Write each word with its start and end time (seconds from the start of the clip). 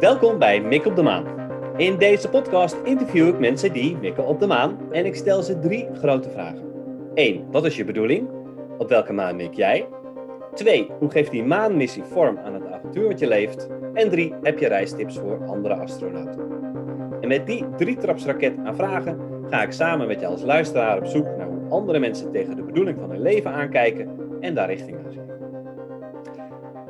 Welkom 0.00 0.38
bij 0.38 0.60
Mik 0.60 0.86
op 0.86 0.96
de 0.96 1.02
Maan. 1.02 1.24
In 1.76 1.98
deze 1.98 2.28
podcast 2.28 2.76
interview 2.84 3.28
ik 3.28 3.38
mensen 3.38 3.72
die 3.72 3.96
mikken 3.96 4.26
op 4.26 4.40
de 4.40 4.46
maan 4.46 4.92
en 4.92 5.06
ik 5.06 5.14
stel 5.14 5.42
ze 5.42 5.58
drie 5.58 5.88
grote 5.94 6.30
vragen. 6.30 6.72
1. 7.14 7.50
Wat 7.50 7.64
is 7.64 7.76
je 7.76 7.84
bedoeling? 7.84 8.28
Op 8.78 8.88
welke 8.88 9.12
maan 9.12 9.36
mik 9.36 9.54
jij? 9.54 9.88
2. 10.54 10.90
Hoe 10.98 11.10
geeft 11.10 11.30
die 11.30 11.44
maanmissie 11.44 12.02
vorm 12.02 12.38
aan 12.38 12.54
het 12.54 12.66
avontuur 12.66 13.08
wat 13.08 13.18
je 13.18 13.28
leeft? 13.28 13.68
En 13.94 14.10
3. 14.10 14.34
Heb 14.42 14.58
je 14.58 14.68
reistips 14.68 15.18
voor 15.18 15.46
andere 15.46 15.74
astronauten? 15.74 16.48
En 17.20 17.28
met 17.28 17.46
die 17.46 17.66
drie 17.76 17.96
trapsraket 17.96 18.58
aan 18.64 18.76
vragen 18.76 19.18
ga 19.50 19.62
ik 19.62 19.72
samen 19.72 20.06
met 20.06 20.20
je 20.20 20.26
als 20.26 20.42
luisteraar 20.42 20.98
op 20.98 21.06
zoek 21.06 21.37
andere 21.70 21.98
mensen 21.98 22.32
tegen 22.32 22.56
de 22.56 22.62
bedoeling 22.62 22.98
van 22.98 23.10
hun 23.10 23.20
leven 23.20 23.52
aankijken 23.52 24.40
en 24.40 24.54
daar 24.54 24.66
richting 24.66 24.98
aan 24.98 25.12
geven. 25.12 25.26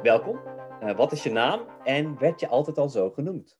Welkom. 0.03 0.41
Uh, 0.83 0.97
wat 0.97 1.13
is 1.13 1.23
je 1.23 1.31
naam 1.31 1.61
en 1.85 2.19
werd 2.19 2.41
je 2.41 2.49
altijd 2.49 2.79
al 2.79 2.89
zo 2.89 3.11
genoemd? 3.11 3.59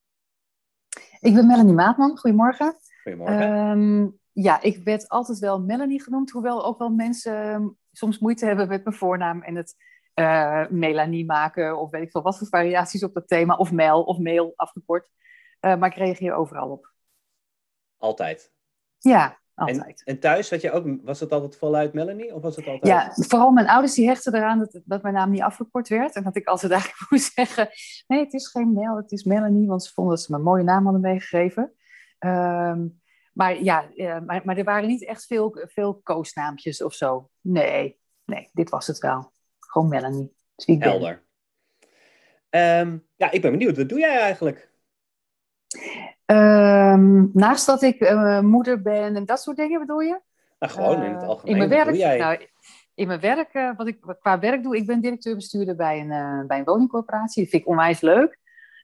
Ik 1.21 1.35
ben 1.35 1.47
Melanie 1.47 1.75
Maatman. 1.75 2.19
Goedemorgen. 2.19 2.77
Goedemorgen. 3.03 3.51
Um, 3.51 4.19
ja, 4.33 4.63
ik 4.63 4.85
werd 4.85 5.09
altijd 5.09 5.39
wel 5.39 5.61
Melanie 5.61 6.03
genoemd, 6.03 6.31
hoewel 6.31 6.65
ook 6.65 6.79
wel 6.79 6.91
mensen 6.91 7.43
ehm, 7.43 7.69
soms 7.93 8.19
moeite 8.19 8.47
hebben 8.47 8.69
met 8.69 8.85
mijn 8.85 8.97
voornaam 8.97 9.43
en 9.43 9.55
het 9.55 9.75
uh, 10.15 10.69
Melanie 10.69 11.25
maken 11.25 11.79
of 11.79 11.91
weet 11.91 12.03
ik 12.03 12.11
veel 12.11 12.23
wat 12.23 12.39
voor 12.39 12.47
variaties 12.47 13.05
op 13.05 13.15
dat 13.15 13.29
thema, 13.29 13.57
of 13.57 13.73
Mel 13.73 14.03
of 14.03 14.19
mail 14.19 14.53
afgekort. 14.57 15.11
Uh, 15.61 15.77
maar 15.77 15.91
ik 15.91 15.97
reageer 15.97 16.35
overal 16.35 16.71
op. 16.71 16.93
Altijd? 17.97 18.53
Ja, 18.99 19.39
altijd. 19.59 20.03
En, 20.05 20.15
en, 20.15 20.21
thuis, 20.21 20.51
had 20.51 20.61
je 20.61 20.71
ook, 20.71 20.87
was 21.03 21.21
het 21.21 21.33
altijd 21.33 21.57
voluit 21.57 21.93
Melanie? 21.93 22.35
Of 22.35 22.43
was 22.43 22.57
het 22.57 22.67
altijd... 22.67 22.87
Ja, 22.87 23.13
vooral 23.15 23.51
mijn 23.51 23.69
ouders 23.69 23.95
die 23.95 24.07
hechten 24.07 24.35
eraan 24.35 24.59
dat, 24.59 24.81
dat 24.85 25.03
mijn 25.03 25.15
naam 25.15 25.31
niet 25.31 25.43
afgekort 25.43 25.89
werd. 25.89 26.15
En 26.15 26.23
dat 26.23 26.37
ik 26.37 26.47
altijd 26.47 26.73
eigenlijk 26.73 27.07
moest 27.11 27.33
zeggen, 27.33 27.69
nee, 28.07 28.21
het 28.21 28.33
is 28.33 28.49
geen 28.49 28.73
Mel, 28.73 28.97
het 28.97 29.13
is 29.13 29.25
Melanie. 29.25 29.67
Want 29.67 29.85
ze 29.85 29.93
vonden 29.93 30.15
dat 30.15 30.25
ze 30.25 30.35
een 30.35 30.43
mooie 30.43 30.63
naam 30.63 30.85
hadden 30.85 31.01
meegegeven. 31.01 31.73
Um, 32.19 33.01
maar 33.33 33.63
ja, 33.63 33.89
uh, 33.95 34.21
maar, 34.21 34.41
maar 34.45 34.57
er 34.57 34.65
waren 34.65 34.89
niet 34.89 35.05
echt 35.05 35.27
veel, 35.27 35.59
veel 35.69 36.01
koosnaampjes 36.03 36.83
of 36.83 36.95
zo. 36.95 37.31
Nee, 37.41 37.99
nee, 38.25 38.51
dit 38.53 38.71
was 38.71 38.87
het 38.87 38.99
wel. 38.99 39.33
Gewoon 39.59 39.89
Melanie. 39.89 40.37
Helder. 40.57 41.27
Um, 42.51 43.07
ja, 43.17 43.31
ik 43.31 43.43
ben 43.43 43.51
benieuwd. 43.51 43.77
Wat 43.77 43.89
doe 43.89 43.99
jij 43.99 44.19
eigenlijk? 44.19 44.71
Um, 46.31 47.31
naast 47.33 47.67
dat 47.67 47.83
ik 47.83 48.01
uh, 48.01 48.41
moeder 48.41 48.83
ben 48.83 49.17
en 49.17 49.25
dat 49.25 49.41
soort 49.41 49.57
dingen 49.57 49.81
bedoel 49.81 50.01
je? 50.01 50.21
Nou, 50.59 50.73
gewoon 50.73 51.03
in 51.03 51.13
het 51.13 51.23
Uh, 51.23 51.29
algemeen. 51.29 51.53
in 51.53 51.59
mijn 51.59 51.71
Wat 51.71 51.87
werk, 51.87 51.97
jij? 51.99 52.19
nou, 52.19 52.47
in 52.95 53.07
mijn 53.07 53.21
werk, 53.21 53.55
uh, 53.55 53.77
wat 53.77 53.87
ik 53.87 54.17
qua 54.21 54.39
werk 54.39 54.63
doe, 54.63 54.77
ik 54.77 54.87
ben 54.87 55.01
directeur-bestuurder 55.01 55.77
bij 55.77 56.01
een, 56.01 56.47
bij 56.47 56.59
een 56.59 56.65
woningcorporatie. 56.65 57.43
Dat 57.43 57.51
vind 57.51 57.63
ik 57.63 57.69
onwijs 57.69 58.01
leuk. 58.01 58.39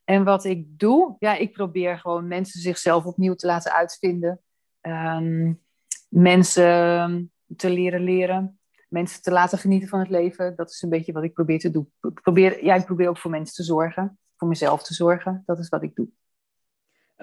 En 0.04 0.24
wat 0.24 0.44
ik 0.44 0.78
doe, 0.78 1.16
ja, 1.18 1.36
ik 1.36 1.52
probeer 1.52 1.98
gewoon 1.98 2.28
mensen 2.28 2.60
zichzelf 2.60 3.04
opnieuw 3.04 3.34
te 3.34 3.46
laten 3.46 3.72
uitvinden. 3.72 4.40
Um, 4.80 5.62
mensen 6.08 7.32
te 7.56 7.70
leren 7.70 8.00
leren. 8.00 8.58
Mensen 8.88 9.22
te 9.22 9.30
laten 9.30 9.58
genieten 9.58 9.88
van 9.88 9.98
het 9.98 10.08
leven. 10.10 10.56
Dat 10.56 10.70
is 10.70 10.82
een 10.82 10.88
beetje 10.88 11.12
wat 11.12 11.24
ik 11.24 11.32
probeer 11.32 11.58
te 11.58 11.70
doen. 11.70 11.92
Ik 12.00 12.20
probeer, 12.22 12.64
ja, 12.64 12.74
ik 12.74 12.84
probeer 12.84 13.08
ook 13.08 13.18
voor 13.18 13.30
mensen 13.30 13.54
te 13.54 13.62
zorgen. 13.62 14.18
Voor 14.36 14.48
mezelf 14.48 14.82
te 14.82 14.94
zorgen. 14.94 15.42
Dat 15.46 15.58
is 15.58 15.68
wat 15.68 15.82
ik 15.82 15.94
doe. 15.94 16.08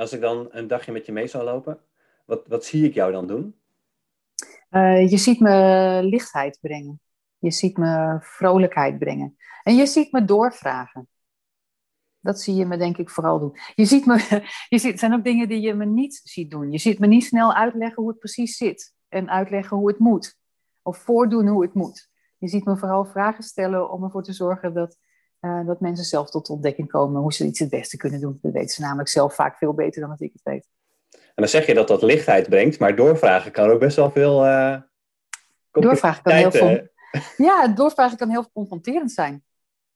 Als 0.02 0.14
ik 0.14 0.22
dan 0.22 0.48
een 0.52 0.68
dagje 0.68 0.92
met 0.92 1.06
je 1.06 1.12
mee 1.12 1.28
zou 1.28 1.44
lopen, 1.44 1.80
wat, 2.26 2.48
wat 2.48 2.66
zie 2.66 2.86
ik 2.86 2.94
jou 2.94 3.12
dan 3.12 3.28
doen? 3.28 3.56
Uh, 4.70 5.10
je 5.10 5.18
ziet 5.18 5.40
me 5.40 6.00
lichtheid 6.04 6.58
brengen. 6.62 7.02
Je 7.38 7.52
ziet 7.52 7.78
me 7.78 8.18
vrolijkheid 8.22 9.00
brengen. 9.00 9.38
En 9.64 9.76
je 9.76 9.86
ziet 9.86 10.12
me 10.12 10.26
doorvragen. 10.26 11.08
Dat 12.20 12.42
zie 12.42 12.56
je 12.56 12.66
me 12.66 12.78
denk 12.78 12.98
ik 12.98 13.10
vooral 13.10 13.40
doen. 13.40 13.58
Je 13.76 13.86
ziet 13.86 14.06
me, 14.06 14.14
je 14.70 14.78
ziet, 14.78 14.92
het 14.92 15.00
zijn 15.00 15.14
ook 15.14 15.24
dingen 15.24 15.48
die 15.48 15.62
je 15.62 15.74
me 15.74 15.86
niet 15.86 16.22
ziet 16.24 16.52
doen. 16.52 16.72
Je 16.72 16.78
ziet 16.78 17.00
me 17.00 17.08
niet 17.08 17.24
snel 17.24 17.54
uitleggen 17.54 18.02
hoe 18.02 18.12
het 18.12 18.20
precies 18.20 18.58
zit. 18.58 18.94
En 19.08 19.30
uitleggen 19.30 19.78
hoe 19.78 19.88
het 19.88 20.00
moet. 20.00 20.38
Of 20.82 20.98
voordoen 20.98 21.48
hoe 21.48 21.62
het 21.62 21.74
moet. 21.74 22.10
Je 22.38 22.48
ziet 22.48 22.66
me 22.66 22.78
vooral 22.78 23.06
vragen 23.06 23.44
stellen 23.44 23.92
om 23.92 24.04
ervoor 24.04 24.24
te 24.24 24.34
zorgen 24.34 24.74
dat, 24.74 24.98
uh, 25.42 25.66
dat 25.66 25.80
mensen 25.80 26.06
zelf 26.06 26.30
tot 26.30 26.50
ontdekking 26.50 26.88
komen 26.88 27.22
hoe 27.22 27.34
ze 27.34 27.46
iets 27.46 27.60
het 27.60 27.70
beste 27.70 27.98
kunnen 27.98 28.20
doen. 28.20 28.40
Dat 28.42 28.52
weten 28.52 28.70
ze 28.70 28.82
namelijk 28.82 29.10
zelf 29.10 29.36
vaak 29.36 29.58
veel 29.58 29.74
beter 29.74 30.02
dan 30.02 30.10
dat 30.10 30.22
ik 30.22 30.34
het 30.34 30.44
weet. 30.44 30.68
En 31.12 31.20
dan 31.36 31.48
zeg 31.48 31.66
je 31.66 31.74
dat 31.74 31.88
dat 31.88 32.02
lichtheid 32.02 32.50
brengt, 32.50 32.80
maar 32.80 32.96
doorvragen 32.96 33.52
kan 33.52 33.70
ook 33.70 33.80
best 33.80 33.96
wel 33.96 34.12
veel. 34.12 34.46
Uh, 34.46 34.78
doorvragen 35.72 36.24
kan 36.24 36.34
heel 36.34 36.52
veel. 36.52 36.90
Ja, 37.38 37.68
doorvragen 37.68 38.18
kan 38.18 38.30
heel 38.30 38.52
confronterend 38.54 39.12
zijn. 39.12 39.44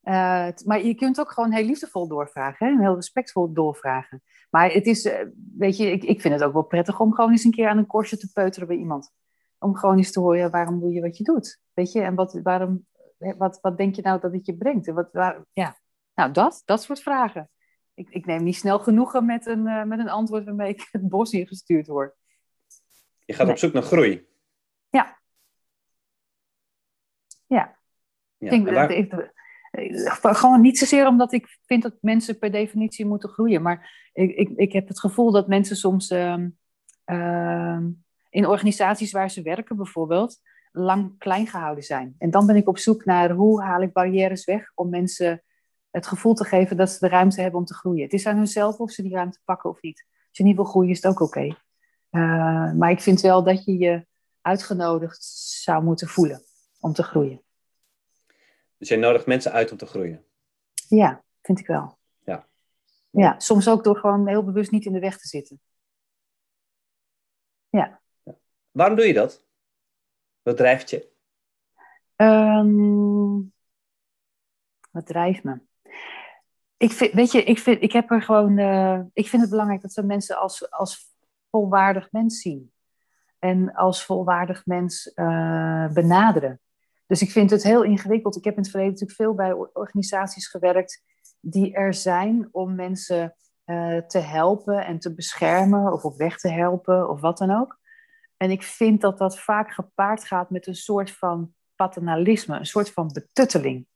Uh, 0.03 0.47
maar 0.65 0.83
je 0.83 0.95
kunt 0.95 1.19
ook 1.19 1.31
gewoon 1.31 1.51
heel 1.51 1.65
liefdevol 1.65 2.07
doorvragen, 2.07 2.67
hè? 2.67 2.81
heel 2.83 2.95
respectvol 2.95 3.53
doorvragen. 3.53 4.21
Maar 4.49 4.71
het 4.71 4.85
is, 4.85 5.05
uh, 5.05 5.13
weet 5.57 5.77
je, 5.77 5.91
ik, 5.91 6.03
ik 6.03 6.21
vind 6.21 6.33
het 6.33 6.43
ook 6.43 6.53
wel 6.53 6.61
prettig 6.63 6.99
om 6.99 7.13
gewoon 7.13 7.31
eens 7.31 7.43
een 7.43 7.51
keer 7.51 7.67
aan 7.67 7.77
een 7.77 7.85
korstje 7.87 8.17
te 8.17 8.31
peuteren 8.33 8.67
bij 8.67 8.77
iemand. 8.77 9.11
Om 9.59 9.75
gewoon 9.75 9.97
eens 9.97 10.11
te 10.11 10.19
horen, 10.19 10.51
waarom 10.51 10.79
doe 10.79 10.93
je 10.93 11.01
wat 11.01 11.17
je 11.17 11.23
doet? 11.23 11.59
Weet 11.73 11.91
je, 11.91 12.01
en 12.01 12.15
wat, 12.15 12.39
waarom, 12.43 12.85
wat, 13.17 13.59
wat 13.61 13.77
denk 13.77 13.95
je 13.95 14.01
nou 14.01 14.19
dat 14.19 14.31
het 14.31 14.45
je 14.45 14.55
brengt? 14.57 14.87
En 14.87 14.93
wat, 14.93 15.09
waar, 15.11 15.45
ja, 15.53 15.77
nou 16.13 16.31
dat, 16.31 16.61
dat 16.65 16.83
soort 16.83 17.01
vragen. 17.01 17.49
Ik, 17.93 18.09
ik 18.09 18.25
neem 18.25 18.43
niet 18.43 18.55
snel 18.55 18.79
genoegen 18.79 19.25
met 19.25 19.45
een, 19.45 19.65
uh, 19.65 19.83
met 19.83 19.99
een 19.99 20.09
antwoord 20.09 20.45
waarmee 20.45 20.73
ik 20.73 20.87
het 20.91 21.09
bos 21.09 21.31
ingestuurd 21.31 21.87
word. 21.87 22.15
Je 23.25 23.33
gaat 23.33 23.43
nee. 23.43 23.53
op 23.53 23.59
zoek 23.59 23.73
naar 23.73 23.83
groei. 23.83 24.27
Ja. 24.89 25.19
Ja. 27.47 27.77
ja. 28.37 28.45
Ik 28.45 28.49
denk, 28.49 28.69
waar... 28.69 28.91
ik, 28.91 29.33
gewoon 30.19 30.61
niet 30.61 30.77
zozeer 30.77 31.07
omdat 31.07 31.33
ik 31.33 31.57
vind 31.65 31.83
dat 31.83 31.97
mensen 32.01 32.39
per 32.39 32.51
definitie 32.51 33.05
moeten 33.05 33.29
groeien. 33.29 33.61
Maar 33.61 34.09
ik, 34.13 34.35
ik, 34.35 34.49
ik 34.55 34.71
heb 34.71 34.87
het 34.87 34.99
gevoel 34.99 35.31
dat 35.31 35.47
mensen 35.47 35.75
soms 35.75 36.11
uh, 36.11 36.37
uh, 37.05 37.79
in 38.29 38.47
organisaties 38.47 39.11
waar 39.11 39.29
ze 39.29 39.41
werken 39.41 39.75
bijvoorbeeld 39.75 40.39
lang 40.75 41.17
klein 41.17 41.47
gehouden 41.47 41.83
zijn. 41.83 42.15
En 42.17 42.31
dan 42.31 42.45
ben 42.45 42.55
ik 42.55 42.67
op 42.67 42.77
zoek 42.77 43.05
naar 43.05 43.31
hoe 43.31 43.61
haal 43.61 43.81
ik 43.81 43.93
barrières 43.93 44.45
weg 44.45 44.71
om 44.75 44.89
mensen 44.89 45.43
het 45.89 46.07
gevoel 46.07 46.33
te 46.33 46.43
geven 46.43 46.77
dat 46.77 46.89
ze 46.89 46.99
de 46.99 47.07
ruimte 47.07 47.41
hebben 47.41 47.59
om 47.59 47.65
te 47.65 47.73
groeien. 47.73 48.03
Het 48.03 48.13
is 48.13 48.25
aan 48.25 48.37
hunzelf 48.37 48.79
of 48.79 48.91
ze 48.91 49.01
die 49.01 49.13
ruimte 49.13 49.39
pakken 49.43 49.69
of 49.69 49.81
niet. 49.81 50.05
Als 50.27 50.37
je 50.37 50.43
niet 50.43 50.55
wil 50.55 50.65
groeien 50.65 50.91
is 50.91 51.01
het 51.01 51.11
ook 51.11 51.19
oké. 51.19 51.39
Okay. 51.39 51.57
Uh, 52.11 52.73
maar 52.73 52.91
ik 52.91 52.99
vind 52.99 53.21
wel 53.21 53.43
dat 53.43 53.65
je 53.65 53.77
je 53.77 54.05
uitgenodigd 54.41 55.23
zou 55.63 55.83
moeten 55.83 56.07
voelen 56.07 56.41
om 56.79 56.93
te 56.93 57.03
groeien. 57.03 57.43
Dus 58.77 58.89
jij 58.89 58.97
nodigt 58.97 59.25
mensen 59.25 59.51
uit 59.51 59.71
om 59.71 59.77
te 59.77 59.85
groeien? 59.85 60.25
Ja, 60.87 61.23
vind 61.41 61.59
ik 61.59 61.67
wel. 61.67 61.97
Ja. 62.23 62.47
Ja, 63.09 63.39
soms 63.39 63.69
ook 63.69 63.83
door 63.83 63.97
gewoon 63.97 64.27
heel 64.27 64.43
bewust 64.43 64.71
niet 64.71 64.85
in 64.85 64.93
de 64.93 64.99
weg 64.99 65.17
te 65.17 65.27
zitten. 65.27 65.61
Ja. 67.69 68.01
ja. 68.23 68.35
Waarom 68.71 68.95
doe 68.95 69.07
je 69.07 69.13
dat? 69.13 69.44
Wat 70.45 70.57
drijft 70.57 70.89
je? 70.89 71.09
Um, 72.15 73.53
wat 74.91 75.05
drijft 75.05 75.43
me? 75.43 75.61
Ik 76.77 76.91
vind, 76.91 77.11
weet 77.13 77.31
je, 77.31 77.43
ik, 77.43 77.59
vind, 77.59 77.81
ik 77.81 77.91
heb 77.91 78.11
er 78.11 78.21
gewoon. 78.21 78.57
Uh, 78.57 78.99
ik 79.13 79.27
vind 79.27 79.41
het 79.41 79.51
belangrijk 79.51 79.81
dat 79.81 79.93
we 79.93 80.01
mensen 80.01 80.37
als, 80.37 80.71
als 80.71 81.15
volwaardig 81.49 82.11
mens 82.11 82.41
zien. 82.41 82.71
En 83.39 83.73
als 83.73 84.05
volwaardig 84.05 84.65
mens 84.65 85.11
uh, 85.15 85.87
benaderen. 85.91 86.59
Dus 87.07 87.21
ik 87.21 87.31
vind 87.31 87.49
het 87.49 87.63
heel 87.63 87.83
ingewikkeld. 87.83 88.35
Ik 88.35 88.43
heb 88.43 88.55
in 88.55 88.61
het 88.61 88.69
verleden 88.69 88.93
natuurlijk 88.93 89.19
veel 89.19 89.33
bij 89.35 89.53
organisaties 89.73 90.47
gewerkt 90.47 91.03
die 91.39 91.73
er 91.73 91.93
zijn 91.93 92.49
om 92.51 92.75
mensen 92.75 93.35
uh, 93.65 93.97
te 93.97 94.19
helpen 94.19 94.85
en 94.85 94.99
te 94.99 95.13
beschermen 95.13 95.93
of 95.93 96.05
op 96.05 96.17
weg 96.17 96.37
te 96.37 96.49
helpen 96.49 97.09
of 97.09 97.21
wat 97.21 97.37
dan 97.37 97.51
ook. 97.51 97.83
En 98.37 98.51
ik 98.51 98.63
vind 98.63 99.01
dat 99.01 99.17
dat 99.17 99.39
vaak 99.39 99.71
gepaard 99.71 100.23
gaat 100.23 100.49
met 100.49 100.67
een 100.67 100.75
soort 100.75 101.11
van 101.11 101.53
paternalisme, 101.75 102.59
een 102.59 102.65
soort 102.65 102.91
van 102.91 103.11
betutteling. 103.13 103.87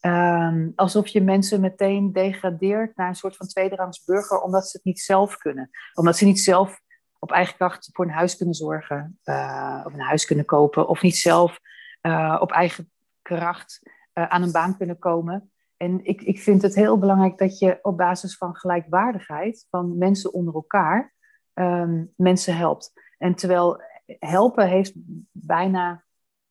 Um, 0.00 0.72
alsof 0.76 1.06
je 1.06 1.20
mensen 1.20 1.60
meteen 1.60 2.12
degradeert 2.12 2.96
naar 2.96 3.08
een 3.08 3.14
soort 3.14 3.36
van 3.36 3.46
tweederangs 3.46 4.04
burger 4.04 4.40
omdat 4.40 4.68
ze 4.68 4.76
het 4.76 4.86
niet 4.86 5.00
zelf 5.00 5.36
kunnen. 5.36 5.70
Omdat 5.94 6.16
ze 6.16 6.24
niet 6.24 6.40
zelf 6.40 6.80
op 7.18 7.30
eigen 7.30 7.56
kracht 7.56 7.88
voor 7.92 8.04
een 8.04 8.10
huis 8.10 8.36
kunnen 8.36 8.54
zorgen, 8.54 9.18
uh, 9.24 9.82
of 9.84 9.92
een 9.92 10.00
huis 10.00 10.24
kunnen 10.24 10.44
kopen, 10.44 10.88
of 10.88 11.02
niet 11.02 11.16
zelf 11.16 11.58
uh, 12.02 12.38
op 12.40 12.52
eigen 12.52 12.90
kracht 13.22 13.80
uh, 14.14 14.28
aan 14.28 14.42
een 14.42 14.52
baan 14.52 14.76
kunnen 14.76 14.98
komen. 14.98 15.52
En 15.76 16.04
ik, 16.04 16.22
ik 16.22 16.38
vind 16.38 16.62
het 16.62 16.74
heel 16.74 16.98
belangrijk 16.98 17.38
dat 17.38 17.58
je 17.58 17.78
op 17.82 17.96
basis 17.96 18.36
van 18.36 18.56
gelijkwaardigheid 18.56 19.66
van 19.70 19.98
mensen 19.98 20.32
onder 20.32 20.54
elkaar 20.54 21.14
um, 21.54 22.12
mensen 22.16 22.56
helpt. 22.56 22.92
En 23.22 23.34
terwijl 23.34 23.82
helpen 24.18 24.68
heeft 24.68 24.92
bijna 25.32 26.04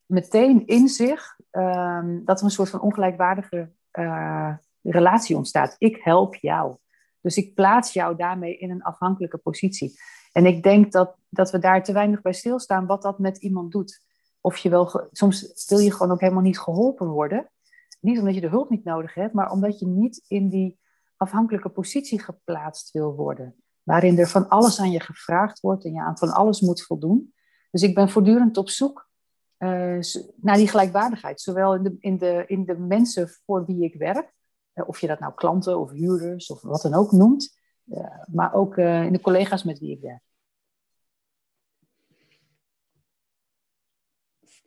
meteen 0.05 0.67
in 0.67 0.87
zich 0.87 1.37
um, 1.51 2.25
dat 2.25 2.39
er 2.39 2.45
een 2.45 2.51
soort 2.51 2.69
van 2.69 2.81
ongelijkwaardige 2.81 3.71
uh, 3.99 4.55
relatie 4.81 5.35
ontstaat. 5.35 5.75
Ik 5.77 6.03
help 6.03 6.35
jou. 6.35 6.77
Dus 7.21 7.37
ik 7.37 7.53
plaats 7.53 7.93
jou 7.93 8.15
daarmee 8.15 8.57
in 8.57 8.71
een 8.71 8.81
afhankelijke 8.81 9.37
positie. 9.37 9.93
En 10.31 10.45
ik 10.45 10.63
denk 10.63 10.91
dat, 10.91 11.15
dat 11.29 11.51
we 11.51 11.59
daar 11.59 11.83
te 11.83 11.93
weinig 11.93 12.21
bij 12.21 12.33
stilstaan 12.33 12.85
wat 12.85 13.01
dat 13.01 13.19
met 13.19 13.37
iemand 13.37 13.71
doet. 13.71 14.05
of 14.41 14.57
je 14.57 14.69
wel, 14.69 15.07
soms 15.11 15.65
wil 15.67 15.79
je 15.79 15.91
gewoon 15.91 16.11
ook 16.11 16.21
helemaal 16.21 16.41
niet 16.41 16.59
geholpen 16.59 17.07
worden. 17.07 17.51
Niet 17.99 18.19
omdat 18.19 18.35
je 18.35 18.41
de 18.41 18.49
hulp 18.49 18.69
niet 18.69 18.83
nodig 18.83 19.13
hebt, 19.13 19.33
maar 19.33 19.51
omdat 19.51 19.79
je 19.79 19.87
niet 19.87 20.25
in 20.27 20.49
die 20.49 20.79
afhankelijke 21.17 21.69
positie 21.69 22.21
geplaatst 22.21 22.91
wil 22.91 23.15
worden. 23.15 23.60
Waarin 23.83 24.17
er 24.17 24.27
van 24.27 24.47
alles 24.47 24.79
aan 24.79 24.91
je 24.91 24.99
gevraagd 24.99 25.59
wordt 25.59 25.85
en 25.85 25.93
je 25.93 26.01
aan 26.01 26.17
van 26.17 26.29
alles 26.29 26.61
moet 26.61 26.83
voldoen. 26.83 27.33
Dus 27.71 27.81
ik 27.81 27.95
ben 27.95 28.09
voortdurend 28.09 28.57
op 28.57 28.69
zoek 28.69 29.09
uh, 29.57 29.99
naar 30.35 30.55
die 30.55 30.67
gelijkwaardigheid. 30.67 31.41
Zowel 31.41 31.75
in 31.75 31.83
de, 31.83 31.95
in, 31.99 32.17
de, 32.17 32.43
in 32.47 32.65
de 32.65 32.77
mensen 32.77 33.29
voor 33.29 33.65
wie 33.65 33.83
ik 33.83 33.95
werk, 33.95 34.33
uh, 34.73 34.87
of 34.87 34.99
je 34.99 35.07
dat 35.07 35.19
nou 35.19 35.33
klanten 35.33 35.79
of 35.79 35.91
huurders 35.91 36.47
of 36.47 36.61
wat 36.61 36.81
dan 36.81 36.93
ook 36.93 37.11
noemt, 37.11 37.59
uh, 37.85 38.23
maar 38.25 38.53
ook 38.53 38.77
in 38.77 39.13
de 39.13 39.21
collega's 39.21 39.63
met 39.63 39.79
wie 39.79 39.91
ik 39.91 40.01
werk. 40.01 40.23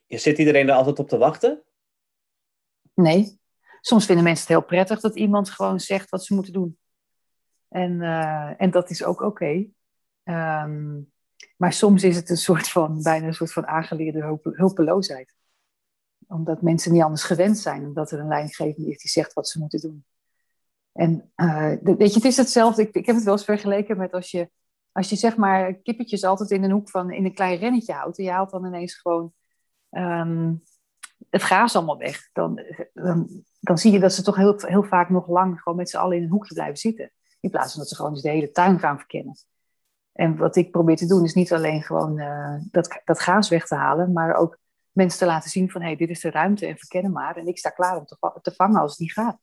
Zit 0.07 0.39
iedereen 0.39 0.69
er 0.69 0.75
altijd 0.75 0.99
op 0.99 1.09
te 1.09 1.19
wachten? 1.19 1.63
Nee. 2.95 3.41
Soms 3.81 4.07
vinden 4.07 4.25
mensen 4.25 4.47
het 4.47 4.57
heel 4.57 4.67
prettig 4.67 5.01
dat 5.01 5.17
iemand 5.17 5.51
gewoon 5.51 5.81
zegt 5.81 6.11
wat 6.11 6.25
ze 6.25 6.35
moeten 6.35 6.53
doen. 6.53 6.79
En, 7.75 7.93
uh, 7.93 8.61
en 8.61 8.71
dat 8.71 8.91
is 8.91 9.05
ook 9.05 9.21
oké. 9.21 9.67
Um, 10.25 11.13
maar 11.57 11.73
soms 11.73 12.05
is 12.05 12.17
het 12.17 12.31
een 12.31 12.37
soort 12.37 12.69
van, 12.69 13.03
bijna 13.03 13.27
een 13.27 13.35
soort 13.35 13.53
van 13.53 13.67
aangeleerde 13.67 14.21
hulp, 14.21 14.45
hulpeloosheid. 14.45 15.35
Omdat 16.27 16.63
mensen 16.63 16.93
niet 16.93 17.03
anders 17.03 17.23
gewend 17.23 17.59
zijn. 17.59 17.85
Omdat 17.85 18.11
er 18.11 18.19
een 18.19 18.29
leidinggevende 18.29 18.91
is 18.91 18.99
die 18.99 19.11
zegt 19.11 19.33
wat 19.33 19.49
ze 19.49 19.59
moeten 19.59 19.81
doen. 19.81 20.05
En 20.93 21.33
uh, 21.37 21.73
weet 21.83 22.09
je, 22.09 22.15
het 22.15 22.25
is 22.25 22.37
hetzelfde. 22.37 22.83
Ik, 22.83 22.95
ik 22.95 23.07
heb 23.07 23.15
het 23.15 23.25
wel 23.25 23.35
eens 23.35 23.45
vergeleken 23.45 23.97
met 23.97 24.13
als 24.13 24.31
je, 24.31 24.51
als 24.93 25.09
je 25.09 25.17
zeg 25.17 25.37
maar 25.37 25.75
kippetjes 25.75 26.25
altijd 26.25 26.51
in 26.51 26.63
een 26.63 26.71
hoek 26.71 26.91
van, 26.91 27.11
in 27.11 27.25
een 27.25 27.35
klein 27.35 27.59
rennetje 27.59 27.93
houdt. 27.93 28.19
En 28.19 28.25
je 28.25 28.31
haalt 28.31 28.51
dan 28.51 28.67
ineens 28.67 28.95
gewoon 28.95 29.33
um, 29.91 30.63
het 31.31 31.43
gaas 31.43 31.77
allemaal 31.77 31.99
weg. 31.99 32.29
Dan, 32.33 32.61
dan, 32.93 33.45
dan 33.61 33.79
zie 33.79 33.93
je 33.93 34.01
dat 34.01 34.13
ze 34.13 34.23
toch 34.23 34.37
heel, 34.37 34.55
heel 34.57 34.85
vaak 34.85 35.11
nog 35.11 35.29
lang 35.29 35.61
gewoon 35.61 35.79
met 35.79 35.91
z'n 35.91 35.97
allen 35.97 36.17
in 36.17 36.23
een 36.23 36.31
hoekje 36.31 36.55
blijven 36.55 36.79
zitten. 36.79 37.13
In 37.45 37.51
plaats 37.51 37.71
van 37.73 37.81
dat 37.81 37.89
ze 37.89 37.97
gewoon 37.97 38.11
eens 38.11 38.23
de 38.23 38.29
hele 38.29 38.51
tuin 38.51 38.79
gaan 38.79 38.99
verkennen. 38.99 39.37
En 40.13 40.37
wat 40.37 40.57
ik 40.57 40.71
probeer 40.71 40.97
te 40.97 41.07
doen 41.07 41.25
is 41.25 41.35
niet 41.35 41.53
alleen 41.53 41.83
gewoon 41.83 42.19
uh, 42.19 42.55
dat, 42.71 43.01
dat 43.05 43.21
gaas 43.21 43.49
weg 43.49 43.67
te 43.67 43.75
halen, 43.75 44.13
maar 44.13 44.35
ook 44.35 44.59
mensen 44.91 45.19
te 45.19 45.27
laten 45.27 45.51
zien 45.51 45.71
van 45.71 45.81
hé, 45.81 45.87
hey, 45.87 45.97
dit 45.97 46.09
is 46.09 46.21
de 46.21 46.31
ruimte 46.31 46.67
en 46.67 46.77
verkennen 46.77 47.13
maar. 47.13 47.37
En 47.37 47.47
ik 47.47 47.59
sta 47.59 47.71
klaar 47.71 47.97
om 47.97 48.05
te, 48.05 48.39
te 48.43 48.53
vangen 48.55 48.81
als 48.81 48.91
het 48.91 49.01
niet 49.01 49.13
gaat. 49.13 49.39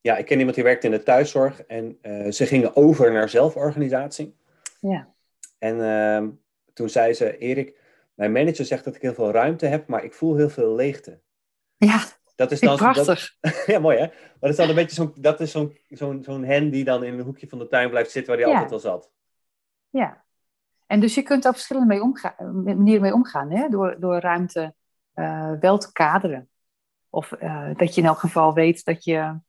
Ja, 0.00 0.16
ik 0.16 0.26
ken 0.26 0.38
iemand 0.38 0.54
die 0.54 0.64
werkt 0.64 0.84
in 0.84 0.90
de 0.90 1.02
thuiszorg 1.02 1.62
en 1.62 1.98
uh, 2.02 2.30
ze 2.30 2.46
gingen 2.46 2.76
over 2.76 3.12
naar 3.12 3.28
zelforganisatie. 3.28 4.36
Ja. 4.80 5.14
En 5.58 5.76
uh, 5.76 6.28
toen 6.72 6.88
zei 6.88 7.14
ze, 7.14 7.38
Erik, 7.38 7.78
mijn 8.14 8.32
manager 8.32 8.64
zegt 8.64 8.84
dat 8.84 8.94
ik 8.94 9.02
heel 9.02 9.14
veel 9.14 9.30
ruimte 9.30 9.66
heb, 9.66 9.88
maar 9.88 10.04
ik 10.04 10.14
voel 10.14 10.36
heel 10.36 10.50
veel 10.50 10.74
leegte. 10.74 11.20
Ja, 11.76 12.04
dat 12.42 12.52
is 12.52 12.60
dan, 12.60 12.76
prachtig. 12.76 13.36
Dat, 13.40 13.64
ja, 13.66 13.78
mooi 13.78 13.98
hè? 13.98 14.06
Maar 14.06 14.36
dat 14.40 14.50
is 14.50 14.56
dan 14.56 14.68
een 14.68 14.74
beetje 14.74 14.94
zo'n, 14.94 15.12
dat 15.16 15.40
is 15.40 15.50
zo'n, 15.50 15.78
zo'n, 15.88 16.22
zo'n 16.22 16.44
hen 16.44 16.70
die 16.70 16.84
dan 16.84 17.04
in 17.04 17.18
een 17.18 17.24
hoekje 17.24 17.48
van 17.48 17.58
de 17.58 17.68
tuin 17.68 17.90
blijft 17.90 18.10
zitten 18.10 18.36
waar 18.36 18.44
hij 18.44 18.54
altijd 18.54 18.72
al 18.72 18.78
zat. 18.78 19.10
Ja, 19.90 20.24
en 20.86 21.00
dus 21.00 21.14
je 21.14 21.22
kunt 21.22 21.42
daar 21.42 21.52
verschillende 21.52 21.88
mee 21.88 22.02
omgaan, 22.02 22.62
manieren 22.64 23.00
mee 23.00 23.14
omgaan, 23.14 23.50
hè? 23.50 23.68
Door, 23.68 23.96
door 24.00 24.18
ruimte 24.18 24.74
uh, 25.14 25.52
wel 25.60 25.78
te 25.78 25.92
kaderen. 25.92 26.48
Of 27.10 27.32
uh, 27.42 27.70
dat 27.76 27.94
je 27.94 28.00
in 28.00 28.06
elk 28.06 28.18
geval 28.18 28.54
weet 28.54 28.84
dat 28.84 29.04
je, 29.04 29.40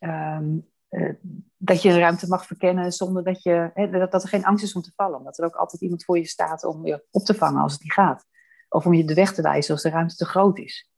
um, 0.00 0.68
uh, 0.90 1.14
dat 1.56 1.82
je 1.82 1.88
een 1.88 1.98
ruimte 1.98 2.28
mag 2.28 2.46
verkennen 2.46 2.92
zonder 2.92 3.24
dat, 3.24 3.42
je, 3.42 3.70
hè, 3.74 3.90
dat, 3.90 4.12
dat 4.12 4.22
er 4.22 4.28
geen 4.28 4.44
angst 4.44 4.64
is 4.64 4.74
om 4.74 4.82
te 4.82 4.92
vallen. 4.96 5.18
Omdat 5.18 5.38
er 5.38 5.44
ook 5.44 5.54
altijd 5.54 5.82
iemand 5.82 6.04
voor 6.04 6.18
je 6.18 6.26
staat 6.26 6.64
om 6.64 6.86
je 6.86 7.04
op 7.10 7.24
te 7.24 7.34
vangen 7.34 7.62
als 7.62 7.72
het 7.72 7.82
niet 7.82 7.92
gaat. 7.92 8.24
Of 8.68 8.86
om 8.86 8.94
je 8.94 9.04
de 9.04 9.14
weg 9.14 9.34
te 9.34 9.42
wijzen 9.42 9.72
als 9.74 9.82
de 9.82 9.90
ruimte 9.90 10.16
te 10.16 10.24
groot 10.24 10.58
is. 10.58 10.91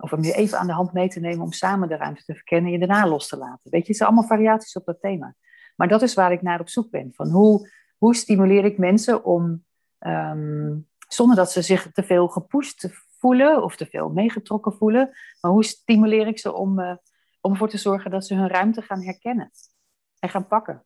Of 0.00 0.12
om 0.12 0.22
je 0.22 0.32
even 0.32 0.58
aan 0.58 0.66
de 0.66 0.72
hand 0.72 0.92
mee 0.92 1.08
te 1.08 1.20
nemen 1.20 1.44
om 1.44 1.52
samen 1.52 1.88
de 1.88 1.96
ruimte 1.96 2.24
te 2.24 2.34
verkennen 2.34 2.72
en 2.72 2.78
je 2.78 2.86
daarna 2.86 3.08
los 3.08 3.28
te 3.28 3.36
laten. 3.36 3.70
Weet 3.70 3.82
je, 3.82 3.88
het 3.88 3.96
zijn 3.96 4.08
allemaal 4.08 4.28
variaties 4.28 4.76
op 4.76 4.84
dat 4.84 5.00
thema. 5.00 5.34
Maar 5.76 5.88
dat 5.88 6.02
is 6.02 6.14
waar 6.14 6.32
ik 6.32 6.42
naar 6.42 6.60
op 6.60 6.68
zoek 6.68 6.90
ben. 6.90 7.12
Van 7.14 7.28
hoe, 7.28 7.70
hoe 7.96 8.14
stimuleer 8.14 8.64
ik 8.64 8.78
mensen 8.78 9.24
om, 9.24 9.64
um, 9.98 10.88
zonder 11.08 11.36
dat 11.36 11.52
ze 11.52 11.62
zich 11.62 11.92
te 11.92 12.02
veel 12.02 12.28
gepusht 12.28 12.88
voelen 13.18 13.62
of 13.62 13.76
te 13.76 13.86
veel 13.86 14.08
meegetrokken 14.08 14.72
voelen, 14.72 15.10
maar 15.40 15.50
hoe 15.50 15.64
stimuleer 15.64 16.26
ik 16.26 16.38
ze 16.38 16.52
om, 16.52 16.78
uh, 16.78 16.96
om 17.40 17.52
ervoor 17.52 17.68
te 17.68 17.78
zorgen 17.78 18.10
dat 18.10 18.26
ze 18.26 18.34
hun 18.34 18.48
ruimte 18.48 18.82
gaan 18.82 19.02
herkennen 19.02 19.50
en 20.18 20.28
gaan 20.28 20.46
pakken? 20.46 20.74
Dat, 20.74 20.84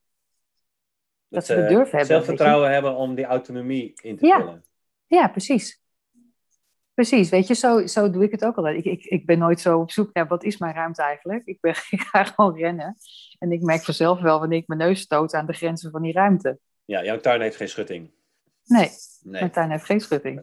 dat 1.28 1.46
ze 1.46 1.54
de 1.54 1.66
durf 1.66 1.90
hebben. 1.90 2.06
Zelfvertrouwen 2.06 2.72
hebben 2.72 2.96
om 2.96 3.14
die 3.14 3.24
autonomie 3.24 3.92
in 4.02 4.16
te 4.16 4.26
ja. 4.26 4.38
vullen. 4.38 4.64
Ja, 5.06 5.28
precies. 5.28 5.83
Precies, 6.94 7.28
weet 7.30 7.46
je, 7.46 7.54
zo, 7.54 7.86
zo 7.86 8.10
doe 8.10 8.24
ik 8.24 8.30
het 8.30 8.44
ook 8.44 8.56
altijd. 8.56 8.76
Ik, 8.76 8.84
ik, 8.84 9.04
ik 9.04 9.26
ben 9.26 9.38
nooit 9.38 9.60
zo 9.60 9.78
op 9.78 9.90
zoek 9.90 10.12
naar 10.12 10.26
wat 10.26 10.44
is 10.44 10.58
mijn 10.58 10.74
ruimte 10.74 11.02
eigenlijk. 11.02 11.46
Ik, 11.46 11.60
ben, 11.60 11.70
ik 11.90 12.00
ga 12.00 12.24
gewoon 12.24 12.56
rennen. 12.56 12.96
En 13.38 13.52
ik 13.52 13.62
merk 13.62 13.84
vanzelf 13.84 14.20
wel 14.20 14.38
wanneer 14.38 14.58
ik 14.58 14.66
mijn 14.66 14.80
neus 14.80 15.00
stoot 15.00 15.34
aan 15.34 15.46
de 15.46 15.52
grenzen 15.52 15.90
van 15.90 16.02
die 16.02 16.12
ruimte. 16.12 16.58
Ja, 16.84 17.04
jouw 17.04 17.18
tuin 17.18 17.40
heeft 17.40 17.56
geen 17.56 17.68
schutting. 17.68 18.10
Nee, 18.64 18.90
nee. 19.22 19.40
mijn 19.40 19.50
tuin 19.50 19.70
heeft 19.70 19.84
geen 19.84 20.00
schutting. 20.00 20.42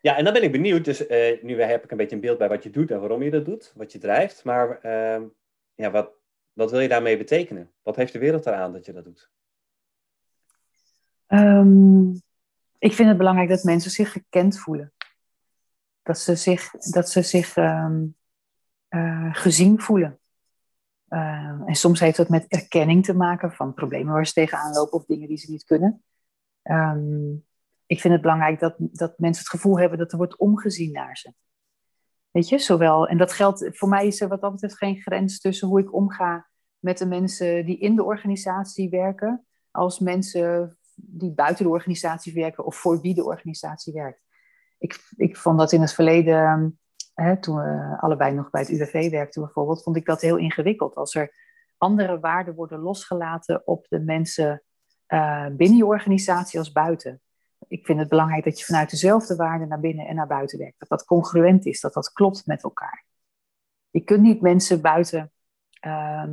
ja, 0.00 0.16
en 0.16 0.24
dan 0.24 0.32
ben 0.32 0.42
ik 0.42 0.52
benieuwd. 0.52 0.84
Dus 0.84 1.08
uh, 1.08 1.42
nu 1.42 1.62
heb 1.62 1.84
ik 1.84 1.90
een 1.90 1.96
beetje 1.96 2.14
een 2.14 2.22
beeld 2.22 2.38
bij 2.38 2.48
wat 2.48 2.62
je 2.62 2.70
doet 2.70 2.90
en 2.90 3.00
waarom 3.00 3.22
je 3.22 3.30
dat 3.30 3.44
doet, 3.44 3.72
wat 3.76 3.92
je 3.92 3.98
drijft. 3.98 4.44
Maar 4.44 4.78
uh, 4.82 5.22
ja, 5.74 5.90
wat, 5.90 6.10
wat 6.52 6.70
wil 6.70 6.80
je 6.80 6.88
daarmee 6.88 7.16
betekenen? 7.16 7.72
Wat 7.82 7.96
heeft 7.96 8.12
de 8.12 8.18
wereld 8.18 8.46
eraan 8.46 8.72
dat 8.72 8.86
je 8.86 8.92
dat 8.92 9.04
doet? 9.04 9.30
Um, 11.28 12.22
ik 12.78 12.92
vind 12.92 13.08
het 13.08 13.18
belangrijk 13.18 13.48
dat 13.48 13.62
mensen 13.62 13.90
zich 13.90 14.12
gekend 14.12 14.58
voelen. 14.58 14.92
Dat 16.02 16.18
ze 16.18 16.34
zich, 16.34 16.70
dat 16.70 17.10
ze 17.10 17.22
zich 17.22 17.56
um, 17.56 18.16
uh, 18.88 19.34
gezien 19.34 19.80
voelen. 19.80 20.18
Uh, 21.08 21.60
en 21.66 21.74
soms 21.74 22.00
heeft 22.00 22.16
dat 22.16 22.28
met 22.28 22.46
erkenning 22.48 23.04
te 23.04 23.14
maken 23.14 23.52
van 23.52 23.74
problemen 23.74 24.12
waar 24.12 24.26
ze 24.26 24.32
tegenaan 24.32 24.72
lopen 24.72 24.92
of 24.92 25.04
dingen 25.04 25.28
die 25.28 25.36
ze 25.36 25.50
niet 25.50 25.64
kunnen. 25.64 26.04
Ik 27.86 28.00
vind 28.00 28.12
het 28.12 28.22
belangrijk 28.22 28.60
dat, 28.60 28.74
dat 28.78 29.18
mensen 29.18 29.42
het 29.42 29.52
gevoel 29.52 29.78
hebben 29.78 29.98
dat 29.98 30.12
er 30.12 30.18
wordt 30.18 30.36
omgezien 30.36 30.92
naar 30.92 31.16
ze. 31.16 31.34
Weet 32.30 32.48
je, 32.48 32.58
zowel, 32.58 33.08
en 33.08 33.18
dat 33.18 33.32
geldt, 33.32 33.68
voor 33.72 33.88
mij 33.88 34.06
is 34.06 34.20
er 34.20 34.28
wat 34.28 34.40
dat 34.40 34.52
betreft 34.52 34.76
geen 34.76 35.00
grens 35.00 35.40
tussen 35.40 35.68
hoe 35.68 35.80
ik 35.80 35.94
omga 35.94 36.48
met 36.78 36.98
de 36.98 37.06
mensen 37.06 37.64
die 37.64 37.78
in 37.78 37.96
de 37.96 38.04
organisatie 38.04 38.90
werken, 38.90 39.46
als 39.70 39.98
mensen 39.98 40.78
die 40.96 41.32
buiten 41.32 41.64
de 41.64 41.70
organisatie 41.70 42.34
werken 42.34 42.64
of 42.64 42.76
voor 42.76 43.00
wie 43.00 43.14
de 43.14 43.24
organisatie 43.24 43.92
werkt. 43.92 44.24
Ik, 44.78 45.00
ik 45.16 45.36
vond 45.36 45.58
dat 45.58 45.72
in 45.72 45.80
het 45.80 45.94
verleden, 45.94 46.78
hè, 47.14 47.40
toen 47.40 47.56
we 47.56 47.96
allebei 48.00 48.34
nog 48.34 48.50
bij 48.50 48.60
het 48.60 48.70
UWV 48.70 49.10
werkten 49.10 49.42
bijvoorbeeld, 49.42 49.82
vond 49.82 49.96
ik 49.96 50.04
dat 50.04 50.20
heel 50.20 50.36
ingewikkeld. 50.36 50.94
Als 50.94 51.14
er 51.14 51.32
andere 51.78 52.20
waarden 52.20 52.54
worden 52.54 52.78
losgelaten 52.78 53.66
op 53.66 53.86
de 53.88 54.00
mensen 54.00 54.62
uh, 55.08 55.46
binnen 55.46 55.76
je 55.76 55.86
organisatie 55.86 56.58
als 56.58 56.72
buiten. 56.72 57.20
Ik 57.68 57.86
vind 57.86 57.98
het 57.98 58.08
belangrijk 58.08 58.44
dat 58.44 58.58
je 58.58 58.64
vanuit 58.64 58.90
dezelfde 58.90 59.36
waarden 59.36 59.68
naar 59.68 59.80
binnen 59.80 60.06
en 60.06 60.14
naar 60.14 60.26
buiten 60.26 60.58
werkt. 60.58 60.78
Dat 60.78 60.88
dat 60.88 61.04
congruent 61.04 61.66
is, 61.66 61.80
dat 61.80 61.94
dat 61.94 62.12
klopt 62.12 62.46
met 62.46 62.62
elkaar. 62.62 63.04
Je 63.90 64.00
kunt 64.00 64.22
niet 64.22 64.40
mensen 64.40 64.80
buiten 64.80 65.32
uh, 65.86 66.24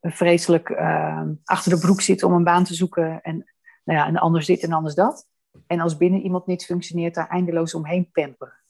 vreselijk 0.00 0.68
uh, 0.68 1.28
achter 1.44 1.70
de 1.70 1.78
broek 1.78 2.00
zitten 2.00 2.28
om 2.28 2.34
een 2.34 2.44
baan 2.44 2.64
te 2.64 2.74
zoeken 2.74 3.20
en 3.22 3.53
nou 3.84 3.98
ja, 3.98 4.06
en 4.06 4.16
anders 4.16 4.46
dit 4.46 4.62
en 4.62 4.72
anders 4.72 4.94
dat. 4.94 5.28
En 5.66 5.80
als 5.80 5.96
binnen 5.96 6.20
iemand 6.20 6.46
niet 6.46 6.64
functioneert, 6.64 7.14
daar 7.14 7.28
eindeloos 7.28 7.74
omheen 7.74 8.10
pamperen. 8.10 8.60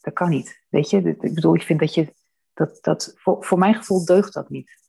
Dat 0.00 0.14
kan 0.14 0.30
niet. 0.30 0.64
Weet 0.68 0.90
je, 0.90 1.16
ik 1.20 1.34
bedoel, 1.34 1.54
ik 1.54 1.62
vind 1.62 1.80
dat 1.80 1.94
je, 1.94 2.14
dat, 2.54 2.78
dat 2.80 3.12
voor, 3.16 3.44
voor 3.44 3.58
mijn 3.58 3.74
gevoel 3.74 4.04
deugt 4.04 4.32
dat 4.32 4.50
niet. 4.50 4.84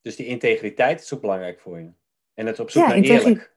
Dus 0.00 0.16
die 0.16 0.26
integriteit 0.26 1.00
is 1.00 1.14
ook 1.14 1.20
belangrijk 1.20 1.60
voor 1.60 1.78
je. 1.78 1.92
En 2.34 2.46
het 2.46 2.60
op 2.60 2.70
zoek 2.70 2.86
naar 2.86 2.96
eerlijk. 2.96 3.56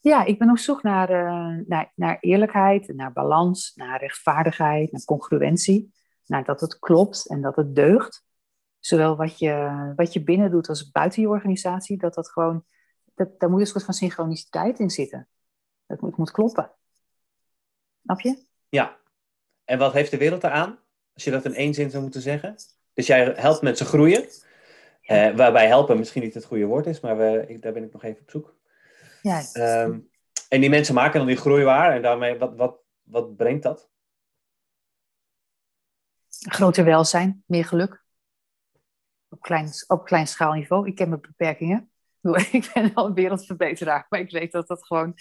Ja, 0.00 0.24
ik 0.24 0.38
ben 0.38 0.50
op 0.50 0.58
zoek 0.58 0.82
naar, 0.82 1.10
uh, 1.10 1.64
naar, 1.66 1.92
naar 1.94 2.18
eerlijkheid, 2.20 2.94
naar 2.94 3.12
balans, 3.12 3.72
naar 3.74 4.00
rechtvaardigheid, 4.00 4.92
naar 4.92 5.04
congruentie. 5.04 5.92
Naar 6.26 6.44
dat 6.44 6.60
het 6.60 6.78
klopt 6.78 7.28
en 7.28 7.40
dat 7.40 7.56
het 7.56 7.74
deugt. 7.74 8.24
Zowel 8.78 9.16
wat 9.16 9.38
je, 9.38 9.92
wat 9.96 10.12
je 10.12 10.22
binnen 10.22 10.50
doet 10.50 10.68
als 10.68 10.90
buiten 10.90 11.22
je 11.22 11.28
organisatie, 11.28 11.98
dat 11.98 12.14
dat 12.14 12.30
gewoon 12.30 12.64
dat, 13.20 13.40
daar 13.40 13.50
moet 13.50 13.60
een 13.60 13.66
soort 13.66 13.84
van 13.84 13.94
synchroniciteit 13.94 14.78
in 14.78 14.90
zitten. 14.90 15.28
Het 15.86 16.00
moet, 16.00 16.16
moet 16.16 16.30
kloppen. 16.30 16.72
Snap 18.02 18.20
je? 18.20 18.44
Ja. 18.68 18.98
En 19.64 19.78
wat 19.78 19.92
heeft 19.92 20.10
de 20.10 20.16
wereld 20.16 20.44
eraan? 20.44 20.78
Als 21.14 21.24
je 21.24 21.30
dat 21.30 21.44
in 21.44 21.54
één 21.54 21.74
zin 21.74 21.90
zou 21.90 22.02
moeten 22.02 22.20
zeggen. 22.20 22.54
Dus 22.94 23.06
jij 23.06 23.32
helpt 23.36 23.62
mensen 23.62 23.86
groeien. 23.86 24.28
Eh, 25.02 25.36
waarbij 25.36 25.66
helpen 25.66 25.98
misschien 25.98 26.22
niet 26.22 26.34
het 26.34 26.44
goede 26.44 26.64
woord 26.64 26.86
is, 26.86 27.00
maar 27.00 27.16
we, 27.16 27.44
ik, 27.46 27.62
daar 27.62 27.72
ben 27.72 27.84
ik 27.84 27.92
nog 27.92 28.02
even 28.02 28.22
op 28.22 28.30
zoek. 28.30 28.56
Ja. 29.22 29.42
Um, 29.84 30.10
en 30.48 30.60
die 30.60 30.70
mensen 30.70 30.94
maken 30.94 31.18
dan 31.18 31.28
die 31.28 31.36
groei 31.36 31.64
waar. 31.64 31.94
En 31.94 32.02
daarmee, 32.02 32.38
wat, 32.38 32.56
wat, 32.56 32.80
wat 33.02 33.36
brengt 33.36 33.62
dat? 33.62 33.90
Groter 36.28 36.84
welzijn, 36.84 37.42
meer 37.46 37.64
geluk. 37.64 38.04
Op 39.28 39.40
klein, 39.40 39.70
op 39.86 40.04
klein 40.04 40.26
schaalniveau. 40.26 40.86
Ik 40.86 40.94
ken 40.94 41.08
mijn 41.08 41.20
beperkingen. 41.20 41.90
Ik 42.52 42.70
ben 42.74 42.94
wel 42.94 43.06
een 43.06 43.14
wereldverbeteraar, 43.14 44.06
maar 44.08 44.20
ik 44.20 44.30
weet 44.30 44.52
dat 44.52 44.66
dat 44.66 44.86
gewoon 44.86 45.12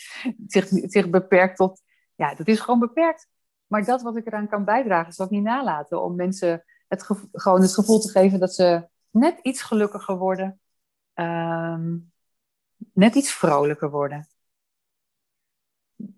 zich, 0.48 0.68
zich 0.68 1.10
beperkt 1.10 1.58
tot... 1.58 1.82
Ja, 2.16 2.36
dat 2.36 2.48
is 2.48 2.60
gewoon 2.60 2.80
beperkt. 2.80 3.28
Maar 3.68 3.86
dat 3.86 4.02
wat 4.02 4.16
ik 4.16 4.28
eraan 4.28 4.50
kan 4.50 4.66
bijdragen, 4.66 5.14
zal 5.14 5.26
ik 5.26 5.32
niet 5.32 5.44
nalaten. 5.44 6.04
Om 6.04 6.16
mensen 6.16 6.64
het 6.88 7.04
gewoon 7.32 7.62
het 7.62 7.74
gevoel 7.74 8.00
te 8.00 8.10
geven 8.10 8.40
dat 8.40 8.54
ze 8.54 8.88
net 9.10 9.40
iets 9.42 9.62
gelukkiger 9.62 10.18
worden. 10.18 10.60
Ehm, 11.14 11.98
net 12.94 13.16
iets 13.16 13.32
vrolijker 13.32 13.90
worden. 13.90 14.28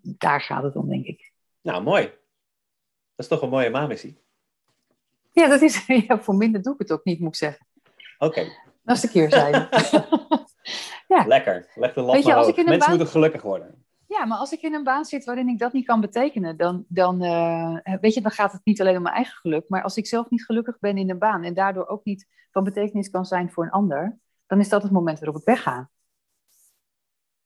Daar 0.02 0.40
gaat 0.40 0.62
het 0.62 0.76
om, 0.76 0.88
denk 0.88 1.06
ik. 1.06 1.32
Nou, 1.60 1.82
mooi. 1.82 2.04
Dat 2.04 2.14
is 3.16 3.28
toch 3.28 3.42
een 3.42 3.48
mooie 3.48 3.70
maanmissie. 3.70 4.20
Ja, 5.32 5.48
dat 5.48 5.60
is, 5.60 5.86
ja, 6.06 6.18
voor 6.18 6.34
minder 6.34 6.62
doe 6.62 6.72
ik 6.72 6.78
het 6.78 6.92
ook 6.92 7.04
niet, 7.04 7.20
moet 7.20 7.28
ik 7.28 7.34
zeggen. 7.34 7.66
Oké. 8.18 8.40
Okay. 8.40 8.58
Dat 8.82 8.96
is 8.96 9.02
de 9.02 9.08
keerzijde. 9.08 9.68
Ja. 11.08 11.24
Lekker. 11.26 11.70
Leg 11.74 11.92
de 11.92 12.00
lat 12.00 12.24
maar 12.24 12.54
Mensen 12.54 12.78
baan... 12.78 12.88
moeten 12.88 13.06
gelukkig 13.06 13.42
worden. 13.42 13.84
Ja, 14.06 14.24
maar 14.24 14.38
als 14.38 14.52
ik 14.52 14.62
in 14.62 14.74
een 14.74 14.84
baan 14.84 15.04
zit 15.04 15.24
waarin 15.24 15.48
ik 15.48 15.58
dat 15.58 15.72
niet 15.72 15.86
kan 15.86 16.00
betekenen, 16.00 16.56
dan, 16.56 16.84
dan, 16.88 17.24
uh, 17.24 17.76
weet 18.00 18.14
je, 18.14 18.20
dan 18.20 18.30
gaat 18.30 18.52
het 18.52 18.60
niet 18.64 18.80
alleen 18.80 18.96
om 18.96 19.02
mijn 19.02 19.14
eigen 19.14 19.34
geluk. 19.34 19.68
Maar 19.68 19.82
als 19.82 19.96
ik 19.96 20.06
zelf 20.06 20.30
niet 20.30 20.44
gelukkig 20.44 20.78
ben 20.78 20.96
in 20.96 21.10
een 21.10 21.18
baan 21.18 21.44
en 21.44 21.54
daardoor 21.54 21.86
ook 21.86 22.04
niet 22.04 22.26
van 22.50 22.64
betekenis 22.64 23.10
kan 23.10 23.24
zijn 23.24 23.50
voor 23.50 23.64
een 23.64 23.70
ander, 23.70 24.18
dan 24.46 24.60
is 24.60 24.68
dat 24.68 24.82
het 24.82 24.92
moment 24.92 25.18
waarop 25.18 25.40
ik 25.40 25.46
wegga. 25.46 25.90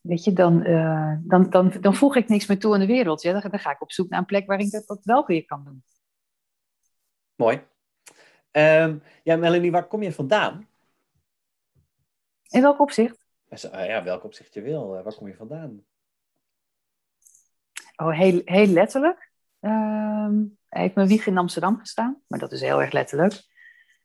Weet 0.00 0.24
je, 0.24 0.32
dan, 0.32 0.66
uh, 0.66 1.14
dan, 1.20 1.50
dan, 1.50 1.72
dan 1.80 1.94
voeg 1.94 2.16
ik 2.16 2.28
niks 2.28 2.46
meer 2.46 2.58
toe 2.58 2.74
aan 2.74 2.80
de 2.80 2.86
wereld. 2.86 3.22
Ja? 3.22 3.32
Dan, 3.32 3.50
dan 3.50 3.60
ga 3.60 3.70
ik 3.70 3.82
op 3.82 3.92
zoek 3.92 4.08
naar 4.08 4.18
een 4.18 4.24
plek 4.26 4.46
waarin 4.46 4.66
ik 4.66 4.72
dat, 4.72 4.86
dat 4.86 5.04
wel 5.04 5.26
weer 5.26 5.44
kan 5.44 5.64
doen. 5.64 5.84
Mooi. 7.34 7.62
Um, 8.52 9.02
ja, 9.22 9.36
Melanie, 9.36 9.70
waar 9.70 9.86
kom 9.86 10.02
je 10.02 10.12
vandaan? 10.12 10.66
In 12.56 12.62
welk 12.62 12.80
opzicht? 12.80 13.26
Ja, 13.70 14.04
welk 14.04 14.24
opzicht 14.24 14.54
je 14.54 14.60
wil. 14.62 14.88
Waar 14.88 15.14
kom 15.14 15.26
je 15.26 15.34
vandaan? 15.34 15.84
Oh, 17.96 18.18
heel, 18.18 18.40
heel 18.44 18.66
letterlijk. 18.66 19.30
Um, 19.60 20.58
ik 20.70 20.80
heb 20.80 20.94
mijn 20.94 21.08
wieg 21.08 21.26
in 21.26 21.38
Amsterdam 21.38 21.78
gestaan, 21.78 22.22
maar 22.26 22.38
dat 22.38 22.52
is 22.52 22.60
heel 22.60 22.80
erg 22.80 22.92
letterlijk. 22.92 23.32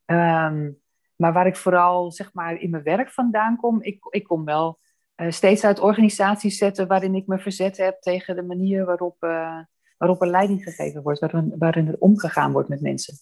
Um, 0.06 0.80
maar 1.16 1.34
waar 1.34 1.48
ik 1.48 1.56
vooral 1.56 2.12
zeg 2.12 2.34
maar, 2.34 2.56
in 2.56 2.70
mijn 2.70 2.84
werk 2.84 3.10
vandaan 3.10 3.58
kom, 3.58 3.82
ik, 3.82 4.06
ik 4.10 4.24
kom 4.24 4.46
wel 4.46 4.80
uh, 5.16 5.32
steeds 5.32 5.64
uit 5.64 5.80
organisaties 5.80 6.58
zetten 6.58 6.88
waarin 6.88 7.16
ik 7.16 7.28
me 7.28 7.40
verzet 7.40 7.78
heb 7.78 8.02
tegen 8.02 8.36
de 8.36 8.44
manier 8.44 8.86
waarop, 8.86 9.24
uh, 9.24 9.60
waarop 9.98 10.22
er 10.22 10.30
leiding 10.30 10.64
gegeven 10.64 11.02
wordt, 11.02 11.20
waarin, 11.20 11.56
waarin 11.58 11.88
er 11.88 12.00
omgegaan 12.00 12.52
wordt 12.52 12.70
met 12.70 12.82
mensen. 12.82 13.16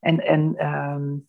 En, 0.00 0.20
en, 0.20 0.66
um, 0.66 1.28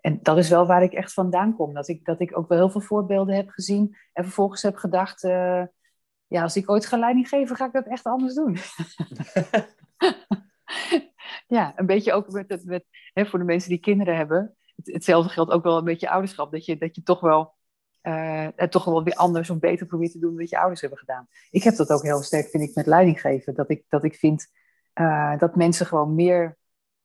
en 0.00 0.18
dat 0.22 0.38
is 0.38 0.48
wel 0.48 0.66
waar 0.66 0.82
ik 0.82 0.92
echt 0.92 1.12
vandaan 1.12 1.56
kom. 1.56 1.74
Dat 1.74 1.88
ik, 1.88 2.04
dat 2.04 2.20
ik 2.20 2.38
ook 2.38 2.48
wel 2.48 2.58
heel 2.58 2.70
veel 2.70 2.80
voorbeelden 2.80 3.34
heb 3.34 3.48
gezien 3.48 3.96
en 4.12 4.24
vervolgens 4.24 4.62
heb 4.62 4.76
gedacht, 4.76 5.24
uh, 5.24 5.62
ja, 6.26 6.42
als 6.42 6.56
ik 6.56 6.70
ooit 6.70 6.86
ga 6.86 6.98
leiding 6.98 7.28
geven, 7.28 7.56
ga 7.56 7.66
ik 7.66 7.72
dat 7.72 7.86
echt 7.86 8.04
anders 8.04 8.34
doen. 8.34 8.56
ja, 11.56 11.72
een 11.76 11.86
beetje 11.86 12.12
ook 12.12 12.30
met, 12.30 12.64
met, 12.64 12.84
hè, 13.12 13.26
voor 13.26 13.38
de 13.38 13.44
mensen 13.44 13.70
die 13.70 13.78
kinderen 13.78 14.16
hebben. 14.16 14.56
hetzelfde 14.84 15.30
geldt 15.30 15.50
ook 15.50 15.62
wel 15.62 15.78
een 15.78 15.84
beetje 15.84 16.10
ouderschap. 16.10 16.52
Dat 16.52 16.64
je, 16.64 16.78
dat 16.78 16.94
je 16.94 17.02
toch 17.02 17.20
wel 17.20 17.56
uh, 18.02 18.48
toch 18.48 18.84
wel 18.84 19.04
weer 19.04 19.14
anders 19.14 19.50
of 19.50 19.58
beter 19.58 19.86
probeert 19.86 20.12
te 20.12 20.18
doen 20.18 20.36
dan 20.36 20.46
je 20.48 20.58
ouders 20.58 20.80
hebben 20.80 20.98
gedaan. 20.98 21.28
Ik 21.50 21.62
heb 21.62 21.76
dat 21.76 21.90
ook 21.90 22.02
heel 22.02 22.22
sterk, 22.22 22.48
vind 22.48 22.62
ik, 22.62 22.74
met 22.74 22.86
leiding 22.86 23.20
geven. 23.20 23.54
Dat 23.54 23.70
ik, 23.70 23.84
dat 23.88 24.04
ik 24.04 24.14
vind 24.14 24.46
uh, 24.94 25.38
dat 25.38 25.56
mensen 25.56 25.86
gewoon 25.86 26.14
meer... 26.14 26.58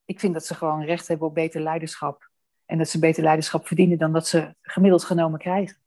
Ik 0.06 0.20
vind 0.20 0.34
dat 0.34 0.46
ze 0.46 0.56
gewoon 0.56 0.84
recht 0.84 1.08
hebben 1.08 1.28
op 1.28 1.34
beter 1.34 1.62
leiderschap. 1.62 2.32
En 2.66 2.78
dat 2.78 2.90
ze 2.90 3.00
beter 3.00 3.24
leiderschap 3.24 3.68
verdienen 3.68 3.98
dan 3.98 4.14
dat 4.14 4.28
ze 4.28 4.56
gemiddeld 4.62 5.04
genomen 5.04 5.40
krijgen. 5.40 5.78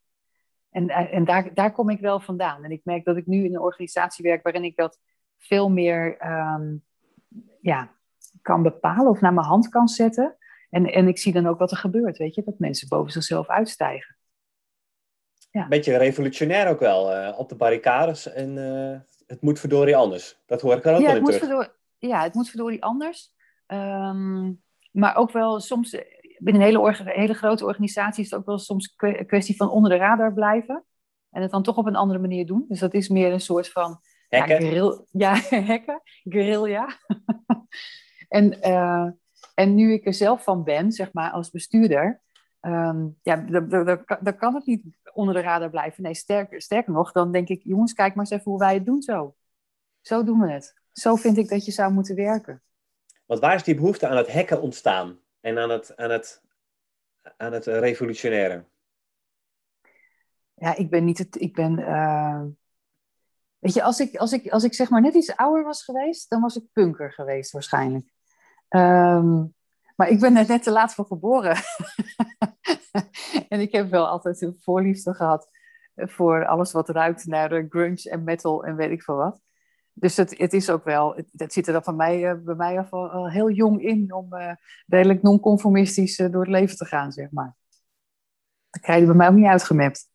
En, 0.71 0.89
eh, 0.89 1.15
en 1.15 1.25
daar, 1.25 1.55
daar 1.55 1.73
kom 1.73 1.91
ik 1.91 2.01
wel 2.01 2.21
vandaan. 2.21 2.65
En 2.65 2.71
ik 2.71 2.81
merk 2.85 3.05
dat 3.05 3.17
ik 3.17 3.27
nu 3.27 3.45
in 3.45 3.55
een 3.55 3.61
organisatie 3.61 4.25
werk 4.25 4.43
waarin 4.43 4.65
ik 4.65 4.77
dat 4.77 5.01
veel 5.39 5.71
meer 5.71 6.27
um, 6.27 6.85
ja, 7.61 7.91
kan 8.43 8.63
bepalen 8.63 9.09
of 9.09 9.21
naar 9.21 9.35
mijn 9.35 9.47
hand 9.47 9.69
kan 9.69 9.89
zetten. 9.89 10.37
En, 10.71 10.93
en 10.93 11.09
ik 11.09 11.19
zie 11.19 11.33
dan 11.33 11.47
ook 11.47 11.59
wat 11.59 11.71
er 11.71 11.77
gebeurt, 11.77 12.17
weet 12.17 12.35
je, 12.35 12.43
dat 12.45 12.59
mensen 12.59 12.89
boven 12.89 13.13
zichzelf 13.13 13.49
uitstijgen. 13.49 14.17
Ja. 15.51 15.69
Beetje 15.69 15.97
revolutionair 15.97 16.69
ook 16.69 16.81
wel, 16.81 17.17
uh, 17.17 17.39
op 17.39 17.49
de 17.49 17.55
barricades. 17.55 18.33
En 18.33 18.57
uh, 18.57 18.99
het 19.27 19.41
moet 19.41 19.61
verdorie 19.61 19.97
anders. 19.97 20.43
Dat 20.47 20.61
hoor 20.61 20.77
ik 20.77 20.85
er 20.85 20.95
ook 20.95 21.01
ja, 21.01 21.07
wel 21.07 21.17
in 21.17 21.25
terug. 21.25 21.39
Verdorie, 21.39 21.71
ja, 21.99 22.23
het 22.23 22.35
moet 22.35 22.49
verdorie 22.49 22.85
anders. 22.85 23.35
Um, 23.67 24.63
maar 24.91 25.17
ook 25.17 25.31
wel 25.31 25.61
soms 25.61 25.97
binnen 26.39 26.63
een 26.63 26.69
hele, 26.69 27.03
hele 27.05 27.35
grote 27.35 27.65
organisatie 27.65 28.25
is 28.25 28.31
het 28.31 28.39
ook 28.39 28.47
wel 28.47 28.59
soms 28.59 28.95
een 28.97 29.27
kwestie 29.27 29.57
van 29.57 29.71
onder 29.71 29.91
de 29.91 29.97
radar 29.97 30.33
blijven. 30.33 30.85
En 31.31 31.43
het 31.43 31.51
dan 31.51 31.63
toch 31.63 31.77
op 31.77 31.87
een 31.87 31.97
andere 31.97 32.19
manier 32.19 32.47
doen. 32.47 32.65
Dus 32.69 32.79
dat 32.79 32.95
is 32.95 33.09
meer 33.09 33.33
een 33.33 33.41
soort 33.41 33.69
van... 33.69 34.01
Hacken? 34.29 34.55
Ja, 34.55 34.61
guerrilla, 34.61 35.03
ja, 35.11 35.35
hacken. 35.61 36.03
Guerrilla. 36.33 36.99
en, 38.29 38.59
uh, 38.69 39.11
en 39.55 39.75
nu 39.75 39.93
ik 39.93 40.07
er 40.07 40.15
zelf 40.15 40.43
van 40.43 40.65
ben, 40.65 40.93
zeg 40.93 41.13
maar, 41.13 41.31
als 41.31 41.51
bestuurder... 41.51 42.25
Um, 42.61 43.19
ja, 43.23 43.37
dan 44.21 44.37
kan 44.37 44.55
het 44.55 44.67
niet 44.67 44.83
onder 45.13 45.35
de 45.35 45.41
radar 45.41 45.71
blijven. 45.71 46.03
Nee, 46.03 46.15
sterker, 46.15 46.63
sterker 46.63 46.93
nog, 46.93 47.13
dan 47.13 47.33
denk 47.33 47.49
ik... 47.49 47.63
Jongens, 47.63 47.93
kijk 47.93 48.15
maar 48.15 48.25
eens 48.25 48.35
even 48.35 48.51
hoe 48.51 48.61
wij 48.61 48.75
het 48.75 48.85
doen 48.85 49.03
zo. 49.03 49.35
Zo 50.01 50.25
doen 50.25 50.41
we 50.41 50.53
het. 50.53 50.75
Zo 50.93 51.15
vind 51.15 51.37
ik 51.37 51.49
dat 51.49 51.65
je 51.65 51.73
zou 51.73 51.93
moeten 51.93 52.17
werken. 52.17 52.63
Want 53.27 53.41
waar 53.41 53.55
is 53.55 53.63
die 53.63 53.75
behoefte 53.75 54.09
aan 54.09 54.17
het 54.17 54.33
hacken 54.33 54.63
ontstaan? 54.63 55.19
En 55.47 55.59
aan 55.59 55.71
het, 55.71 55.97
aan 55.97 56.11
het, 56.11 56.43
aan 57.37 57.53
het 57.53 57.67
revolutionaire? 57.67 58.65
Ja, 60.55 60.77
ik 60.77 60.91
ben 60.91 61.05
niet 61.05 61.19
het. 61.19 61.41
Ik 61.41 61.55
ben. 61.55 61.79
Uh... 61.79 62.43
Weet 63.59 63.75
je, 63.75 63.83
als 63.83 64.01
ik, 64.01 64.17
als, 64.17 64.33
ik, 64.33 64.49
als 64.49 64.65
ik 64.65 64.75
zeg 64.75 64.91
maar 64.91 65.01
net 65.01 65.15
iets 65.15 65.37
ouder 65.37 65.65
was 65.65 65.85
geweest, 65.85 66.31
dan 66.31 66.41
was 66.41 66.57
ik 66.57 66.73
punker 66.73 67.13
geweest 67.13 67.53
waarschijnlijk. 67.53 68.13
Um, 68.69 69.55
maar 69.97 70.09
ik 70.09 70.21
ben 70.21 70.37
er 70.37 70.49
net 70.49 70.63
te 70.63 70.71
laat 70.71 70.95
voor 70.95 71.07
geboren. 71.07 71.57
en 73.49 73.61
ik 73.61 73.73
heb 73.73 73.91
wel 73.91 74.09
altijd 74.09 74.41
een 74.41 74.57
voorliefde 74.61 75.15
gehad 75.15 75.49
voor 75.95 76.47
alles 76.47 76.73
wat 76.73 76.89
ruikt 76.89 77.27
naar 77.27 77.67
grunge 77.69 78.11
en 78.11 78.25
metal 78.25 78.65
en 78.65 78.77
weet 78.77 78.91
ik 78.91 79.03
veel 79.03 79.17
wat 79.17 79.41
dus 79.99 80.17
het, 80.17 80.39
het 80.39 80.53
is 80.53 80.71
ook 80.71 80.85
wel, 80.85 81.15
het, 81.37 81.53
zit 81.53 81.67
er 81.67 81.73
dan 81.73 81.83
van 81.83 81.97
mij, 81.97 82.33
uh, 82.33 82.45
bij 82.45 82.55
mij 82.55 82.81
al, 82.91 83.11
al 83.11 83.31
heel 83.31 83.51
jong 83.51 83.83
in 83.83 84.13
om 84.13 84.35
uh, 84.35 84.53
redelijk 84.87 85.23
non-conformistisch 85.23 86.19
uh, 86.19 86.33
door 86.33 86.41
het 86.41 86.51
leven 86.51 86.77
te 86.77 86.85
gaan, 86.85 87.13
zeg 87.13 87.31
maar. 87.31 87.57
Dat 88.71 88.83
krijg 88.83 89.01
je 89.01 89.07
bij 89.07 89.15
mij 89.15 89.29
ook 89.29 89.35
niet 89.35 89.47
uitgemapt. 89.47 90.09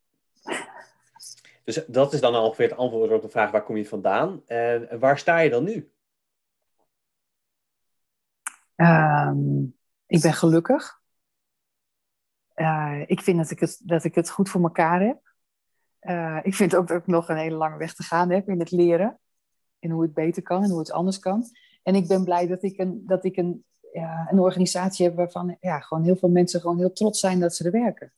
Dus 1.63 1.85
dat 1.87 2.13
is 2.13 2.21
dan 2.21 2.35
ongeveer 2.35 2.69
het 2.69 2.77
antwoord 2.77 3.11
op 3.11 3.21
de 3.21 3.29
vraag 3.29 3.51
waar 3.51 3.63
kom 3.63 3.77
je 3.77 3.87
vandaan 3.87 4.45
en 4.45 4.99
waar 4.99 5.17
sta 5.17 5.39
je 5.39 5.49
dan 5.49 5.63
nu? 5.63 5.91
Um, 8.75 9.77
ik 10.05 10.21
ben 10.21 10.33
gelukkig. 10.33 11.01
ik 13.05 13.21
vind 13.21 13.37
dat 13.37 13.51
ik, 13.51 13.59
het, 13.59 13.81
dat 13.83 14.03
ik 14.03 14.15
het 14.15 14.29
goed 14.29 14.49
voor 14.49 14.61
elkaar 14.61 15.01
heb. 15.01 15.33
ik 16.45 16.55
vind 16.55 16.75
ook 16.75 16.87
dat 16.87 16.97
ik 16.97 17.07
nog 17.07 17.29
een 17.29 17.37
hele 17.37 17.55
lange 17.55 17.77
weg 17.77 17.93
te 17.93 18.03
gaan 18.03 18.31
heb 18.31 18.49
in 18.49 18.59
het 18.59 18.71
leren 18.71 19.20
en 19.81 19.89
hoe 19.89 20.01
het 20.01 20.13
beter 20.13 20.41
kan 20.41 20.63
en 20.63 20.69
hoe 20.69 20.79
het 20.79 20.91
anders 20.91 21.19
kan. 21.19 21.45
En 21.83 21.95
ik 21.95 22.07
ben 22.07 22.23
blij 22.23 22.47
dat 22.47 22.63
ik 22.63 22.77
een, 22.77 23.03
dat 23.05 23.25
ik 23.25 23.37
een, 23.37 23.65
ja, 23.93 24.27
een 24.31 24.39
organisatie 24.39 25.05
heb 25.05 25.15
waarvan 25.15 25.57
ja, 25.59 25.79
gewoon 25.79 26.03
heel 26.03 26.15
veel 26.15 26.29
mensen 26.29 26.61
gewoon 26.61 26.77
heel 26.77 26.93
trots 26.93 27.19
zijn 27.19 27.39
dat 27.39 27.55
ze 27.55 27.63
er 27.63 27.71
werken. 27.71 28.13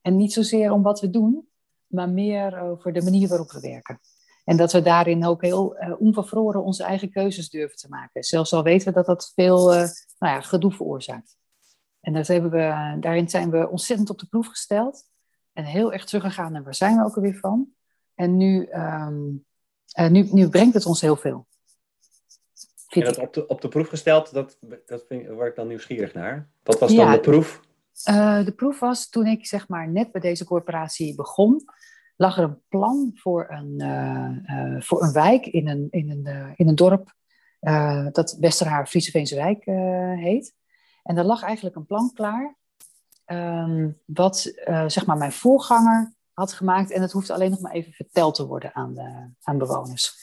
En 0.00 0.16
niet 0.16 0.32
zozeer 0.32 0.72
om 0.72 0.82
wat 0.82 1.00
we 1.00 1.10
doen, 1.10 1.48
maar 1.86 2.08
meer 2.08 2.60
over 2.60 2.92
de 2.92 3.02
manier 3.02 3.28
waarop 3.28 3.50
we 3.50 3.60
werken. 3.60 4.00
En 4.44 4.56
dat 4.56 4.72
we 4.72 4.82
daarin 4.82 5.26
ook 5.26 5.42
heel 5.42 5.82
uh, 5.82 6.00
onvervroren 6.00 6.62
onze 6.62 6.84
eigen 6.84 7.10
keuzes 7.10 7.50
durven 7.50 7.76
te 7.76 7.88
maken. 7.88 8.24
Zelfs 8.24 8.52
al 8.52 8.62
weten 8.62 8.88
we 8.88 8.94
dat 8.94 9.06
dat 9.06 9.32
veel 9.34 9.74
uh, 9.74 9.80
nou 10.18 10.34
ja, 10.34 10.40
gedoe 10.40 10.72
veroorzaakt. 10.72 11.36
En 12.00 12.12
we, 12.12 12.96
daarin 13.00 13.28
zijn 13.28 13.50
we 13.50 13.68
ontzettend 13.68 14.10
op 14.10 14.18
de 14.18 14.26
proef 14.26 14.46
gesteld. 14.46 15.04
En 15.52 15.64
heel 15.64 15.92
erg 15.92 16.04
teruggegaan 16.04 16.52
naar 16.52 16.62
waar 16.64 16.74
zijn 16.74 16.96
we 16.96 17.04
ook 17.04 17.16
alweer 17.16 17.38
van. 17.38 17.68
En 18.14 18.36
nu 18.36 18.68
um, 18.72 19.46
uh, 19.98 20.08
nu, 20.08 20.28
nu 20.32 20.48
brengt 20.48 20.74
het 20.74 20.86
ons 20.86 21.00
heel 21.00 21.16
veel. 21.16 21.46
En 22.88 23.00
dat 23.00 23.18
op 23.18 23.34
de, 23.34 23.46
op 23.46 23.60
de 23.60 23.68
proef 23.68 23.88
gesteld, 23.88 24.32
dat, 24.32 24.58
dat 24.86 25.04
vind, 25.08 25.28
word 25.28 25.48
ik 25.48 25.56
dan 25.56 25.68
nieuwsgierig 25.68 26.14
naar. 26.14 26.48
Wat 26.62 26.78
was 26.78 26.94
dan 26.94 27.12
de 27.12 27.20
proef? 27.20 27.60
Uh, 28.08 28.44
de 28.44 28.52
proef 28.52 28.78
was 28.80 29.08
toen 29.08 29.26
ik 29.26 29.46
zeg 29.46 29.68
maar 29.68 29.88
net 29.88 30.12
bij 30.12 30.20
deze 30.20 30.44
corporatie 30.44 31.14
begon, 31.14 31.64
lag 32.16 32.36
er 32.38 32.44
een 32.44 32.60
plan 32.68 33.10
voor 33.14 33.46
een, 33.50 33.74
uh, 33.78 34.80
voor 34.80 35.02
een 35.02 35.12
wijk 35.12 35.46
in 35.46 35.68
een, 35.68 35.86
in 35.90 36.10
een, 36.10 36.52
in 36.56 36.68
een 36.68 36.74
dorp 36.74 37.14
dat 38.12 38.36
Westerhaar 38.40 38.86
Frieseveense 38.86 39.34
Wijk 39.34 39.64
heet. 40.20 40.54
En 41.02 41.16
er 41.16 41.24
lag 41.24 41.42
eigenlijk 41.42 41.76
een 41.76 41.86
plan 41.86 42.12
klaar, 42.12 42.56
um, 43.26 44.00
wat 44.04 44.52
zeg 44.86 45.06
maar 45.06 45.16
mijn 45.16 45.32
voorganger 45.32 46.16
had 46.38 46.52
gemaakt. 46.52 46.90
En 46.90 47.02
het 47.02 47.12
hoeft 47.12 47.30
alleen 47.30 47.50
nog 47.50 47.60
maar 47.60 47.72
even 47.72 47.92
verteld 47.92 48.34
te 48.34 48.46
worden 48.46 48.74
aan, 48.74 48.94
de, 48.94 49.30
aan 49.42 49.58
bewoners. 49.58 50.14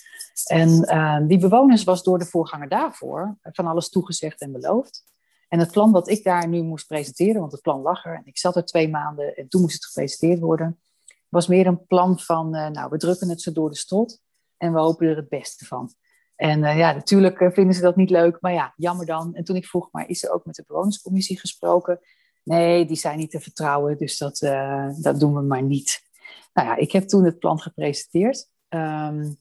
En 0.45 0.69
uh, 0.69 1.27
die 1.27 1.37
bewoners 1.37 1.83
was 1.83 2.03
door 2.03 2.19
de 2.19 2.25
voorganger 2.25 2.69
daarvoor 2.69 3.37
van 3.41 3.67
alles 3.67 3.89
toegezegd 3.89 4.41
en 4.41 4.51
beloofd. 4.51 5.03
En 5.47 5.59
het 5.59 5.71
plan 5.71 5.91
wat 5.91 6.09
ik 6.09 6.23
daar 6.23 6.47
nu 6.47 6.61
moest 6.61 6.87
presenteren, 6.87 7.39
want 7.39 7.51
het 7.51 7.61
plan 7.61 7.81
lag 7.81 8.05
er 8.05 8.15
en 8.15 8.25
ik 8.25 8.37
zat 8.37 8.55
er 8.55 8.65
twee 8.65 8.89
maanden 8.89 9.35
en 9.35 9.47
toen 9.47 9.61
moest 9.61 9.73
het 9.73 9.85
gepresenteerd 9.85 10.39
worden, 10.39 10.79
was 11.29 11.47
meer 11.47 11.67
een 11.67 11.85
plan 11.85 12.19
van, 12.19 12.49
nou, 12.49 12.89
we 12.89 12.97
drukken 12.97 13.29
het 13.29 13.41
ze 13.41 13.51
door 13.51 13.69
de 13.69 13.75
strot 13.75 14.21
en 14.57 14.73
we 14.73 14.79
hopen 14.79 15.07
er 15.07 15.15
het 15.15 15.29
beste 15.29 15.65
van. 15.65 15.93
En 16.35 16.59
ja, 16.59 16.91
natuurlijk 16.91 17.49
vinden 17.53 17.75
ze 17.75 17.81
dat 17.81 17.95
niet 17.95 18.09
leuk, 18.09 18.37
maar 18.41 18.53
ja, 18.53 18.73
jammer 18.75 19.05
dan. 19.05 19.35
En 19.35 19.43
toen 19.43 19.55
ik 19.55 19.65
vroeg, 19.65 19.89
maar 19.91 20.09
is 20.09 20.23
er 20.23 20.31
ook 20.31 20.45
met 20.45 20.55
de 20.55 20.63
bewonerscommissie 20.67 21.39
gesproken? 21.39 21.99
Nee, 22.43 22.85
die 22.85 22.97
zijn 22.97 23.17
niet 23.17 23.31
te 23.31 23.39
vertrouwen, 23.39 23.97
dus 23.97 24.17
dat, 24.17 24.37
dat 25.01 25.19
doen 25.19 25.33
we 25.33 25.41
maar 25.41 25.63
niet. 25.63 26.04
Nou 26.55 26.67
ja, 26.67 26.75
ik 26.75 26.91
heb 26.91 27.03
toen 27.03 27.25
het 27.25 27.39
plan 27.39 27.59
gepresenteerd. 27.59 28.49
Ehm, 28.67 29.33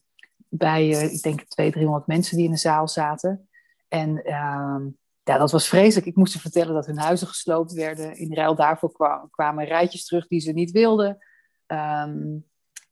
bij, 0.49 0.87
ik 0.87 1.21
denk, 1.21 1.43
200, 1.43 1.73
300 1.73 2.07
mensen 2.07 2.37
die 2.37 2.45
in 2.45 2.51
de 2.51 2.57
zaal 2.57 2.87
zaten. 2.87 3.49
En 3.87 4.23
ehm, 4.23 4.83
ja, 5.23 5.37
dat 5.37 5.51
was 5.51 5.67
vreselijk. 5.67 6.07
Ik 6.07 6.15
moest 6.15 6.31
ze 6.31 6.39
vertellen 6.39 6.73
dat 6.73 6.85
hun 6.85 6.97
huizen 6.97 7.27
gesloopt 7.27 7.73
werden. 7.73 8.17
In 8.17 8.33
ruil 8.33 8.55
daarvoor 8.55 8.91
kwamen 9.31 9.65
rijtjes 9.65 10.05
terug 10.05 10.27
die 10.27 10.39
ze 10.39 10.51
niet 10.51 10.71
wilden. 10.71 11.17
Ehm, 11.65 12.37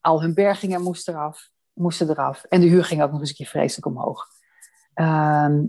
al 0.01 0.21
hun 0.21 0.33
bergingen 0.33 0.81
moesten 0.81 1.13
eraf, 1.13 1.49
moesten 1.73 2.09
eraf. 2.09 2.43
En 2.43 2.61
de 2.61 2.67
huur 2.67 2.83
ging 2.83 3.01
ook 3.01 3.11
nog 3.11 3.19
eens 3.19 3.29
een 3.29 3.35
keer 3.35 3.45
vreselijk 3.45 3.85
omhoog. 3.85 4.27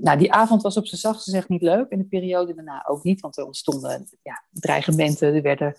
Nou, 0.01 0.19
die 0.19 0.33
avond 0.33 0.63
was 0.63 0.77
op 0.77 0.87
zijn 0.87 1.01
zacht 1.01 1.23
gezegd 1.23 1.49
niet 1.49 1.63
leuk. 1.63 1.89
En 1.89 1.99
de 1.99 2.05
periode 2.05 2.55
daarna 2.55 2.87
ook 2.87 3.03
niet. 3.03 3.21
Want 3.21 3.37
er 3.37 3.45
ontstonden 3.45 4.09
ja, 4.23 4.45
dreigementen. 4.51 5.35
Er 5.35 5.43
werden 5.43 5.77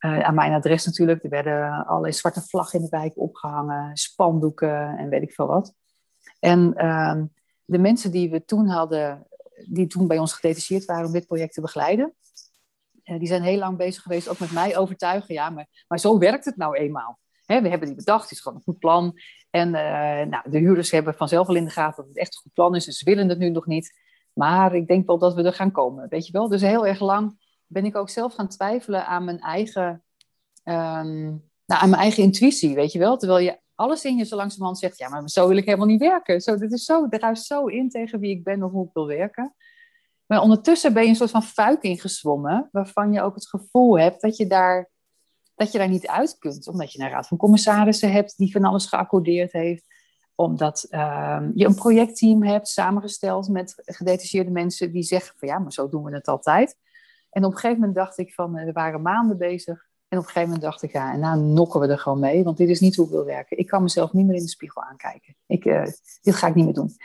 uh, 0.00 0.20
aan 0.20 0.34
mijn 0.34 0.52
adres 0.52 0.84
natuurlijk. 0.84 1.24
Er 1.24 1.30
werden 1.30 1.86
allerlei 1.86 2.12
zwarte 2.12 2.42
vlaggen 2.42 2.78
in 2.78 2.84
de 2.84 2.96
wijk 2.96 3.12
opgehangen. 3.18 3.96
Spandoeken 3.96 4.96
en 4.98 5.08
weet 5.08 5.22
ik 5.22 5.32
veel 5.32 5.46
wat. 5.46 5.74
En 6.38 6.70
de 7.64 7.78
mensen 7.78 8.10
die 8.10 8.30
we 8.30 8.44
toen 8.44 8.68
hadden, 8.68 9.26
die 9.68 9.86
toen 9.86 10.06
bij 10.06 10.18
ons 10.18 10.32
gedetacheerd 10.32 10.84
waren 10.84 11.06
om 11.06 11.12
dit 11.12 11.26
project 11.26 11.54
te 11.54 11.60
begeleiden, 11.60 12.14
uh, 13.04 13.18
die 13.18 13.28
zijn 13.28 13.42
heel 13.42 13.58
lang 13.58 13.76
bezig 13.76 14.02
geweest, 14.02 14.28
ook 14.28 14.38
met 14.38 14.52
mij 14.52 14.76
overtuigen. 14.76 15.34
Ja, 15.34 15.50
maar, 15.50 15.84
maar 15.88 15.98
zo 15.98 16.18
werkt 16.18 16.44
het 16.44 16.56
nou 16.56 16.76
eenmaal. 16.76 17.18
Hè, 17.44 17.62
we 17.62 17.68
hebben 17.68 17.88
die 17.88 17.96
bedacht, 17.96 18.22
het 18.22 18.30
is 18.30 18.40
gewoon 18.40 18.58
een 18.58 18.64
goed 18.64 18.78
plan. 18.78 19.18
En 19.50 19.68
uh, 19.68 19.74
nou, 20.30 20.50
de 20.50 20.58
huurders 20.58 20.90
hebben 20.90 21.14
vanzelf 21.14 21.48
al 21.48 21.54
in 21.54 21.64
de 21.64 21.70
gaten 21.70 21.96
dat 21.96 22.06
het 22.06 22.18
echt 22.18 22.34
een 22.34 22.42
goed 22.42 22.52
plan 22.52 22.74
is. 22.74 22.86
En 22.86 22.92
ze 22.92 23.04
willen 23.04 23.28
het 23.28 23.38
nu 23.38 23.50
nog 23.50 23.66
niet. 23.66 23.98
Maar 24.32 24.74
ik 24.74 24.86
denk 24.86 25.06
wel 25.06 25.18
dat 25.18 25.34
we 25.34 25.42
er 25.42 25.52
gaan 25.52 25.70
komen, 25.70 26.08
weet 26.08 26.26
je 26.26 26.32
wel. 26.32 26.48
Dus 26.48 26.60
heel 26.60 26.86
erg 26.86 27.00
lang 27.00 27.45
ben 27.66 27.84
ik 27.84 27.96
ook 27.96 28.10
zelf 28.10 28.34
gaan 28.34 28.48
twijfelen 28.48 29.06
aan 29.06 29.24
mijn 29.24 29.40
eigen, 29.40 30.04
um, 30.64 31.44
nou, 31.66 31.82
aan 31.82 31.90
mijn 31.90 32.02
eigen 32.02 32.22
intuïtie, 32.22 32.74
weet 32.74 32.92
je 32.92 32.98
wel. 32.98 33.16
Terwijl 33.16 33.44
je 33.44 33.60
alles 33.74 34.04
in 34.04 34.16
je 34.16 34.24
zo 34.24 34.36
langzamerhand 34.36 34.78
zegt, 34.78 34.98
ja, 34.98 35.08
maar 35.08 35.28
zo 35.28 35.48
wil 35.48 35.56
ik 35.56 35.64
helemaal 35.64 35.86
niet 35.86 36.00
werken. 36.00 36.40
Zo, 36.40 36.56
dit 36.56 36.72
is 36.72 36.84
zo, 36.84 37.06
ruist 37.10 37.44
zo 37.44 37.66
in 37.66 37.88
tegen 37.88 38.20
wie 38.20 38.30
ik 38.30 38.44
ben 38.44 38.62
of 38.62 38.70
hoe 38.70 38.86
ik 38.86 38.92
wil 38.92 39.06
werken. 39.06 39.54
Maar 40.26 40.40
ondertussen 40.40 40.92
ben 40.92 41.02
je 41.02 41.08
een 41.08 41.16
soort 41.16 41.30
van 41.30 41.42
fuik 41.42 41.82
ingezwommen, 41.82 42.68
waarvan 42.72 43.12
je 43.12 43.22
ook 43.22 43.34
het 43.34 43.48
gevoel 43.48 43.98
hebt 43.98 44.20
dat 44.20 44.36
je 44.36 44.46
daar, 44.46 44.90
dat 45.54 45.72
je 45.72 45.78
daar 45.78 45.88
niet 45.88 46.06
uit 46.06 46.38
kunt. 46.38 46.68
Omdat 46.68 46.92
je 46.92 47.02
een 47.02 47.10
raad 47.10 47.26
van 47.26 47.36
commissarissen 47.36 48.12
hebt 48.12 48.36
die 48.36 48.52
van 48.52 48.64
alles 48.64 48.86
geaccordeerd 48.86 49.52
heeft. 49.52 49.84
Omdat 50.34 50.86
uh, 50.90 51.40
je 51.54 51.66
een 51.66 51.74
projectteam 51.74 52.42
hebt 52.42 52.68
samengesteld 52.68 53.48
met 53.48 53.82
gedetacheerde 53.84 54.50
mensen 54.50 54.92
die 54.92 55.02
zeggen 55.02 55.38
van 55.38 55.48
ja, 55.48 55.58
maar 55.58 55.72
zo 55.72 55.88
doen 55.88 56.04
we 56.04 56.14
het 56.14 56.28
altijd. 56.28 56.76
En 57.36 57.44
op 57.44 57.52
een 57.52 57.58
gegeven 57.58 57.78
moment 57.78 57.96
dacht 57.96 58.18
ik 58.18 58.34
van, 58.34 58.56
eh, 58.56 58.64
we 58.64 58.72
waren 58.72 59.02
maanden 59.02 59.38
bezig 59.38 59.86
en 60.08 60.18
op 60.18 60.24
een 60.24 60.30
gegeven 60.30 60.42
moment 60.42 60.62
dacht 60.62 60.82
ik, 60.82 60.92
ja, 60.92 61.12
en 61.12 61.20
nou 61.20 61.40
nokken 61.40 61.80
we 61.80 61.86
er 61.86 61.98
gewoon 61.98 62.18
mee, 62.18 62.44
want 62.44 62.56
dit 62.56 62.68
is 62.68 62.80
niet 62.80 62.96
hoe 62.96 63.04
ik 63.04 63.10
wil 63.10 63.24
werken. 63.24 63.58
Ik 63.58 63.66
kan 63.66 63.82
mezelf 63.82 64.12
niet 64.12 64.26
meer 64.26 64.36
in 64.36 64.42
de 64.42 64.48
spiegel 64.48 64.82
aankijken. 64.82 65.36
Ik, 65.46 65.64
uh, 65.64 65.84
dit 66.20 66.34
ga 66.34 66.46
ik 66.46 66.54
niet 66.54 66.64
meer 66.64 66.74
doen. 66.74 66.96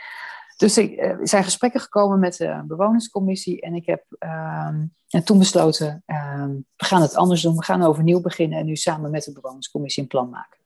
Dus 0.58 0.78
uh, 0.78 1.02
er 1.02 1.28
zijn 1.28 1.44
gesprekken 1.44 1.80
gekomen 1.80 2.20
met 2.20 2.36
de 2.36 2.64
bewonerscommissie 2.68 3.62
en 3.62 3.74
ik 3.74 3.86
heb 3.86 4.06
uh, 4.20 4.68
en 5.10 5.24
toen 5.24 5.38
besloten, 5.38 6.04
ehm, 6.06 6.56
we 6.76 6.86
gaan 6.86 7.02
het 7.02 7.16
anders 7.16 7.42
doen, 7.42 7.56
we 7.56 7.64
gaan 7.64 7.84
overnieuw 7.84 8.22
beginnen 8.22 8.60
en 8.60 8.66
nu 8.66 8.76
samen 8.76 9.12
met 9.12 9.24
de 9.24 9.32
bewonerscommissie 9.32 10.04
een 10.04 10.10
plan 10.10 10.30
maken. 10.30 10.60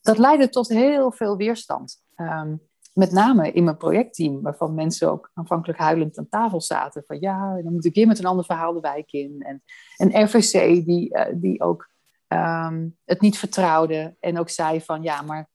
Dat 0.00 0.18
leidde 0.18 0.48
tot 0.48 0.68
heel 0.68 1.12
veel 1.12 1.36
weerstand. 1.36 2.02
Um, 2.16 2.60
met 2.94 3.12
name 3.12 3.52
in 3.52 3.64
mijn 3.64 3.76
projectteam, 3.76 4.42
waarvan 4.42 4.74
mensen 4.74 5.10
ook 5.10 5.30
aanvankelijk 5.34 5.78
huilend 5.78 6.18
aan 6.18 6.28
tafel 6.28 6.60
zaten. 6.60 7.02
Van 7.06 7.20
ja, 7.20 7.60
dan 7.62 7.72
moet 7.72 7.84
ik 7.84 7.94
weer 7.94 8.06
met 8.06 8.18
een 8.18 8.24
ander 8.24 8.44
verhaal 8.44 8.72
de 8.72 8.80
wijk 8.80 9.12
in. 9.12 9.36
En, 9.38 9.62
en 9.96 10.24
RVC, 10.24 10.84
die, 10.84 11.16
uh, 11.16 11.26
die 11.34 11.60
ook 11.60 11.90
um, 12.28 12.96
het 13.04 13.20
niet 13.20 13.38
vertrouwde 13.38 14.16
en 14.20 14.38
ook 14.38 14.48
zei 14.48 14.80
van 14.80 15.02
ja, 15.02 15.22
maar 15.22 15.48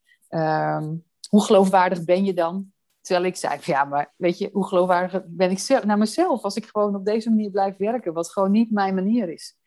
um, 0.79 1.03
hoe 1.29 1.43
geloofwaardig 1.43 2.03
ben 2.03 2.25
je 2.25 2.33
dan? 2.33 2.71
Terwijl 3.01 3.25
ik 3.25 3.35
zei 3.35 3.59
van 3.59 3.73
ja, 3.73 3.83
maar 3.83 4.13
weet 4.15 4.37
je, 4.37 4.49
hoe 4.53 4.67
geloofwaardig 4.67 5.23
ben 5.27 5.51
ik 5.51 5.59
zelf, 5.59 5.83
naar 5.83 5.97
mezelf 5.97 6.43
als 6.43 6.55
ik 6.55 6.65
gewoon 6.65 6.95
op 6.95 7.05
deze 7.05 7.29
manier 7.29 7.51
blijf 7.51 7.77
werken, 7.77 8.13
wat 8.13 8.31
gewoon 8.31 8.51
niet 8.51 8.71
mijn 8.71 8.95
manier 8.95 9.29
is. 9.29 9.57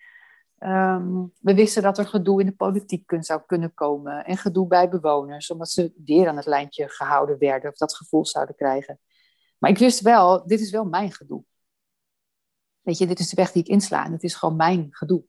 Um, 0.64 1.32
we 1.40 1.54
wisten 1.54 1.82
dat 1.82 1.98
er 1.98 2.06
gedoe 2.06 2.40
in 2.40 2.46
de 2.46 2.54
politiek 2.54 3.16
zou 3.18 3.40
kunnen 3.46 3.74
komen 3.74 4.24
en 4.24 4.36
gedoe 4.36 4.66
bij 4.66 4.88
bewoners, 4.88 5.50
omdat 5.50 5.70
ze 5.70 5.92
weer 6.04 6.28
aan 6.28 6.36
het 6.36 6.46
lijntje 6.46 6.88
gehouden 6.88 7.38
werden 7.38 7.70
of 7.70 7.76
dat 7.76 7.96
gevoel 7.96 8.26
zouden 8.26 8.54
krijgen. 8.54 8.98
Maar 9.58 9.70
ik 9.70 9.78
wist 9.78 10.00
wel, 10.00 10.46
dit 10.46 10.60
is 10.60 10.70
wel 10.70 10.84
mijn 10.84 11.12
gedoe. 11.12 11.44
Weet 12.80 12.98
je, 12.98 13.06
dit 13.06 13.18
is 13.18 13.28
de 13.28 13.36
weg 13.36 13.52
die 13.52 13.62
ik 13.62 13.68
insla 13.68 14.04
en 14.04 14.12
het 14.12 14.22
is 14.22 14.34
gewoon 14.34 14.56
mijn 14.56 14.88
gedoe. 14.90 15.24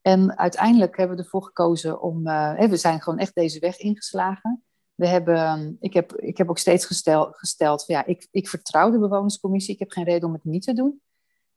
En 0.00 0.38
uiteindelijk 0.38 0.96
hebben 0.96 1.16
we 1.16 1.22
ervoor 1.22 1.44
gekozen 1.44 2.00
om, 2.00 2.26
uh, 2.26 2.60
we 2.60 2.76
zijn 2.76 3.00
gewoon 3.00 3.18
echt 3.18 3.34
deze 3.34 3.58
weg 3.58 3.78
ingeslagen. 3.78 4.64
We 4.94 5.06
hebben, 5.06 5.76
ik, 5.80 5.92
heb, 5.92 6.16
ik 6.16 6.36
heb 6.36 6.48
ook 6.48 6.58
steeds 6.58 6.86
gestel, 6.86 7.32
gesteld, 7.32 7.84
van, 7.84 7.94
ja, 7.94 8.04
ik, 8.04 8.28
ik 8.30 8.48
vertrouw 8.48 8.90
de 8.90 8.98
bewonerscommissie, 8.98 9.74
ik 9.74 9.80
heb 9.80 9.90
geen 9.90 10.04
reden 10.04 10.28
om 10.28 10.34
het 10.34 10.44
niet 10.44 10.62
te 10.62 10.72
doen. 10.72 11.00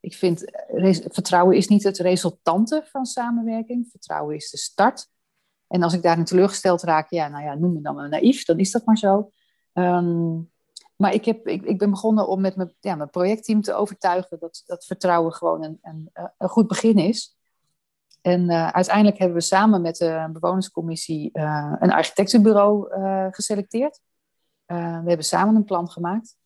Ik 0.05 0.15
vind, 0.15 0.43
vertrouwen 1.11 1.55
is 1.55 1.67
niet 1.67 1.83
het 1.83 1.97
resultante 1.97 2.83
van 2.85 3.05
samenwerking. 3.05 3.87
Vertrouwen 3.91 4.35
is 4.35 4.49
de 4.49 4.57
start. 4.57 5.07
En 5.67 5.83
als 5.83 5.93
ik 5.93 6.01
daarin 6.01 6.25
teleurgesteld 6.25 6.81
raak, 6.81 7.09
ja, 7.09 7.27
nou 7.27 7.43
ja, 7.43 7.53
noem 7.53 7.73
me 7.73 7.81
dan 7.81 7.95
maar 7.95 8.09
naïef, 8.09 8.45
dan 8.45 8.57
is 8.57 8.71
dat 8.71 8.85
maar 8.85 8.97
zo. 8.97 9.29
Um, 9.73 10.51
maar 10.95 11.13
ik, 11.13 11.25
heb, 11.25 11.47
ik, 11.47 11.63
ik 11.63 11.77
ben 11.77 11.89
begonnen 11.89 12.27
om 12.27 12.41
met 12.41 12.55
mijn, 12.55 12.75
ja, 12.79 12.95
mijn 12.95 13.09
projectteam 13.09 13.61
te 13.61 13.73
overtuigen 13.73 14.39
dat, 14.39 14.63
dat 14.65 14.85
vertrouwen 14.85 15.33
gewoon 15.33 15.63
een, 15.63 15.79
een, 15.81 16.09
een 16.37 16.49
goed 16.49 16.67
begin 16.67 16.97
is. 16.97 17.37
En 18.21 18.49
uh, 18.49 18.67
uiteindelijk 18.67 19.17
hebben 19.17 19.37
we 19.37 19.43
samen 19.43 19.81
met 19.81 19.97
de 19.97 20.29
bewonerscommissie 20.31 21.29
een 21.79 21.91
architectenbureau 21.91 22.87
geselecteerd. 23.31 23.99
we 24.65 24.75
hebben 25.05 25.25
samen 25.25 25.55
een 25.55 25.63
plan 25.63 25.89
gemaakt. 25.89 26.37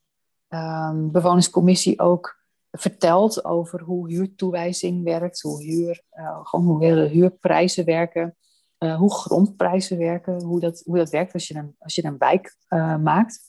Um, 0.49 1.11
bewonerscommissie 1.11 1.99
ook 1.99 2.38
verteld 2.71 3.45
over 3.45 3.81
hoe 3.81 4.09
huurtoewijzing 4.09 5.03
werkt, 5.03 5.41
hoe, 5.41 5.63
huur, 5.63 6.01
uh, 6.13 6.39
gewoon 6.43 6.65
hoe 6.65 6.85
huurprijzen 6.85 7.85
werken, 7.85 8.35
uh, 8.79 8.95
hoe 8.95 9.13
grondprijzen 9.13 9.97
werken, 9.97 10.43
hoe 10.43 10.59
dat, 10.59 10.81
hoe 10.85 10.97
dat 10.97 11.09
werkt 11.09 11.33
als 11.33 11.47
je 11.47 11.55
een, 11.55 11.75
als 11.79 11.95
je 11.95 12.05
een 12.05 12.17
wijk 12.17 12.55
uh, 12.69 12.97
maakt. 12.97 13.47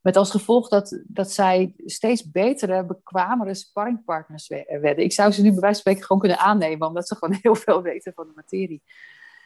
Met 0.00 0.16
als 0.16 0.30
gevolg 0.30 0.68
dat, 0.68 1.02
dat 1.06 1.32
zij 1.32 1.74
steeds 1.76 2.30
betere, 2.30 2.84
bekwamere 2.84 3.54
sparringpartners 3.54 4.48
werden. 4.48 5.04
Ik 5.04 5.12
zou 5.12 5.32
ze 5.32 5.42
nu 5.42 5.50
bij 5.50 5.60
wijze 5.60 5.74
van 5.74 5.80
spreken 5.80 6.02
gewoon 6.02 6.22
kunnen 6.22 6.38
aannemen, 6.38 6.88
omdat 6.88 7.08
ze 7.08 7.16
gewoon 7.16 7.38
heel 7.42 7.54
veel 7.54 7.82
weten 7.82 8.12
van 8.14 8.26
de 8.26 8.32
materie. 8.34 8.82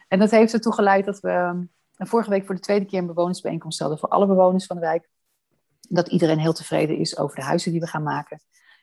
En 0.08 0.18
dat 0.18 0.30
heeft 0.30 0.52
ertoe 0.52 0.72
geleid 0.72 1.04
dat 1.04 1.20
we 1.20 1.66
vorige 1.96 2.30
week 2.30 2.46
voor 2.46 2.54
de 2.54 2.60
tweede 2.60 2.84
keer 2.84 2.98
een 2.98 3.06
bewonersbijeenkomst 3.06 3.78
hadden 3.78 3.98
voor 3.98 4.08
alle 4.08 4.26
bewoners 4.26 4.66
van 4.66 4.76
de 4.76 4.82
wijk. 4.82 5.08
Dat 5.88 6.08
iedereen 6.08 6.38
heel 6.38 6.52
tevreden 6.52 6.96
is 6.96 7.18
over 7.18 7.36
de 7.36 7.42
huizen 7.42 7.72
die 7.72 7.80
we 7.80 7.86
gaan 7.86 8.02
maken. 8.02 8.40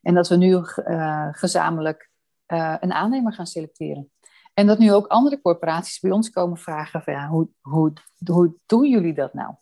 En 0.08 0.14
dat 0.14 0.28
we 0.28 0.36
nu 0.36 0.52
uh, 0.52 1.28
gezamenlijk 1.32 2.10
uh, 2.48 2.76
een 2.80 2.94
aannemer 2.94 3.34
gaan 3.34 3.48
selecteren. 3.48 4.12
En 4.54 4.68
dat 4.68 4.78
nu 4.80 4.94
ook 4.94 5.08
andere 5.08 5.42
corporaties 5.42 6.00
bij 6.00 6.12
ons 6.12 6.30
komen 6.30 6.58
vragen 6.58 7.02
van 7.02 7.14
ja, 7.14 7.28
hoe, 7.28 7.50
hoe, 7.62 7.94
hoe 8.26 8.54
doen 8.66 8.90
jullie 8.90 9.14
dat 9.14 9.34
nou? 9.34 9.54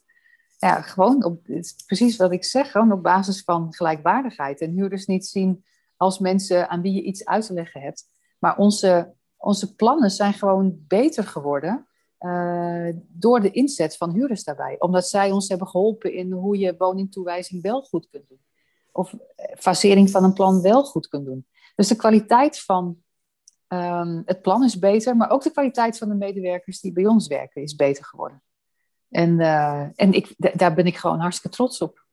Ja, 0.58 0.82
gewoon 0.82 1.24
op, 1.24 1.42
precies 1.86 2.18
wat 2.18 2.32
ik 2.32 2.44
zeg, 2.44 2.72
gewoon 2.72 2.92
op 2.92 3.04
basis 3.04 3.44
van 3.44 3.74
gelijkwaardigheid. 3.74 4.62
En 4.62 4.72
huurders 4.72 5.06
niet 5.06 5.26
zien 5.26 5.66
als 5.98 6.20
mensen 6.20 6.70
aan 6.70 6.82
wie 6.82 6.94
je 6.94 7.04
iets 7.04 7.26
uit 7.26 7.46
te 7.46 7.54
leggen 7.54 7.82
hebt. 7.82 8.04
Maar 8.40 8.58
onze, 8.58 9.14
onze 9.38 9.76
plannen 9.76 10.10
zijn 10.10 10.34
gewoon 10.34 10.86
beter 10.88 11.24
geworden 11.24 11.88
uh, 12.20 12.90
door 13.08 13.42
de 13.42 13.52
inzet 13.52 13.98
van 13.98 14.14
huurders 14.14 14.44
daarbij. 14.44 14.76
Omdat 14.80 15.08
zij 15.08 15.32
ons 15.32 15.48
hebben 15.48 15.68
geholpen 15.68 16.14
in 16.14 16.32
hoe 16.32 16.58
je 16.58 16.76
woningtoewijzing 16.78 17.62
wel 17.62 17.82
goed 17.82 18.10
kunt 18.10 18.28
doen 18.28 18.45
of 18.96 19.14
fasering 19.58 20.10
van 20.10 20.24
een 20.24 20.34
plan 20.34 20.62
wel 20.62 20.84
goed 20.84 21.08
kunt 21.08 21.26
doen. 21.26 21.48
Dus 21.76 21.88
de 21.88 21.96
kwaliteit 21.96 22.60
van 22.60 23.04
um, 23.68 24.22
het 24.26 24.42
plan 24.42 24.64
is 24.64 24.80
beter, 24.80 25.16
maar 25.16 25.30
ook 25.30 25.44
de 25.44 25.52
kwaliteit 25.52 25.98
van 25.98 26.10
de 26.10 26.16
medewerkers 26.16 26.80
die 26.80 26.92
bij 26.92 27.06
ons 27.06 27.28
werken 27.28 27.62
is 27.62 27.76
beter 27.76 28.06
geworden. 28.06 28.44
En, 29.10 29.40
uh, 29.40 29.88
en 29.96 30.14
ik, 30.14 30.34
daar 30.38 30.74
ben 30.74 30.86
ik 30.86 30.98
gewoon 30.98 31.20
hartstikke 31.20 31.56
trots 31.56 31.82
op. 31.82 32.06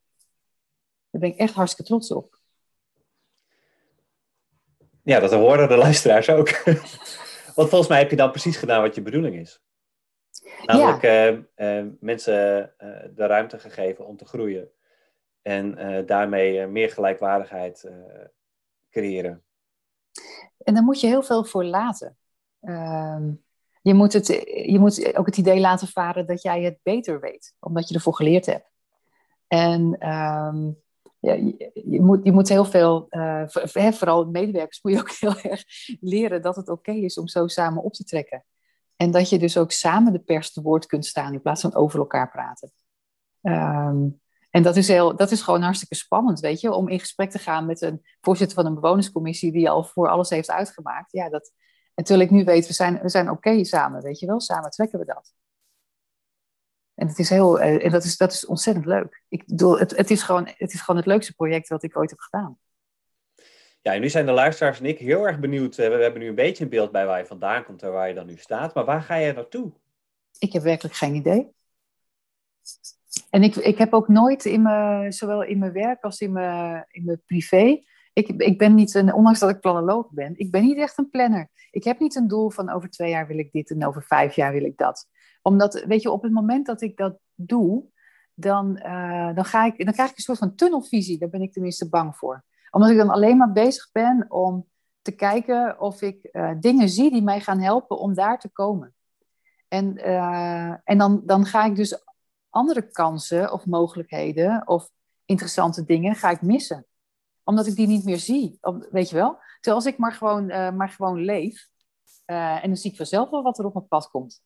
Daar 1.11 1.21
ben 1.21 1.31
ik 1.31 1.37
echt 1.37 1.55
hartstikke 1.55 1.91
trots 1.91 2.13
op. 2.13 2.41
Ja, 5.03 5.21
dat 5.21 5.33
horen 5.33 5.69
de 5.69 5.77
luisteraars 5.77 6.29
ook. 6.29 6.49
Want 7.57 7.69
volgens 7.69 7.89
mij 7.89 7.99
heb 7.99 8.11
je 8.11 8.17
dan 8.17 8.31
precies 8.31 8.57
gedaan 8.57 8.83
wat 8.83 8.95
je 8.95 9.03
bedoeling 9.03 9.37
is. 9.37 9.61
Namelijk 10.65 11.03
ja. 11.03 11.31
uh, 11.31 11.39
uh, 11.57 11.87
mensen 12.01 12.75
de 13.15 13.27
ruimte 13.27 13.59
gegeven 13.59 14.07
om 14.07 14.17
te 14.17 14.25
groeien. 14.25 14.71
En 15.43 15.79
uh, 15.79 16.07
daarmee 16.07 16.61
uh, 16.61 16.67
meer 16.67 16.91
gelijkwaardigheid 16.91 17.85
uh, 17.87 17.93
creëren. 18.91 19.45
En 20.59 20.75
daar 20.75 20.83
moet 20.83 21.01
je 21.01 21.07
heel 21.07 21.23
veel 21.23 21.45
voor 21.45 21.65
laten. 21.65 22.17
Ehm, 22.61 23.33
je 23.83 23.95
moet, 23.95 24.13
het, 24.13 24.27
je 24.67 24.79
moet 24.79 25.17
ook 25.17 25.27
het 25.27 25.37
idee 25.37 25.61
laten 25.61 25.89
varen 25.89 26.27
dat 26.27 26.43
jij 26.43 26.63
het 26.63 26.79
beter 26.83 27.21
weet, 27.21 27.55
omdat 27.61 27.89
je 27.89 27.95
ervoor 27.95 28.15
geleerd 28.15 28.47
hebt. 28.47 28.71
En 29.47 29.97
ehm, 29.99 30.71
ja, 31.19 31.33
je, 31.73 32.01
moet, 32.01 32.21
je 32.25 32.33
moet 32.33 32.49
heel 32.49 32.65
veel, 32.65 33.07
vooral 33.73 34.25
medewerkers, 34.25 34.83
moet 34.83 34.93
je 34.93 34.99
ook 34.99 35.11
heel 35.21 35.51
erg 35.51 35.65
leren 36.01 36.43
dat 36.43 36.57
het 36.57 36.69
oké 36.69 36.93
is 36.93 37.19
om 37.19 37.29
zo 37.29 37.47
samen 37.47 37.83
op 37.83 37.93
te 37.93 38.05
trekken. 38.05 38.45
En 38.97 39.11
dat 39.11 39.29
je 39.29 39.39
dus 39.39 39.57
ook 39.57 39.73
samen 39.73 40.13
de 40.13 40.19
pers 40.19 40.53
te 40.53 40.63
woord 40.63 40.87
kunt 40.87 41.07
staan 41.07 41.33
in 41.33 41.43
plaats 41.43 41.61
van 41.61 41.75
over 41.75 41.99
elkaar 41.99 42.31
praten. 42.31 42.73
Ehm, 43.41 44.09
en 44.53 44.63
dat 44.63 44.77
is, 44.77 44.89
heel, 44.89 45.17
dat 45.17 45.31
is 45.31 45.43
gewoon 45.43 45.63
hartstikke 45.63 45.95
spannend, 45.95 46.41
weet 46.41 46.61
je, 46.61 46.73
om 46.73 46.89
in 46.89 47.01
gesprek 47.01 47.31
te 47.31 47.39
gaan 47.39 47.67
met 47.67 47.81
een 47.81 48.07
voorzitter 48.21 48.57
van 48.57 48.67
een 48.67 48.75
bewonerscommissie 48.75 49.53
die 49.53 49.71
al 49.71 49.85
voor 49.85 50.09
alles 50.09 50.31
heeft 50.31 50.51
uitgemaakt. 50.51 51.13
Ja, 51.13 51.29
dat, 51.29 51.53
en 51.95 52.05
terwijl 52.05 52.27
ik 52.27 52.35
nu 52.35 52.45
weet, 52.45 52.67
we 52.67 52.73
zijn, 52.73 52.99
we 53.03 53.09
zijn 53.09 53.31
oké 53.31 53.65
samen, 53.65 54.03
weet 54.03 54.19
je 54.19 54.27
wel, 54.27 54.41
samen 54.41 54.71
trekken 54.71 54.99
we 54.99 55.05
dat. 55.05 55.35
En, 56.95 57.09
het 57.09 57.19
is 57.19 57.29
heel, 57.29 57.61
eh, 57.61 57.85
en 57.85 57.91
dat, 57.91 58.05
is, 58.05 58.17
dat 58.17 58.33
is 58.33 58.47
ontzettend 58.47 58.87
leuk. 58.87 59.23
Ik 59.29 59.47
bedoel, 59.47 59.79
het, 59.79 59.97
het, 59.97 60.11
is 60.11 60.23
gewoon, 60.23 60.49
het 60.57 60.73
is 60.73 60.81
gewoon 60.81 61.01
het 61.01 61.11
leukste 61.11 61.35
project 61.35 61.69
wat 61.69 61.83
ik 61.83 61.97
ooit 61.97 62.11
heb 62.11 62.21
gedaan. 62.21 62.59
Ja, 63.81 63.95
en 63.95 64.01
nu 64.01 64.09
zijn 64.09 64.27
de 64.27 64.33
luisteraars 64.33 64.79
en 64.79 64.87
ik 64.87 64.99
heel 64.99 65.27
erg 65.27 65.39
benieuwd. 65.39 65.79
Eh, 65.79 65.89
we 65.89 66.03
hebben 66.03 66.21
nu 66.21 66.29
een 66.29 66.35
beetje 66.35 66.65
een 66.65 66.71
beeld 66.71 66.93
bij 66.93 67.07
waar 67.07 67.19
je 67.19 67.27
vandaan 67.27 67.65
komt 67.65 67.83
en 67.83 67.93
waar 67.93 68.09
je 68.09 68.15
dan 68.15 68.27
nu 68.27 68.37
staat. 68.37 68.75
Maar 68.75 68.85
waar 68.85 69.03
ga 69.03 69.15
je 69.15 69.33
naartoe? 69.33 69.73
Ik 70.39 70.53
heb 70.53 70.63
werkelijk 70.63 70.95
geen 70.95 71.15
idee. 71.15 71.53
En 73.31 73.43
ik, 73.43 73.57
ik 73.57 73.79
heb 73.79 73.93
ook 73.93 74.09
nooit 74.09 74.45
in 74.45 74.63
mijn, 74.63 75.13
zowel 75.13 75.43
in 75.43 75.59
mijn 75.59 75.73
werk 75.73 76.03
als 76.03 76.21
in 76.21 76.33
mijn, 76.33 76.85
in 76.89 77.05
mijn 77.05 77.23
privé, 77.27 77.83
ik, 78.13 78.29
ik 78.29 78.59
ben 78.59 78.75
niet 78.75 78.95
een, 78.95 79.15
ondanks 79.15 79.39
dat 79.39 79.51
ik 79.51 79.61
planoloog 79.61 80.11
ben, 80.11 80.33
ik 80.37 80.51
ben 80.51 80.63
niet 80.63 80.77
echt 80.77 80.99
een 80.99 81.11
planner. 81.11 81.49
Ik 81.71 81.85
heb 81.85 81.99
niet 81.99 82.17
een 82.17 82.29
doel 82.29 82.51
van 82.51 82.71
over 82.71 82.91
twee 82.91 83.11
jaar 83.11 83.27
wil 83.27 83.39
ik 83.39 83.53
dit 83.53 83.71
en 83.71 83.87
over 83.87 84.03
vijf 84.03 84.35
jaar 84.35 84.53
wil 84.53 84.65
ik 84.65 84.77
dat. 84.77 85.09
Omdat, 85.43 85.85
weet 85.87 86.03
je, 86.03 86.11
op 86.11 86.23
het 86.23 86.33
moment 86.33 86.67
dat 86.67 86.81
ik 86.81 86.97
dat 86.97 87.19
doe, 87.35 87.85
dan, 88.35 88.81
uh, 88.85 89.35
dan, 89.35 89.45
ga 89.45 89.65
ik, 89.65 89.85
dan 89.85 89.93
krijg 89.93 90.11
ik 90.11 90.17
een 90.17 90.23
soort 90.23 90.39
van 90.39 90.55
tunnelvisie. 90.55 91.19
Daar 91.19 91.29
ben 91.29 91.43
ik 91.43 91.53
tenminste 91.53 91.89
bang 91.89 92.17
voor. 92.17 92.45
Omdat 92.71 92.91
ik 92.91 92.97
dan 92.97 93.11
alleen 93.11 93.37
maar 93.37 93.53
bezig 93.53 93.89
ben 93.93 94.27
om 94.29 94.67
te 95.03 95.13
kijken 95.13 95.81
of 95.81 96.03
ik 96.03 96.29
uh, 96.33 96.51
dingen 96.61 96.89
zie 96.89 97.11
die 97.11 97.23
mij 97.23 97.41
gaan 97.41 97.61
helpen 97.61 97.99
om 97.99 98.15
daar 98.15 98.39
te 98.39 98.49
komen. 98.49 98.95
En, 99.69 99.99
uh, 99.99 100.75
en 100.85 100.99
dan, 100.99 101.23
dan 101.25 101.45
ga 101.45 101.65
ik 101.65 101.77
dus 101.77 102.05
andere 102.53 102.91
kansen 102.91 103.53
of 103.53 103.67
mogelijkheden 103.67 104.69
of 104.69 104.91
interessante 105.25 105.85
dingen 105.85 106.15
ga 106.15 106.31
ik 106.31 106.43
missen. 106.43 106.87
Omdat 107.45 107.67
ik 107.67 107.77
die 107.77 107.87
niet 107.87 108.05
meer 108.05 108.19
zie. 108.19 108.59
Weet 108.91 109.11
je 109.11 109.17
wel? 109.17 109.39
Terwijl 109.61 109.77
als 109.77 109.87
ik 109.87 109.99
maar 109.99 110.13
gewoon, 110.13 110.51
uh, 110.51 110.71
maar 110.71 110.89
gewoon 110.89 111.25
leef. 111.25 111.69
Uh, 112.27 112.65
en 112.65 112.69
dan 112.69 112.77
zie 112.77 112.91
ik 112.91 112.97
vanzelf 112.97 113.31
wel 113.31 113.43
wat 113.43 113.59
er 113.59 113.65
op 113.65 113.75
mijn 113.75 113.89
pad 113.89 114.11
komt. 114.11 114.43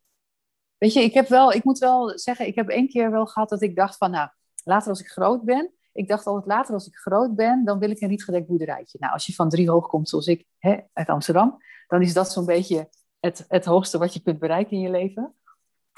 Weet 0.79 0.92
je, 0.92 1.01
ik, 1.01 1.14
heb 1.14 1.29
wel, 1.29 1.53
ik 1.53 1.64
moet 1.64 1.79
wel 1.79 2.19
zeggen, 2.19 2.47
ik 2.47 2.55
heb 2.55 2.69
één 2.69 2.88
keer 2.88 3.11
wel 3.11 3.27
gehad 3.27 3.49
dat 3.49 3.62
ik 3.62 3.77
dacht 3.77 3.97
van, 3.97 4.11
nou, 4.11 4.29
later 4.64 4.88
als 4.88 5.01
ik 5.01 5.09
groot 5.09 5.45
ben. 5.45 5.73
Ik 5.92 6.09
dacht 6.09 6.27
altijd, 6.27 6.47
later 6.47 6.75
als 6.75 6.87
ik 6.87 6.97
groot 6.97 7.35
ben, 7.35 7.64
dan 7.64 7.79
wil 7.79 7.90
ik 7.90 8.01
een 8.01 8.09
rietgedekt 8.09 8.47
boerderijtje. 8.47 8.99
Nou, 9.01 9.12
als 9.12 9.27
je 9.27 9.35
van 9.35 9.49
drie 9.49 9.71
hoog 9.71 9.87
komt, 9.87 10.09
zoals 10.09 10.27
ik, 10.27 10.47
hè, 10.59 10.77
uit 10.92 11.09
Amsterdam, 11.09 11.57
dan 11.87 12.03
is 12.03 12.12
dat 12.12 12.33
zo'n 12.33 12.47
beetje 12.47 12.88
het, 13.21 13.45
het 13.49 13.64
hoogste 13.64 13.99
wat 13.99 14.14
je 14.14 14.23
kunt 14.23 14.38
bereiken 14.38 14.77
in 14.77 14.83
je 14.83 14.90
leven. 14.90 15.35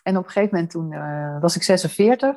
En 0.08 0.16
op 0.16 0.24
een 0.24 0.30
gegeven 0.30 0.54
moment 0.54 0.70
toen 0.70 0.92
uh, 0.92 1.40
was 1.40 1.56
ik 1.56 1.62
46. 1.62 2.36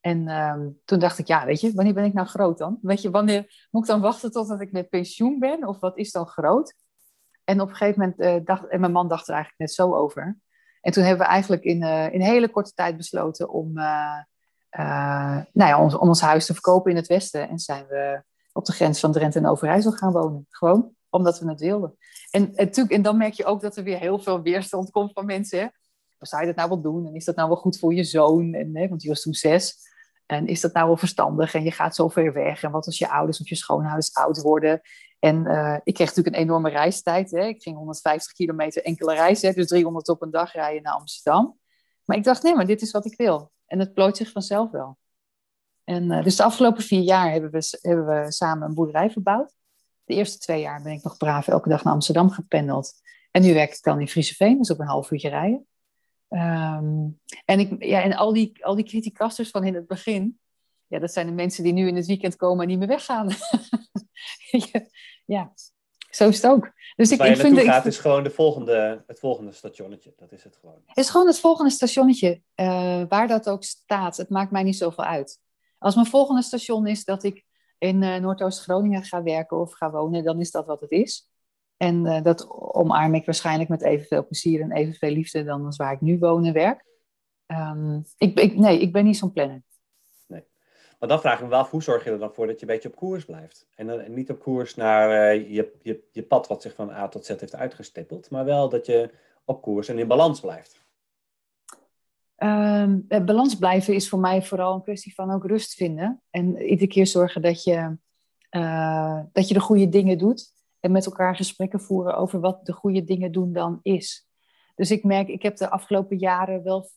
En 0.00 0.28
uh, 0.28 0.54
toen 0.84 0.98
dacht 0.98 1.18
ik, 1.18 1.26
ja, 1.26 1.44
weet 1.44 1.60
je, 1.60 1.72
wanneer 1.72 1.94
ben 1.94 2.04
ik 2.04 2.12
nou 2.12 2.26
groot 2.26 2.58
dan? 2.58 2.78
Weet 2.82 3.02
je, 3.02 3.10
wanneer 3.10 3.66
moet 3.70 3.82
ik 3.82 3.88
dan 3.88 4.00
wachten 4.00 4.30
totdat 4.30 4.60
ik 4.60 4.72
met 4.72 4.88
pensioen 4.88 5.38
ben? 5.38 5.66
Of 5.66 5.80
wat 5.80 5.98
is 5.98 6.12
dan 6.12 6.26
groot? 6.26 6.74
En 7.44 7.60
op 7.60 7.68
een 7.68 7.76
gegeven 7.76 8.00
moment 8.00 8.20
uh, 8.20 8.46
dacht, 8.46 8.68
en 8.68 8.80
mijn 8.80 8.92
man 8.92 9.08
dacht 9.08 9.28
er 9.28 9.34
eigenlijk 9.34 9.60
net 9.60 9.72
zo 9.72 9.94
over. 9.94 10.38
En 10.80 10.92
toen 10.92 11.04
hebben 11.04 11.26
we 11.26 11.32
eigenlijk 11.32 11.62
in, 11.62 11.82
uh, 11.82 12.12
in 12.12 12.20
hele 12.20 12.48
korte 12.48 12.72
tijd 12.74 12.96
besloten 12.96 13.48
om, 13.48 13.72
nou 13.72 15.44
ja, 15.52 15.82
ons, 15.82 15.94
om 15.94 16.08
ons 16.08 16.20
huis 16.20 16.46
te 16.46 16.52
verkopen 16.52 16.90
in 16.90 16.96
het 16.96 17.06
Westen. 17.06 17.48
En 17.48 17.58
zijn 17.58 17.86
we 17.86 18.22
op 18.52 18.64
de 18.64 18.72
grens 18.72 19.00
van 19.00 19.12
Drenthe 19.12 19.38
en 19.38 19.46
Overijssel 19.46 19.92
gaan 19.92 20.12
wonen. 20.12 20.46
Gewoon 20.48 20.94
omdat 21.10 21.38
we 21.38 21.48
het 21.48 21.60
wilden. 21.60 21.96
En, 22.30 22.54
en, 22.54 22.70
en 22.70 23.02
dan 23.02 23.16
merk 23.16 23.32
je 23.32 23.44
ook 23.44 23.60
dat 23.60 23.76
er 23.76 23.84
weer 23.84 23.98
heel 23.98 24.18
veel 24.18 24.42
weerstand 24.42 24.90
komt 24.90 25.12
van 25.12 25.26
mensen. 25.26 25.58
Hè? 25.58 25.66
Zou 26.28 26.42
je 26.42 26.48
dat 26.48 26.56
nou 26.56 26.68
wel 26.68 26.80
doen? 26.80 27.06
En 27.06 27.14
is 27.14 27.24
dat 27.24 27.36
nou 27.36 27.48
wel 27.48 27.56
goed 27.56 27.78
voor 27.78 27.94
je 27.94 28.04
zoon? 28.04 28.54
En, 28.54 28.76
hè, 28.76 28.88
want 28.88 29.00
die 29.00 29.10
was 29.10 29.22
toen 29.22 29.34
zes. 29.34 29.76
En 30.26 30.46
is 30.46 30.60
dat 30.60 30.72
nou 30.72 30.86
wel 30.86 30.96
verstandig? 30.96 31.54
En 31.54 31.64
je 31.64 31.70
gaat 31.70 31.94
zo 31.94 32.08
ver 32.08 32.32
weg. 32.32 32.62
En 32.62 32.70
wat 32.70 32.86
als 32.86 32.98
je 32.98 33.08
ouders 33.08 33.40
of 33.40 33.48
je 33.48 33.54
schoonouders 33.54 34.14
oud 34.14 34.40
worden? 34.40 34.80
En 35.18 35.44
uh, 35.46 35.76
ik 35.84 35.94
kreeg 35.94 36.08
natuurlijk 36.08 36.36
een 36.36 36.42
enorme 36.42 36.70
reistijd. 36.70 37.30
Hè. 37.30 37.44
Ik 37.44 37.62
ging 37.62 37.76
150 37.76 38.32
kilometer 38.32 38.82
enkele 38.82 39.14
reizen. 39.14 39.54
Dus 39.54 39.66
300 39.66 40.08
op 40.08 40.22
een 40.22 40.30
dag 40.30 40.52
rijden 40.52 40.82
naar 40.82 40.92
Amsterdam. 40.92 41.58
Maar 42.04 42.16
ik 42.16 42.24
dacht, 42.24 42.42
nee, 42.42 42.54
maar 42.54 42.66
dit 42.66 42.82
is 42.82 42.90
wat 42.90 43.06
ik 43.06 43.16
wil. 43.16 43.52
En 43.66 43.78
het 43.78 43.94
plooit 43.94 44.16
zich 44.16 44.30
vanzelf 44.30 44.70
wel. 44.70 44.98
En 45.84 46.10
uh, 46.10 46.22
dus 46.22 46.36
de 46.36 46.42
afgelopen 46.42 46.82
vier 46.82 47.00
jaar 47.00 47.30
hebben 47.30 47.50
we, 47.50 47.78
hebben 47.80 48.06
we 48.06 48.32
samen 48.32 48.68
een 48.68 48.74
boerderij 48.74 49.10
verbouwd. 49.10 49.54
De 50.04 50.14
eerste 50.14 50.38
twee 50.38 50.60
jaar 50.60 50.82
ben 50.82 50.92
ik 50.92 51.02
nog 51.02 51.16
braaf 51.16 51.48
elke 51.48 51.68
dag 51.68 51.84
naar 51.84 51.92
Amsterdam 51.92 52.30
gependeld. 52.30 52.92
En 53.30 53.42
nu 53.42 53.54
werk 53.54 53.74
ik 53.74 53.82
dan 53.82 54.00
in 54.00 54.08
Frieseveen, 54.08 54.58
dus 54.58 54.70
op 54.70 54.80
een 54.80 54.86
half 54.86 55.10
uurtje 55.10 55.28
rijden. 55.28 55.66
Um, 56.32 57.20
en, 57.44 57.58
ik, 57.58 57.84
ja, 57.84 58.02
en 58.02 58.12
al 58.16 58.32
die, 58.32 58.64
al 58.64 58.74
die 58.74 58.84
criticasters 58.84 59.50
van 59.50 59.64
in 59.64 59.74
het 59.74 59.86
begin, 59.86 60.38
ja, 60.86 60.98
dat 60.98 61.12
zijn 61.12 61.26
de 61.26 61.32
mensen 61.32 61.64
die 61.64 61.72
nu 61.72 61.88
in 61.88 61.96
het 61.96 62.06
weekend 62.06 62.36
komen 62.36 62.62
en 62.62 62.68
niet 62.68 62.78
meer 62.78 62.88
weggaan. 62.88 63.28
ja, 65.26 65.52
zo 66.10 66.28
is 66.28 66.42
het 66.42 66.50
ook. 66.50 66.72
Dus, 66.96 67.10
ik, 67.10 67.22
ik 67.22 67.36
vind 67.36 67.58
gaat, 67.60 67.86
is 67.86 67.98
gewoon 67.98 68.22
de 68.22 68.30
volgende, 68.30 69.04
het 69.06 69.18
volgende 69.18 69.52
stationnetje. 69.52 70.12
Dat 70.16 70.32
is 70.32 70.44
het 70.44 70.56
gewoon. 70.56 70.82
Het 70.86 70.96
is 70.96 71.10
gewoon 71.10 71.26
het 71.26 71.40
volgende 71.40 71.70
stationnetje. 71.70 72.42
Uh, 72.56 73.02
waar 73.08 73.28
dat 73.28 73.48
ook 73.48 73.64
staat. 73.64 74.16
Het 74.16 74.28
maakt 74.28 74.50
mij 74.50 74.62
niet 74.62 74.76
zoveel 74.76 75.04
uit. 75.04 75.40
Als 75.78 75.94
mijn 75.94 76.06
volgende 76.06 76.42
station 76.42 76.86
is 76.86 77.04
dat 77.04 77.22
ik 77.22 77.44
in 77.78 78.02
uh, 78.02 78.16
Noordoost-Groningen 78.16 79.04
ga 79.04 79.22
werken 79.22 79.60
of 79.60 79.72
ga 79.72 79.90
wonen, 79.90 80.24
dan 80.24 80.40
is 80.40 80.50
dat 80.50 80.66
wat 80.66 80.80
het 80.80 80.90
is. 80.90 81.31
En 81.76 82.06
uh, 82.06 82.22
dat 82.22 82.50
omarm 82.50 83.14
ik 83.14 83.24
waarschijnlijk 83.24 83.68
met 83.68 83.82
evenveel 83.82 84.26
plezier 84.26 84.60
en 84.60 84.72
evenveel 84.72 85.10
liefde 85.10 85.44
dan 85.44 85.64
als 85.64 85.76
waar 85.76 85.92
ik 85.92 86.00
nu 86.00 86.18
woon 86.18 86.44
en 86.44 86.52
werk. 86.52 86.84
Um, 87.46 88.04
ik, 88.16 88.40
ik, 88.40 88.56
nee, 88.56 88.80
ik 88.80 88.92
ben 88.92 89.04
niet 89.04 89.16
zo'n 89.16 89.32
planner. 89.32 89.62
Nee. 90.26 90.44
Maar 90.98 91.08
dan 91.08 91.20
vraag 91.20 91.36
ik 91.36 91.42
me 91.42 91.48
wel 91.48 91.58
af, 91.58 91.70
hoe 91.70 91.82
zorg 91.82 92.04
je 92.04 92.10
er 92.10 92.18
dan 92.18 92.34
voor 92.34 92.46
dat 92.46 92.60
je 92.60 92.66
een 92.66 92.72
beetje 92.72 92.88
op 92.88 92.96
koers 92.96 93.24
blijft? 93.24 93.66
En, 93.74 93.86
dan, 93.86 94.00
en 94.00 94.14
niet 94.14 94.30
op 94.30 94.40
koers 94.40 94.74
naar 94.74 95.34
uh, 95.34 95.50
je, 95.50 95.72
je, 95.82 96.08
je 96.12 96.22
pad 96.22 96.46
wat 96.46 96.62
zich 96.62 96.74
van 96.74 96.90
A 96.90 97.08
tot 97.08 97.24
Z 97.24 97.28
heeft 97.28 97.54
uitgestippeld, 97.54 98.30
maar 98.30 98.44
wel 98.44 98.68
dat 98.68 98.86
je 98.86 99.10
op 99.44 99.62
koers 99.62 99.88
en 99.88 99.98
in 99.98 100.08
balans 100.08 100.40
blijft. 100.40 100.80
Um, 102.36 103.06
balans 103.08 103.56
blijven 103.56 103.94
is 103.94 104.08
voor 104.08 104.18
mij 104.18 104.42
vooral 104.42 104.74
een 104.74 104.82
kwestie 104.82 105.14
van 105.14 105.30
ook 105.30 105.46
rust 105.46 105.74
vinden. 105.74 106.22
En 106.30 106.62
iedere 106.62 106.90
keer 106.90 107.06
zorgen 107.06 107.42
dat 107.42 107.64
je, 107.64 107.96
uh, 108.50 109.20
dat 109.32 109.48
je 109.48 109.54
de 109.54 109.60
goede 109.60 109.88
dingen 109.88 110.18
doet 110.18 110.51
en 110.82 110.92
met 110.92 111.06
elkaar 111.06 111.36
gesprekken 111.36 111.80
voeren 111.80 112.16
over 112.16 112.40
wat 112.40 112.66
de 112.66 112.72
goede 112.72 113.04
dingen 113.04 113.32
doen 113.32 113.52
dan 113.52 113.78
is. 113.82 114.26
Dus 114.74 114.90
ik 114.90 115.04
merk, 115.04 115.28
ik 115.28 115.42
heb 115.42 115.56
de 115.56 115.70
afgelopen 115.70 116.18
jaren 116.18 116.62
wel 116.62 116.90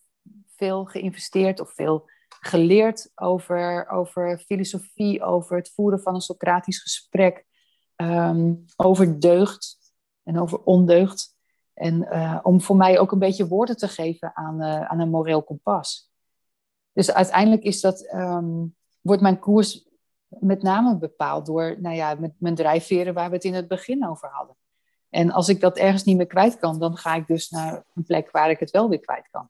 veel 0.48 0.86
geïnvesteerd 0.86 1.60
of 1.60 1.74
veel 1.74 2.10
geleerd 2.39 3.12
over, 3.15 3.89
over 3.89 4.38
filosofie, 4.38 5.24
over 5.24 5.58
het 5.58 5.71
voeren 5.74 6.00
van 6.00 6.15
een 6.15 6.21
Socratisch 6.21 6.82
gesprek, 6.82 7.45
um, 7.95 8.65
over 8.76 9.19
deugd 9.19 9.78
en 10.24 10.39
over 10.39 10.60
ondeugd. 10.63 11.36
En 11.74 12.02
uh, 12.02 12.39
om 12.43 12.62
voor 12.62 12.76
mij 12.76 13.00
ook 13.00 13.12
een 13.12 13.19
beetje 13.19 13.48
woorden 13.48 13.78
te 13.78 13.88
geven 13.88 14.36
aan, 14.36 14.62
uh, 14.62 14.82
aan 14.82 15.00
een 15.00 15.10
moreel 15.10 15.43
kompas. 15.43 16.12
Dus 16.93 17.12
uiteindelijk 17.12 17.63
is 17.63 17.82
dat, 17.82 18.13
um, 18.13 18.76
wordt 19.02 19.21
mijn 19.21 19.39
koers 19.39 19.88
met 20.39 20.62
name 20.62 20.98
bepaald 20.98 21.45
door 21.45 21.76
nou 21.80 21.95
ja, 21.95 22.15
met 22.15 22.34
mijn 22.38 22.56
drijfveren 22.56 23.13
waar 23.13 23.30
we 23.30 23.36
het 23.36 23.43
in 23.43 23.54
het 23.54 23.67
begin 23.67 24.08
over 24.08 24.30
hadden. 24.30 24.56
En 25.10 25.32
als 25.32 25.50
ik 25.50 25.60
dat 25.60 25.78
ergens 25.78 26.04
niet 26.04 26.17
meer 26.17 26.28
kwijt 26.28 26.58
kan, 26.58 26.80
dan 26.80 26.98
ga 26.98 27.15
ik 27.15 27.28
dus 27.28 27.50
naar 27.50 27.84
een 27.93 28.04
plek 28.04 28.32
waar 28.32 28.50
ik 28.50 28.60
het 28.60 28.71
wel 28.71 28.89
weer 28.89 29.00
kwijt 29.00 29.28
kan. 29.32 29.50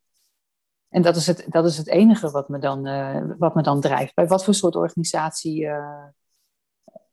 En 0.90 1.02
dat 1.02 1.16
is 1.16 1.28
het, 1.28 1.46
dat 1.50 1.66
is 1.66 1.78
het 1.78 1.88
enige 1.88 2.30
wat 2.32 2.50
me, 2.50 2.60
dan, 2.60 2.88
uh, 2.88 3.22
wat 3.38 3.56
me 3.56 3.62
dan 3.62 3.82
drijft. 3.82 4.14
Bij 4.14 4.28
wat 4.28 4.44
voor 4.44 4.54
soort 4.54 4.76
organisatie, 4.76 5.62
uh, 5.62 6.08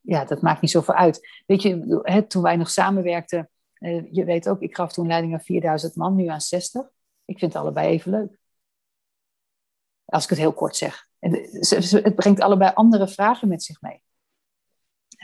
ja, 0.00 0.24
dat 0.24 0.42
maakt 0.42 0.60
niet 0.60 0.70
zoveel 0.70 0.94
uit. 0.94 1.42
Weet 1.46 1.62
je, 1.62 2.00
hè, 2.02 2.22
toen 2.22 2.42
wij 2.42 2.56
nog 2.56 2.70
samenwerkten, 2.70 3.50
uh, 3.78 4.12
je 4.12 4.24
weet 4.24 4.48
ook, 4.48 4.60
ik 4.60 4.76
gaf 4.76 4.92
toen 4.92 5.06
leiding 5.06 5.32
aan 5.32 5.40
4000 5.40 5.96
man, 5.96 6.14
nu 6.14 6.26
aan 6.26 6.40
60. 6.40 6.82
Ik 7.24 7.38
vind 7.38 7.52
het 7.52 7.62
allebei 7.62 7.88
even 7.88 8.10
leuk. 8.10 8.38
Als 10.04 10.24
ik 10.24 10.30
het 10.30 10.38
heel 10.38 10.52
kort 10.52 10.76
zeg. 10.76 11.10
Het 11.22 12.14
brengt 12.14 12.40
allebei 12.40 12.70
andere 12.74 13.08
vragen 13.08 13.48
met 13.48 13.62
zich 13.62 13.80
mee. 13.80 14.02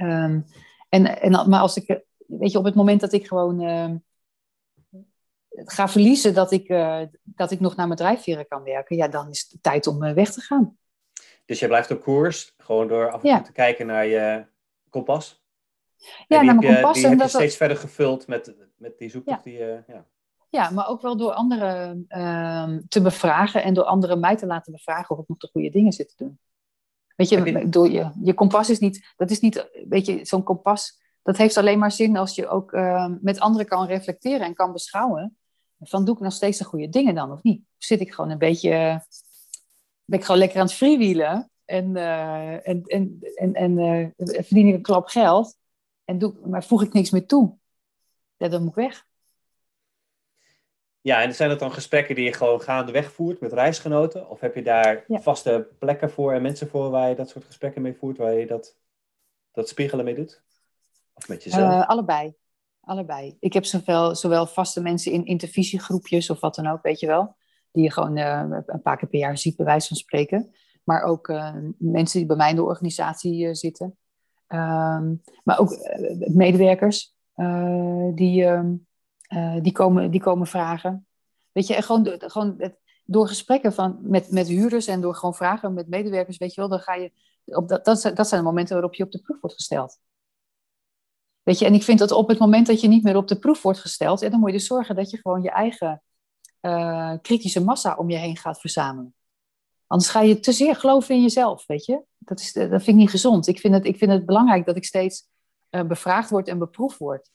Um, 0.01 0.45
en, 0.89 1.21
en, 1.21 1.31
maar 1.31 1.61
als 1.61 1.77
ik, 1.77 2.03
weet 2.27 2.53
je, 2.53 2.59
op 2.59 2.65
het 2.65 2.75
moment 2.75 3.01
dat 3.01 3.13
ik 3.13 3.27
gewoon 3.27 3.61
uh, 3.61 3.95
ga 5.51 5.89
verliezen 5.89 6.35
dat 6.35 6.53
ik, 6.53 6.69
uh, 6.69 7.03
dat 7.23 7.51
ik 7.51 7.61
nog 7.61 7.77
naar 7.77 7.87
mijn 7.87 7.99
drijfveren 7.99 8.47
kan 8.47 8.63
werken, 8.63 8.97
ja, 8.97 9.09
dan 9.09 9.31
is 9.31 9.47
het 9.51 9.63
tijd 9.63 9.87
om 9.87 10.03
uh, 10.03 10.13
weg 10.13 10.33
te 10.33 10.41
gaan. 10.41 10.79
Dus 11.45 11.59
je 11.59 11.67
blijft 11.67 11.91
op 11.91 12.03
koers, 12.03 12.55
gewoon 12.57 12.89
door 12.89 13.11
af 13.11 13.25
en 13.25 13.35
toe 13.37 13.43
te 13.43 13.53
kijken 13.53 13.87
naar 13.87 14.07
je 14.07 14.47
kompas? 14.91 15.43
Ja, 16.27 16.43
naar 16.43 16.45
mijn 16.57 16.75
kompas. 16.75 16.95
Die 16.95 17.05
en 17.05 17.11
heb 17.11 17.19
dat 17.19 17.31
je 17.31 17.37
steeds 17.37 17.57
verder 17.57 17.77
gevuld 17.77 18.27
met, 18.27 18.55
met 18.77 18.99
die 18.99 19.11
zoektocht 19.11 19.45
ja. 19.45 19.51
die 19.51 19.59
ja. 19.87 20.07
Ja, 20.49 20.71
maar 20.71 20.89
ook 20.89 21.03
wel 21.03 21.17
door 21.17 21.33
anderen 21.33 22.05
ehm, 22.09 22.81
te 22.89 23.01
bevragen 23.01 23.63
en 23.63 23.75
door 23.75 23.85
anderen 23.85 24.21
mij 24.21 24.37
te 24.37 24.47
laten 24.47 24.73
bevragen 24.73 25.17
of 25.17 25.23
ik 25.23 25.29
nog 25.29 25.39
de 25.39 25.49
goede 25.53 25.71
dingen 25.71 25.93
zit 25.93 26.09
te 26.09 26.25
doen. 26.25 26.39
Weet 27.17 27.29
je, 27.29 27.69
door 27.69 27.91
je, 27.91 28.11
je 28.23 28.35
kompas 28.35 28.71
is 28.71 28.79
niet, 28.79 29.13
dat 29.17 29.31
is 29.31 29.41
niet, 29.41 29.69
weet 29.89 30.07
je, 30.07 30.25
zo'n 30.25 30.43
kompas, 30.43 31.01
dat 31.23 31.37
heeft 31.37 31.57
alleen 31.57 31.79
maar 31.79 31.93
zin 31.93 32.17
als 32.17 32.35
je 32.35 32.49
ook 32.49 32.73
ehm, 32.73 33.17
met 33.21 33.41
anderen 33.41 33.67
kan 33.67 33.87
reflecteren 33.87 34.47
en 34.47 34.55
kan 34.55 34.73
beschouwen. 34.73 35.37
Van 35.81 36.05
doe 36.05 36.15
ik 36.15 36.21
nog 36.21 36.33
steeds 36.33 36.59
de 36.59 36.65
goede 36.65 36.89
dingen 36.89 37.15
dan 37.15 37.33
of 37.33 37.43
niet? 37.43 37.61
Of 37.61 37.85
zit 37.85 38.01
ik 38.01 38.15
gewoon 38.15 38.31
een 38.31 38.39
beetje, 38.39 38.71
ben 40.05 40.19
ik 40.19 40.25
gewoon 40.25 40.41
lekker 40.41 40.61
aan 40.61 40.67
het 40.67 40.75
freewheelen 40.75 41.51
en, 41.65 41.97
uh, 41.97 42.69
en, 42.69 42.83
en, 42.85 43.19
en, 43.35 43.55
en 43.55 43.79
uh, 43.79 44.09
verdien 44.17 44.69
ik 44.69 44.75
een 44.75 44.83
klap 44.83 45.07
geld, 45.07 45.57
en 46.05 46.19
doe, 46.19 46.35
maar 46.45 46.65
voeg 46.65 46.83
ik 46.83 46.93
niks 46.93 47.11
meer 47.11 47.27
toe? 47.27 47.57
Ja, 48.37 48.49
dan 48.49 48.61
moet 48.61 48.69
ik 48.69 48.75
weg. 48.75 49.08
Ja, 51.09 51.23
en 51.23 51.35
zijn 51.35 51.49
dat 51.49 51.59
dan 51.59 51.73
gesprekken 51.73 52.14
die 52.14 52.25
je 52.25 52.33
gewoon 52.33 52.61
gaandeweg 52.61 53.12
voert 53.12 53.40
met 53.40 53.53
reisgenoten? 53.53 54.31
Of 54.31 54.40
heb 54.40 54.55
je 54.55 54.62
daar 54.62 55.05
vaste 55.09 55.68
plekken 55.79 56.11
voor 56.11 56.33
en 56.33 56.42
mensen 56.42 56.68
voor 56.68 56.90
waar 56.90 57.09
je 57.09 57.14
dat 57.14 57.29
soort 57.29 57.44
gesprekken 57.44 57.83
mee 57.83 57.94
voert, 57.94 58.18
waar 58.18 58.33
je 58.33 58.47
dat, 58.47 58.79
dat 59.53 59.68
spiegelen 59.68 60.05
mee 60.05 60.14
doet? 60.14 60.42
Of 61.14 61.29
met 61.29 61.44
jezelf? 61.44 61.73
Uh, 61.73 61.88
allebei. 61.88 62.35
Allebei. 62.81 63.37
Ik 63.40 63.53
heb 63.53 63.64
zowel, 63.64 64.14
zowel 64.14 64.47
vaste 64.47 64.81
mensen 64.81 65.12
in 65.12 65.25
intervisiegroepjes 65.25 66.31
of 66.31 66.40
wat 66.40 66.55
dan 66.55 66.66
ook, 66.66 66.83
weet 66.83 67.01
je 67.01 67.07
wel. 67.07 67.37
Die 67.73 67.83
je 67.83 67.92
gewoon 67.92 68.16
uh, 68.16 68.44
een 68.66 68.83
paar 68.83 68.97
keer 68.97 69.09
per 69.09 69.18
jaar 69.18 69.38
ziet, 69.38 69.57
bij 69.57 69.66
wijze 69.66 69.88
van 69.88 69.97
spreken. 69.97 70.55
Maar 70.85 71.03
ook 71.03 71.29
uh, 71.29 71.55
mensen 71.79 72.18
die 72.18 72.29
bij 72.29 72.37
mij 72.37 72.51
in 72.51 72.57
de 72.57 72.64
organisatie 72.64 73.55
zitten. 73.55 73.97
Um, 74.49 75.23
maar 75.44 75.59
ook 75.59 75.77
medewerkers 76.18 77.16
die, 78.14 78.47
ehm, 79.29 79.62
die, 79.62 79.73
komen, 79.73 80.11
die 80.11 80.21
komen 80.21 80.47
vragen. 80.47 81.07
Weet 81.53 81.67
je, 81.67 81.75
en 81.75 81.83
gewoon, 81.83 82.14
gewoon 82.19 82.75
door 83.05 83.29
gesprekken 83.29 83.73
van, 83.73 83.99
met, 84.03 84.31
met 84.31 84.49
huurders 84.49 84.87
en 84.87 85.01
door 85.01 85.14
gewoon 85.14 85.35
vragen 85.35 85.75
met 85.75 85.88
medewerkers, 85.88 86.38
weet 86.38 86.55
je 86.55 86.61
wel, 86.61 86.71
dan 86.71 86.81
ga 86.81 86.95
je. 86.95 87.12
Op 87.45 87.69
dat, 87.69 87.85
dat, 87.85 88.03
dat 88.14 88.29
zijn 88.29 88.41
de 88.41 88.47
momenten 88.47 88.75
waarop 88.75 88.95
je 88.95 89.05
op 89.05 89.12
de 89.12 89.21
proef 89.21 89.41
wordt 89.41 89.57
gesteld. 89.57 89.99
Weet 91.43 91.59
je, 91.59 91.64
en 91.64 91.75
ik 91.75 91.83
vind 91.83 91.99
dat 91.99 92.12
op 92.12 92.29
het 92.29 92.38
moment 92.38 92.67
dat 92.67 92.81
je 92.81 92.88
niet 92.88 93.03
meer 93.03 93.17
op 93.17 93.29
de 93.29 93.38
proef 93.38 93.62
wordt 93.62 93.79
gesteld, 93.79 94.21
dan 94.21 94.41
moet 94.41 94.51
je 94.51 94.57
dus 94.57 94.67
zorgen 94.67 94.97
dat 94.97 95.11
je 95.11 95.17
gewoon 95.17 95.43
je 95.43 95.51
eigen 95.51 96.03
uh, 96.61 97.14
kritische 97.23 97.64
massa 97.64 97.95
om 97.95 98.11
je 98.11 98.17
heen 98.17 98.37
gaat 98.37 98.61
verzamelen. 98.61 99.14
Anders 99.87 100.11
ga 100.11 100.21
je 100.21 100.41
te 100.41 100.53
zeer 100.53 100.77
geloven 100.77 101.14
in 101.14 101.23
jezelf, 101.23 101.67
weet 101.67 101.85
je. 101.85 102.03
Dat, 102.19 102.41
is, 102.41 102.53
dat 102.53 102.69
vind 102.69 102.87
ik 102.87 102.95
niet 102.95 103.11
gezond. 103.11 103.47
Ik 103.47 103.61
vind 103.61 103.75
het, 103.75 103.85
ik 103.85 103.97
vind 103.97 104.11
het 104.11 104.27
belangrijk 104.27 104.67
dat 104.67 104.77
ik 104.77 104.85
steeds 104.85 105.29
uh, 105.71 105.83
bevraagd 105.83 106.31
word 106.31 106.49
en 106.49 106.59
beproefd 106.59 106.99
word. 106.99 107.31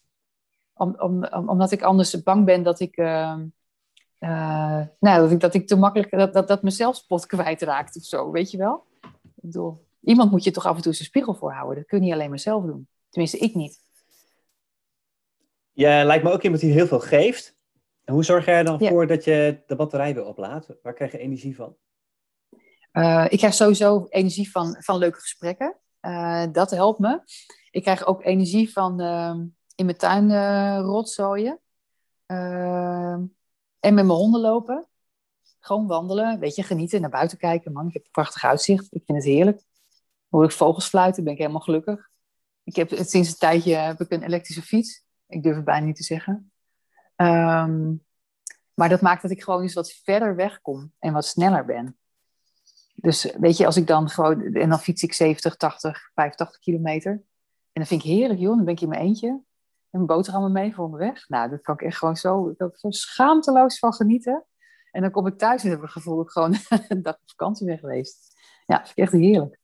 Om, 0.73 0.95
om, 0.99 1.25
omdat 1.25 1.71
ik 1.71 1.81
anders 1.81 2.23
bang 2.23 2.45
ben 2.45 2.63
dat 2.63 2.79
ik, 2.79 2.97
uh, 2.97 3.35
nou, 4.19 4.89
dat 4.99 5.31
ik, 5.31 5.39
dat 5.39 5.53
ik 5.53 5.67
te 5.67 5.75
makkelijk, 5.75 6.11
dat, 6.11 6.33
dat, 6.33 6.47
dat 6.47 6.61
mijn 6.61 6.75
zelfspot 6.75 7.25
kwijtraakt 7.25 7.95
of 7.95 8.03
zo, 8.03 8.31
weet 8.31 8.51
je 8.51 8.57
wel. 8.57 8.83
Ik 9.01 9.49
bedoel, 9.49 9.85
iemand 10.01 10.31
moet 10.31 10.43
je 10.43 10.51
toch 10.51 10.65
af 10.65 10.75
en 10.75 10.81
toe 10.81 10.93
zijn 10.93 11.07
spiegel 11.07 11.33
voorhouden. 11.33 11.75
Dat 11.75 11.85
kun 11.85 11.97
je 11.97 12.03
niet 12.03 12.13
alleen 12.13 12.29
maar 12.29 12.39
zelf 12.39 12.65
doen. 12.65 12.87
Tenminste, 13.09 13.37
ik 13.37 13.55
niet. 13.55 13.81
Je 15.71 16.01
lijkt 16.05 16.23
me 16.23 16.31
ook 16.31 16.43
iemand 16.43 16.61
die 16.61 16.71
heel 16.71 16.87
veel 16.87 16.99
geeft. 16.99 17.55
En 18.03 18.13
hoe 18.13 18.23
zorg 18.23 18.45
jij 18.45 18.57
er 18.57 18.63
dan 18.63 18.79
voor 18.79 19.07
dat 19.07 19.23
je 19.23 19.63
de 19.65 19.75
batterij 19.75 20.13
weer 20.13 20.25
oplaadt? 20.25 20.67
Waar 20.81 20.93
krijg 20.93 21.11
je 21.11 21.17
energie 21.17 21.55
van? 21.55 21.75
Uh, 22.93 23.25
ik 23.29 23.37
krijg 23.37 23.53
sowieso 23.53 24.05
energie 24.09 24.51
van, 24.51 24.75
van 24.79 24.97
leuke 24.97 25.19
gesprekken. 25.19 25.75
Uh, 26.01 26.45
dat 26.51 26.71
helpt 26.71 26.99
me. 26.99 27.21
Ik 27.71 27.81
krijg 27.81 28.05
ook 28.05 28.23
energie 28.23 28.71
van 28.71 29.01
uh, 29.01 29.35
in 29.75 29.85
mijn 29.85 29.97
tuin 29.97 30.31
rotzooien. 30.81 31.59
en 32.25 33.29
met 33.79 33.93
mijn 33.93 34.07
honden 34.07 34.41
lopen. 34.41 34.87
Gewoon 35.59 35.87
wandelen, 35.87 36.39
weet 36.39 36.55
je, 36.55 36.63
genieten, 36.63 37.01
naar 37.01 37.09
buiten 37.09 37.37
kijken. 37.37 37.71
Man, 37.71 37.87
ik 37.87 37.93
heb 37.93 38.03
een 38.03 38.11
prachtig 38.11 38.43
uitzicht. 38.43 38.87
Ik 38.93 39.01
vind 39.05 39.17
het 39.17 39.27
heerlijk. 39.27 39.63
Hoor 40.29 40.43
ik 40.43 40.51
vogels 40.51 40.87
fluiten, 40.87 41.23
ben 41.23 41.33
ik 41.33 41.39
helemaal 41.39 41.61
gelukkig. 41.61 42.09
Ik 42.63 42.75
heb 42.75 42.89
sinds 42.89 43.29
een 43.29 43.35
tijdje 43.35 43.75
heb 43.75 44.01
ik 44.01 44.11
een 44.11 44.23
elektrische 44.23 44.61
fiets. 44.61 45.03
Ik 45.27 45.43
durf 45.43 45.55
het 45.55 45.65
bijna 45.65 45.85
niet 45.85 45.95
te 45.95 46.03
zeggen. 46.03 46.51
Um, 47.15 48.03
maar 48.73 48.89
dat 48.89 49.01
maakt 49.01 49.21
dat 49.21 49.31
ik 49.31 49.43
gewoon 49.43 49.61
eens 49.61 49.73
wat 49.73 49.93
verder 49.93 50.35
wegkom 50.35 50.91
en 50.99 51.13
wat 51.13 51.25
sneller 51.25 51.65
ben. 51.65 51.97
Dus 52.95 53.33
weet 53.39 53.57
je, 53.57 53.65
als 53.65 53.77
ik 53.77 53.87
dan 53.87 54.09
gewoon, 54.09 54.41
en 54.41 54.69
dan 54.69 54.79
fiets 54.79 55.03
ik 55.03 55.13
70, 55.13 55.55
80, 55.55 56.11
85 56.13 56.59
kilometer. 56.59 57.11
En 57.11 57.23
dan 57.81 57.85
vind 57.85 58.03
ik 58.03 58.09
heerlijk, 58.09 58.39
joh. 58.39 58.55
Dan 58.55 58.65
ben 58.65 58.73
ik 58.73 58.81
in 58.81 58.89
mijn 58.89 59.01
eentje. 59.01 59.41
En 59.93 59.99
mijn 59.99 60.17
boterhammen 60.17 60.51
mee 60.51 60.73
voor 60.73 60.85
onderweg. 60.85 61.29
Nou, 61.29 61.49
dat 61.49 61.61
kan 61.61 61.75
ik 61.75 61.81
echt 61.81 61.97
gewoon 61.97 62.15
zo, 62.15 62.53
zo 62.57 62.89
schaamteloos 62.89 63.79
van 63.79 63.93
genieten. 63.93 64.45
En 64.91 65.01
dan 65.01 65.11
kom 65.11 65.27
ik 65.27 65.37
thuis 65.37 65.63
en 65.63 65.69
heb 65.69 65.77
ik 65.77 65.83
het 65.83 65.93
gevoel 65.93 66.15
dat 66.15 66.25
ik 66.25 66.31
gewoon 66.31 66.55
een 66.87 67.01
dag 67.01 67.13
op 67.13 67.29
vakantie 67.29 67.65
ben 67.65 67.77
geweest. 67.77 68.35
Ja, 68.65 68.77
dat 68.77 68.85
vind 68.85 68.97
ik 68.97 69.03
echt 69.03 69.23
heerlijk. 69.23 69.59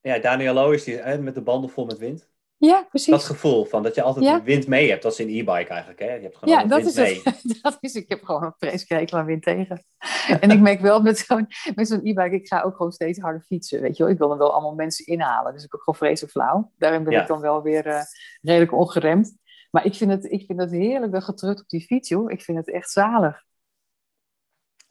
Ja, 0.00 0.18
Daniel 0.18 0.72
is 0.72 0.84
die, 0.84 1.18
met 1.18 1.34
de 1.34 1.40
banden 1.40 1.70
vol 1.70 1.84
met 1.84 1.98
wind. 1.98 2.28
Ja, 2.58 2.86
precies. 2.88 3.12
Dat 3.12 3.24
gevoel 3.24 3.64
van 3.64 3.82
dat 3.82 3.94
je 3.94 4.02
altijd 4.02 4.24
ja. 4.24 4.42
wind 4.42 4.66
mee 4.66 4.90
hebt. 4.90 5.02
Dat 5.02 5.12
is 5.12 5.20
in 5.20 5.28
e-bike 5.28 5.70
eigenlijk. 5.70 5.98
Hè? 5.98 6.14
Je 6.14 6.22
hebt 6.22 6.36
gewoon 6.36 6.54
ja, 6.54 6.64
dat 6.64 6.78
wind 6.78 6.88
is 6.88 6.96
mee. 6.96 7.20
Het. 7.24 7.58
dat 7.62 7.76
is, 7.80 7.94
ik 7.94 8.08
heb 8.08 8.22
gewoon 8.22 8.44
een 8.44 8.54
vreselijk 8.58 9.12
aan 9.12 9.24
wind 9.24 9.42
tegen. 9.42 9.84
en 10.40 10.50
ik 10.50 10.60
merk 10.60 10.80
wel 10.80 11.02
met 11.02 11.18
zo'n 11.18 11.46
met 11.74 11.88
zo'n 11.88 12.00
e-bike, 12.02 12.34
ik 12.34 12.46
ga 12.46 12.62
ook 12.62 12.76
gewoon 12.76 12.92
steeds 12.92 13.18
harder 13.18 13.42
fietsen. 13.42 13.80
Weet 13.80 13.96
je 13.96 14.02
wel? 14.02 14.12
Ik 14.12 14.18
wil 14.18 14.28
dan 14.28 14.38
wel 14.38 14.52
allemaal 14.52 14.74
mensen 14.74 15.06
inhalen. 15.06 15.52
Dus 15.52 15.64
ik 15.64 15.74
ook 15.74 15.82
gewoon 15.82 15.98
vreselijk 15.98 16.32
flauw. 16.32 16.72
Daarin 16.78 17.04
ben 17.04 17.20
ik 17.20 17.26
dan 17.26 17.40
wel 17.40 17.62
weer 17.62 17.86
uh, 17.86 18.00
redelijk 18.40 18.72
ongeremd. 18.72 19.36
Maar 19.70 19.84
ik 19.84 19.94
vind 19.94 20.10
het, 20.10 20.24
ik 20.24 20.44
vind 20.46 20.60
het 20.60 20.70
heerlijk 20.70 21.12
dat 21.12 21.24
getrukt 21.24 21.60
op 21.60 21.68
die 21.68 21.80
fiets, 21.80 22.08
joh. 22.08 22.30
Ik 22.30 22.42
vind 22.42 22.58
het 22.58 22.70
echt 22.70 22.90
zalig. 22.90 23.46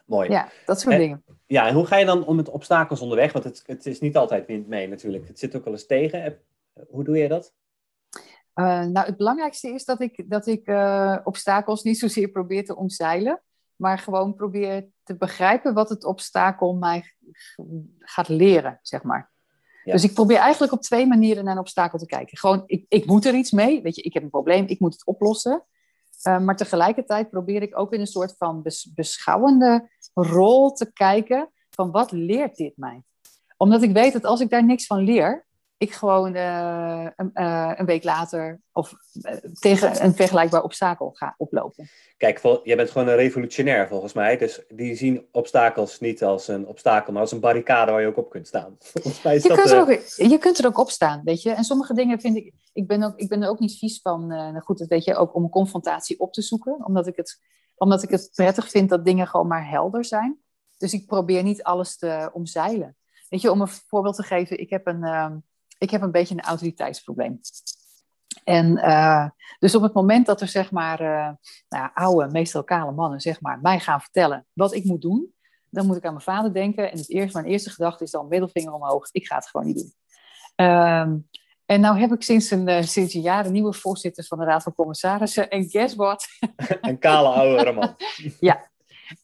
Mooi. 0.05 0.29
Ja, 0.29 0.49
dat 0.65 0.79
soort 0.79 0.93
en, 0.93 0.99
dingen. 0.99 1.23
Ja, 1.45 1.67
en 1.67 1.73
hoe 1.73 1.85
ga 1.85 1.97
je 1.97 2.05
dan 2.05 2.25
om 2.25 2.35
met 2.35 2.49
obstakels 2.49 3.01
onderweg? 3.01 3.33
Want 3.33 3.45
het, 3.45 3.63
het 3.65 3.85
is 3.85 3.99
niet 3.99 4.17
altijd 4.17 4.45
wind 4.45 4.67
mee 4.67 4.87
natuurlijk. 4.87 5.27
Het 5.27 5.39
zit 5.39 5.55
ook 5.55 5.63
wel 5.63 5.73
eens 5.73 5.85
tegen. 5.85 6.39
Hoe 6.89 7.03
doe 7.03 7.17
je 7.17 7.27
dat? 7.27 7.53
Uh, 8.55 8.85
nou, 8.85 9.05
het 9.05 9.17
belangrijkste 9.17 9.69
is 9.69 9.85
dat 9.85 10.01
ik, 10.01 10.29
dat 10.29 10.47
ik 10.47 10.67
uh, 10.67 11.17
obstakels 11.23 11.83
niet 11.83 11.99
zozeer 11.99 12.29
probeer 12.29 12.65
te 12.65 12.75
omzeilen, 12.75 13.41
maar 13.75 13.99
gewoon 13.99 14.35
probeer 14.35 14.87
te 15.03 15.17
begrijpen 15.17 15.73
wat 15.73 15.89
het 15.89 16.05
obstakel 16.05 16.73
mij 16.73 17.15
gaat 17.99 18.27
leren, 18.27 18.79
zeg 18.81 19.03
maar. 19.03 19.31
Dus 19.91 20.03
ik 20.03 20.13
probeer 20.13 20.37
eigenlijk 20.37 20.73
op 20.73 20.81
twee 20.81 21.07
manieren 21.07 21.43
naar 21.43 21.53
een 21.53 21.59
obstakel 21.59 21.99
te 21.99 22.05
kijken. 22.05 22.37
Gewoon, 22.37 22.63
ik, 22.65 22.85
ik 22.89 23.05
moet 23.05 23.25
er 23.25 23.33
iets 23.35 23.51
mee, 23.51 23.81
weet 23.81 23.95
je, 23.95 24.01
ik 24.01 24.13
heb 24.13 24.23
een 24.23 24.29
probleem, 24.29 24.65
ik 24.67 24.79
moet 24.79 24.93
het 24.93 25.05
oplossen. 25.05 25.65
Uh, 26.23 26.39
maar 26.39 26.55
tegelijkertijd 26.55 27.29
probeer 27.29 27.61
ik 27.61 27.79
ook 27.79 27.93
in 27.93 27.99
een 27.99 28.07
soort 28.07 28.35
van 28.37 28.61
bes 28.61 28.91
beschouwende 28.93 29.89
rol 30.13 30.71
te 30.71 30.93
kijken 30.93 31.49
van 31.69 31.91
wat 31.91 32.11
leert 32.11 32.55
dit 32.55 32.77
mij? 32.77 33.03
Omdat 33.57 33.81
ik 33.81 33.91
weet 33.91 34.13
dat 34.13 34.25
als 34.25 34.39
ik 34.39 34.49
daar 34.49 34.65
niks 34.65 34.85
van 34.85 34.99
leer, 34.99 35.46
ik 35.77 35.93
gewoon 35.93 36.35
uh, 36.35 37.07
een, 37.15 37.31
uh, 37.33 37.71
een, 37.75 37.85
week 37.85 38.03
later 38.03 38.59
of 38.71 38.93
uh, 39.13 39.33
tegen 39.53 40.03
een 40.03 40.15
vergelijkbaar 40.15 40.63
obstakel 40.63 41.11
ga 41.11 41.33
oplopen. 41.37 41.89
Kijk, 42.17 42.39
vol, 42.39 42.59
jij 42.63 42.75
bent 42.75 42.91
gewoon 42.91 43.07
een 43.07 43.15
revolutionair 43.15 43.87
volgens 43.87 44.13
mij. 44.13 44.37
Dus 44.37 44.61
die 44.67 44.95
zien 44.95 45.27
obstakels 45.31 45.99
niet 45.99 46.23
als 46.23 46.47
een 46.47 46.67
obstakel, 46.67 47.13
maar 47.13 47.21
als 47.21 47.31
een 47.31 47.39
barricade 47.39 47.91
waar 47.91 48.01
je 48.01 48.07
ook 48.07 48.17
op 48.17 48.29
kunt 48.29 48.47
staan. 48.47 48.75
Volgens 48.93 49.21
mij 49.21 49.35
is 49.35 49.43
je, 49.43 49.49
dat, 49.49 49.57
kunt 49.57 49.69
er 49.69 49.79
ook, 49.79 50.01
je 50.29 50.37
kunt 50.37 50.57
er 50.57 50.65
ook 50.65 50.77
op 50.77 50.89
staan, 50.89 51.21
weet 51.23 51.41
je. 51.41 51.51
En 51.51 51.63
sommige 51.63 51.93
dingen 51.93 52.19
vind 52.19 52.35
ik, 52.35 52.53
ik 52.73 52.87
ben, 52.87 53.03
ook, 53.03 53.17
ik 53.17 53.29
ben 53.29 53.43
er 53.43 53.49
ook 53.49 53.59
niet 53.59 53.77
vies 53.77 54.01
van, 54.01 54.27
nou 54.27 54.59
goed, 54.59 54.77
dat 54.77 54.87
weet 54.87 55.03
je, 55.03 55.15
ook 55.15 55.35
om 55.35 55.43
een 55.43 55.49
confrontatie 55.49 56.19
op 56.19 56.33
te 56.33 56.41
zoeken. 56.41 56.85
Omdat 56.85 57.07
ik, 57.07 57.15
het, 57.15 57.41
omdat 57.75 58.03
ik 58.03 58.09
het 58.09 58.29
prettig 58.35 58.69
vind 58.69 58.89
dat 58.89 59.05
dingen 59.05 59.27
gewoon 59.27 59.47
maar 59.47 59.69
helder 59.69 60.05
zijn. 60.05 60.39
Dus 60.77 60.93
ik 60.93 61.05
probeer 61.05 61.43
niet 61.43 61.63
alles 61.63 61.97
te 61.97 62.29
omzeilen. 62.33 62.95
Weet 63.29 63.41
je, 63.41 63.51
om 63.51 63.61
een 63.61 63.67
voorbeeld 63.67 64.15
te 64.15 64.23
geven, 64.23 64.59
ik 64.59 64.69
heb 64.69 64.87
een... 64.87 65.43
Ik 65.77 65.89
heb 65.89 66.01
een 66.01 66.11
beetje 66.11 66.33
een 66.33 66.41
autoriteitsprobleem. 66.41 67.39
En 68.43 68.77
uh, 68.77 69.29
dus 69.59 69.75
op 69.75 69.81
het 69.81 69.93
moment 69.93 70.25
dat 70.25 70.41
er 70.41 70.47
zeg 70.47 70.71
maar 70.71 71.01
uh, 71.01 71.29
nou, 71.69 71.89
oude, 71.93 72.31
meestal 72.31 72.63
kale 72.63 72.91
mannen 72.91 73.19
zeg 73.19 73.41
maar, 73.41 73.59
mij 73.61 73.79
gaan 73.79 74.01
vertellen 74.01 74.45
wat 74.53 74.73
ik 74.73 74.83
moet 74.83 75.01
doen, 75.01 75.33
dan 75.69 75.85
moet 75.85 75.97
ik 75.97 76.05
aan 76.05 76.13
mijn 76.13 76.23
vader 76.23 76.53
denken. 76.53 76.91
En 76.91 76.97
het 76.97 77.09
eerste, 77.09 77.37
mijn 77.37 77.51
eerste 77.51 77.69
gedachte 77.69 78.03
is 78.03 78.11
dan 78.11 78.27
middelvinger 78.27 78.73
omhoog. 78.73 79.09
Ik 79.11 79.27
ga 79.27 79.35
het 79.35 79.47
gewoon 79.47 79.65
niet 79.65 79.75
doen. 79.75 79.93
Um, 80.67 81.27
en 81.65 81.81
nou 81.81 81.99
heb 81.99 82.11
ik 82.11 82.23
sinds 82.23 82.51
een, 82.51 82.67
uh, 82.69 82.81
sinds 82.81 83.13
een 83.13 83.21
jaar 83.21 83.45
een 83.45 83.51
nieuwe 83.51 83.73
voorzitter 83.73 84.23
van 84.23 84.37
de 84.37 84.45
Raad 84.45 84.63
van 84.63 84.73
Commissarissen. 84.73 85.49
En 85.49 85.69
guess 85.69 85.95
what? 85.95 86.27
een 86.81 86.99
kale 86.99 87.27
oude 87.27 87.71
man. 87.71 87.95
ja, 88.39 88.69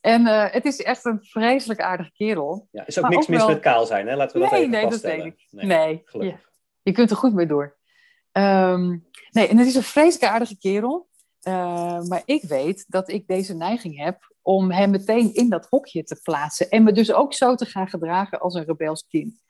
en 0.02 0.22
uh, 0.22 0.52
het 0.52 0.66
is 0.66 0.82
echt 0.82 1.06
een 1.06 1.20
vreselijk 1.22 1.82
aardige 1.82 2.12
kerel. 2.12 2.68
Ja, 2.72 2.86
is 2.86 3.00
ook 3.00 3.10
niks 3.10 3.28
mis 3.28 3.46
met 3.46 3.60
kaal 3.60 3.86
zijn, 3.86 4.08
hè? 4.08 4.16
Laten 4.16 4.36
we 4.36 4.42
dat 4.42 4.52
nee, 4.52 4.60
even 4.60 4.72
nee, 4.72 4.84
vaststellen. 4.84 5.18
Dat 5.18 5.26
weet 5.26 5.34
ik. 5.34 5.68
Nee, 5.68 6.04
nee. 6.12 6.28
Ja. 6.28 6.40
je 6.82 6.92
kunt 6.92 7.12
er 7.12 7.18
goed 7.18 7.34
mee 7.34 7.46
door. 7.46 7.78
Um, 8.32 9.08
nee, 9.32 9.48
en 9.48 9.58
het 9.58 9.68
is 9.68 9.76
een 9.76 9.84
vreselijk 9.84 10.32
aardige 10.32 10.58
kerel. 10.58 11.08
Uh, 11.48 12.02
maar 12.02 12.22
ik 12.26 12.44
weet 12.44 12.86
dat 12.88 13.10
ik 13.10 13.28
deze 13.28 13.56
neiging 13.56 13.98
heb 13.98 14.34
om 14.42 14.72
hem 14.72 14.90
meteen 14.90 15.34
in 15.34 15.50
dat 15.50 15.68
hokje 15.70 16.04
te 16.04 16.20
plaatsen. 16.24 16.70
En 16.70 16.84
me 16.84 16.92
dus 16.92 17.14
ook 17.14 17.34
zo 17.34 17.56
te 17.56 17.66
gaan 17.66 17.88
gedragen 17.88 18.40
als 18.40 18.54
een 18.54 18.66
rebels 18.66 19.08
kind. 19.08 19.42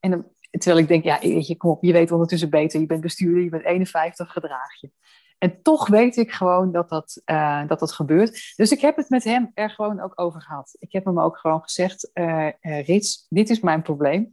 En 0.00 0.10
dan, 0.10 0.28
terwijl 0.50 0.78
ik 0.78 0.88
denk, 0.88 1.04
ja, 1.04 1.18
je, 1.20 1.56
kom 1.56 1.70
op, 1.70 1.84
je 1.84 1.92
weet 1.92 2.12
ondertussen 2.12 2.50
beter. 2.50 2.80
Je 2.80 2.86
bent 2.86 3.00
bestuurder, 3.00 3.42
je 3.42 3.50
bent 3.50 3.64
51, 3.64 4.32
gedraag 4.32 4.80
je. 4.80 4.90
En 5.38 5.62
toch 5.62 5.88
weet 5.88 6.16
ik 6.16 6.32
gewoon 6.32 6.72
dat 6.72 6.88
dat, 6.88 7.22
uh, 7.26 7.68
dat 7.68 7.78
dat 7.78 7.92
gebeurt. 7.92 8.52
Dus 8.56 8.72
ik 8.72 8.80
heb 8.80 8.96
het 8.96 9.08
met 9.08 9.24
hem 9.24 9.50
er 9.54 9.70
gewoon 9.70 10.00
ook 10.00 10.20
over 10.20 10.42
gehad. 10.42 10.76
Ik 10.78 10.92
heb 10.92 11.04
hem 11.04 11.20
ook 11.20 11.38
gewoon 11.38 11.62
gezegd, 11.62 12.10
uh, 12.14 12.48
Rits, 12.60 13.26
dit 13.28 13.50
is 13.50 13.60
mijn 13.60 13.82
probleem. 13.82 14.32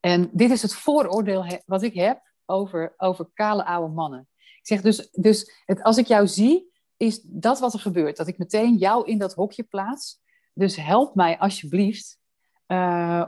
En 0.00 0.30
dit 0.32 0.50
is 0.50 0.62
het 0.62 0.74
vooroordeel 0.74 1.44
wat 1.66 1.82
ik 1.82 1.94
heb 1.94 2.20
over, 2.46 2.94
over 2.96 3.30
kale 3.34 3.64
oude 3.64 3.94
mannen. 3.94 4.28
Ik 4.36 4.66
zeg 4.66 4.80
dus, 4.80 5.10
dus 5.10 5.62
het, 5.64 5.82
als 5.82 5.98
ik 5.98 6.06
jou 6.06 6.26
zie, 6.26 6.72
is 6.96 7.20
dat 7.22 7.60
wat 7.60 7.72
er 7.72 7.80
gebeurt. 7.80 8.16
Dat 8.16 8.28
ik 8.28 8.38
meteen 8.38 8.76
jou 8.76 9.06
in 9.06 9.18
dat 9.18 9.34
hokje 9.34 9.62
plaats. 9.62 10.20
Dus 10.54 10.76
help 10.76 11.14
mij 11.14 11.38
alsjeblieft 11.38 12.18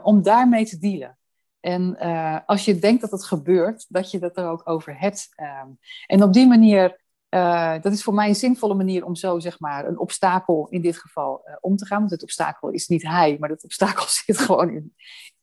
om 0.03 0.21
daarmee 0.23 0.65
te 0.65 0.77
dealen. 0.77 1.17
En 1.59 1.97
als 2.45 2.65
je 2.65 2.79
denkt 2.79 3.01
dat 3.01 3.11
het 3.11 3.25
gebeurt, 3.25 3.85
dat 3.89 4.11
je 4.11 4.19
dat 4.19 4.37
er 4.37 4.47
ook 4.47 4.69
over 4.69 4.99
hebt. 4.99 5.29
Um, 5.35 5.79
en 6.07 6.23
op 6.23 6.33
die 6.33 6.47
manier, 6.47 7.04
uh, 7.35 7.81
dat 7.81 7.93
is 7.93 8.03
voor 8.03 8.13
mij 8.13 8.27
een 8.27 8.35
zinvolle 8.35 8.73
manier 8.73 9.05
om 9.05 9.15
zo 9.15 9.39
zeg 9.39 9.59
maar 9.59 9.87
een 9.87 9.99
obstakel 9.99 10.67
in 10.69 10.81
dit 10.81 10.97
geval 10.97 11.47
om 11.59 11.75
te 11.75 11.85
gaan. 11.85 11.99
Want 11.99 12.11
het 12.11 12.23
obstakel 12.23 12.69
is 12.69 12.87
niet 12.87 13.03
hij, 13.03 13.37
maar 13.39 13.49
het 13.49 13.63
obstakel 13.63 14.05
zit 14.25 14.37
gewoon 14.37 14.91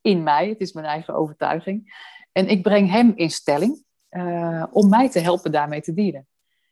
in, 0.01 0.23
mij. 0.23 0.49
Het 0.49 0.59
is 0.59 0.73
mijn 0.73 0.85
eigen 0.85 1.15
overtuiging. 1.15 1.93
En 2.31 2.47
ik 2.47 2.61
breng 2.61 2.89
hem 2.89 3.13
in 3.15 3.31
stelling 3.31 3.83
om 4.71 4.89
mij 4.89 5.09
te 5.09 5.19
helpen 5.19 5.51
daarmee 5.51 5.81
te 5.81 5.93
dienen. 5.93 6.27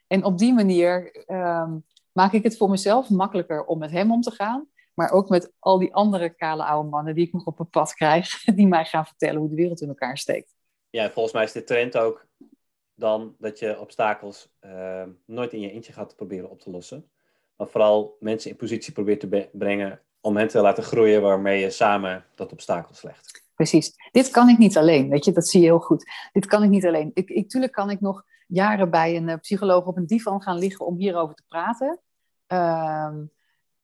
En 0.08 0.24
op 0.24 0.38
die 0.38 0.54
manier 0.54 1.26
um, 1.28 1.86
maak 2.12 2.34
ik 2.34 2.44
het 2.44 2.58
voor 2.58 2.70
mezelf 2.70 3.10
makkelijker 3.10 3.66
om 3.66 3.80
met 3.80 3.92
hem 3.92 4.12
om 4.12 4.22
te 4.22 4.32
gaan. 4.32 4.68
Maar 4.94 5.12
ook 5.12 5.30
met 5.30 5.52
al 5.60 5.80
die 5.80 5.94
andere 5.94 6.30
kale 6.30 6.64
oude 6.64 6.90
mannen 6.90 7.16
die 7.16 7.26
ik 7.26 7.34
nog 7.34 7.46
op 7.46 7.58
mijn 7.58 7.70
pad 7.70 7.94
krijg. 7.94 8.44
Die 8.56 8.68
mij 8.68 8.86
gaan 8.86 9.06
vertellen 9.06 9.40
hoe 9.40 9.50
de 9.50 9.56
wereld 9.56 9.82
in 9.82 9.88
elkaar 9.88 10.18
steekt. 10.18 10.54
Ja, 10.90 11.12
volgens 11.12 11.34
mij 11.34 11.44
is 11.44 11.52
de 11.52 11.64
trend 11.64 11.98
ook 11.98 12.28
dan 13.02 13.36
dat 13.40 13.60
je 13.60 13.80
obstakels 13.80 14.54
uh, 14.62 15.04
nooit 15.26 15.54
in 15.54 15.60
je 15.60 15.72
eentje 15.72 15.94
gaat 15.94 16.16
proberen 16.16 16.50
op 16.50 16.60
te 16.60 16.70
lossen. 16.70 17.10
Maar 17.56 17.68
vooral 17.68 18.18
mensen 18.20 18.50
in 18.52 18.56
positie 18.56 18.94
probeert 18.94 19.20
te 19.20 19.50
brengen 19.52 20.02
om 20.22 20.38
hen 20.38 20.48
te 20.48 20.62
laten 20.62 20.84
groeien 20.84 21.22
waarmee 21.22 21.60
je 21.60 21.70
samen 21.70 22.26
dat 22.36 22.52
obstakel 22.52 22.96
slecht. 22.96 23.44
Precies. 23.56 23.94
Dit 24.12 24.30
kan 24.30 24.50
ik 24.50 24.58
niet 24.58 24.78
alleen, 24.78 25.10
weet 25.10 25.26
je, 25.26 25.32
dat 25.32 25.48
zie 25.48 25.60
je 25.60 25.66
heel 25.66 25.80
goed. 25.80 26.06
Dit 26.32 26.46
kan 26.46 26.64
ik 26.64 26.70
niet 26.70 26.86
alleen. 26.86 27.12
Ik, 27.14 27.30
ik, 27.30 27.50
tuurlijk 27.50 27.74
kan 27.74 27.90
ik 27.90 28.02
nog 28.02 28.26
jaren 28.48 28.90
bij 28.90 29.16
een 29.16 29.28
uh, 29.28 29.36
psycholoog 29.36 29.86
op 29.86 29.98
een 29.98 30.06
divan 30.06 30.42
gaan 30.42 30.58
liggen 30.58 30.86
om 30.86 30.98
hierover 30.98 31.36
te 31.36 31.44
praten. 31.48 32.00
Uh, 32.48 33.14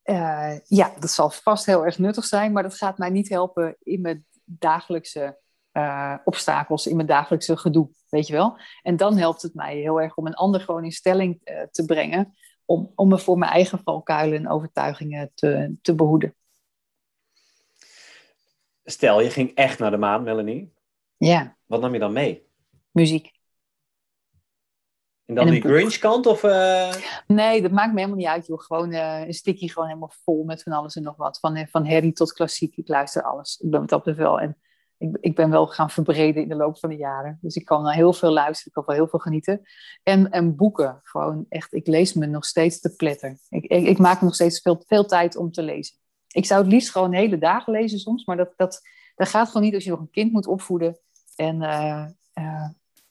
uh, 0.03 0.59
ja, 0.63 0.93
dat 0.99 1.09
zal 1.09 1.29
vast 1.29 1.65
heel 1.65 1.85
erg 1.85 1.97
nuttig 1.97 2.25
zijn, 2.25 2.51
maar 2.51 2.63
dat 2.63 2.77
gaat 2.77 2.97
mij 2.97 3.09
niet 3.09 3.29
helpen 3.29 3.75
in 3.79 4.01
mijn 4.01 4.25
dagelijkse 4.43 5.37
uh, 5.77 6.15
obstakels, 6.23 6.87
in 6.87 6.95
mijn 6.95 7.07
dagelijkse 7.07 7.57
gedoe, 7.57 7.89
weet 8.09 8.27
je 8.27 8.33
wel. 8.33 8.59
En 8.81 8.97
dan 8.97 9.17
helpt 9.17 9.41
het 9.41 9.53
mij 9.53 9.75
heel 9.75 10.01
erg 10.01 10.15
om 10.15 10.27
een 10.27 10.33
ander 10.33 10.61
gewoon 10.61 10.83
in 10.83 10.91
stelling 10.91 11.41
uh, 11.43 11.61
te 11.71 11.85
brengen, 11.85 12.35
om, 12.65 12.91
om 12.95 13.07
me 13.07 13.17
voor 13.17 13.37
mijn 13.37 13.51
eigen 13.51 13.79
valkuilen 13.83 14.37
en 14.37 14.49
overtuigingen 14.49 15.31
te, 15.33 15.75
te 15.81 15.95
behoeden. 15.95 16.35
Stel, 18.83 19.21
je 19.21 19.29
ging 19.29 19.53
echt 19.53 19.79
naar 19.79 19.91
de 19.91 19.97
maan, 19.97 20.23
Melanie. 20.23 20.73
Ja. 21.17 21.57
Wat 21.65 21.81
nam 21.81 21.93
je 21.93 21.99
dan 21.99 22.13
mee? 22.13 22.47
Muziek. 22.91 23.35
En 25.25 25.35
dan 25.35 25.49
die 25.49 25.61
grunge 25.61 25.99
kant? 25.99 26.25
Of, 26.25 26.43
uh... 26.43 26.93
Nee, 27.27 27.61
dat 27.61 27.71
maakt 27.71 27.93
me 27.93 27.99
helemaal 27.99 28.17
niet 28.17 28.27
uit. 28.27 28.45
Joh. 28.45 28.59
Gewoon 28.59 28.93
uh, 28.93 29.27
een 29.27 29.33
sticky 29.33 29.67
gewoon 29.67 29.87
helemaal 29.87 30.13
vol 30.23 30.43
met 30.43 30.63
van 30.63 30.73
alles 30.73 30.95
en 30.95 31.03
nog 31.03 31.15
wat. 31.15 31.39
Van, 31.39 31.55
eh, 31.55 31.67
van 31.67 31.87
Harry 31.87 32.11
tot 32.11 32.33
klassiek. 32.33 32.77
Ik 32.77 32.87
luister 32.87 33.23
alles. 33.23 33.57
Ik 33.57 33.69
ben 33.69 33.79
met 33.79 33.89
dat 33.89 34.05
wel. 34.05 34.39
En 34.39 34.57
ik, 34.97 35.17
ik 35.21 35.35
ben 35.35 35.49
wel 35.49 35.67
gaan 35.67 35.89
verbreden 35.89 36.41
in 36.41 36.49
de 36.49 36.55
loop 36.55 36.79
van 36.79 36.89
de 36.89 36.95
jaren. 36.95 37.37
Dus 37.41 37.55
ik 37.55 37.65
kan 37.65 37.87
heel 37.87 38.13
veel 38.13 38.31
luisteren. 38.31 38.67
Ik 38.67 38.73
kan 38.73 38.83
wel 38.85 38.95
heel 38.95 39.07
veel 39.07 39.19
genieten. 39.19 39.61
En, 40.03 40.31
en 40.31 40.55
boeken. 40.55 40.99
Gewoon 41.03 41.45
echt. 41.49 41.73
Ik 41.73 41.87
lees 41.87 42.13
me 42.13 42.25
nog 42.25 42.45
steeds 42.45 42.79
te 42.79 42.95
pletter. 42.95 43.37
Ik, 43.49 43.65
ik, 43.65 43.97
maak 43.97 44.21
nog 44.21 44.35
steeds 44.35 44.61
veel, 44.61 44.83
veel 44.87 45.05
tijd 45.05 45.35
om 45.35 45.51
te 45.51 45.63
lezen. 45.63 45.95
Ik 46.27 46.45
zou 46.45 46.63
het 46.63 46.71
liefst 46.71 46.91
gewoon 46.91 47.13
hele 47.13 47.37
dagen 47.37 47.73
lezen 47.73 47.99
soms. 47.99 48.25
Maar 48.25 48.37
dat, 48.37 48.53
dat, 48.55 48.81
dat 49.15 49.27
gaat 49.27 49.47
gewoon 49.47 49.63
niet 49.63 49.73
als 49.73 49.83
je 49.83 49.89
nog 49.89 49.99
een 49.99 50.11
kind 50.11 50.31
moet 50.31 50.47
opvoeden. 50.47 50.99
En 51.35 51.61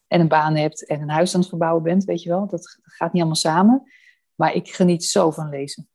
en 0.08 0.20
een 0.20 0.28
baan 0.28 0.56
hebt 0.56 0.86
en 0.86 1.00
een 1.00 1.08
huis 1.08 1.34
aan 1.34 1.40
het 1.40 1.48
verbouwen 1.48 1.82
bent, 1.82 2.04
weet 2.04 2.22
je 2.22 2.28
wel. 2.28 2.46
Dat 2.46 2.78
gaat 2.82 3.12
niet 3.12 3.22
allemaal 3.22 3.40
samen. 3.40 3.92
Maar 4.34 4.54
ik 4.54 4.74
geniet 4.74 5.04
zo 5.04 5.30
van 5.30 5.48
lezen. 5.48 5.88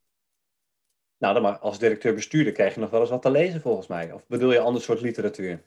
Nou, 1.18 1.34
dan 1.34 1.44
maar 1.44 1.58
als 1.58 1.80
directeur-bestuurder 1.80 2.54
krijg 2.54 2.74
je 2.74 2.80
nog 2.80 2.90
wel 2.90 3.02
eens 3.02 3.10
wat 3.10 3.22
te 3.22 3.32
lezen 3.32 3.62
volgens 3.62 3.88
mij. 3.88 4.12
Of 4.12 4.28
bedoel 4.28 4.52
je 4.52 4.58
een 4.58 4.64
ander 4.64 4.82
soort 4.82 5.02
literatuur? 5.02 5.64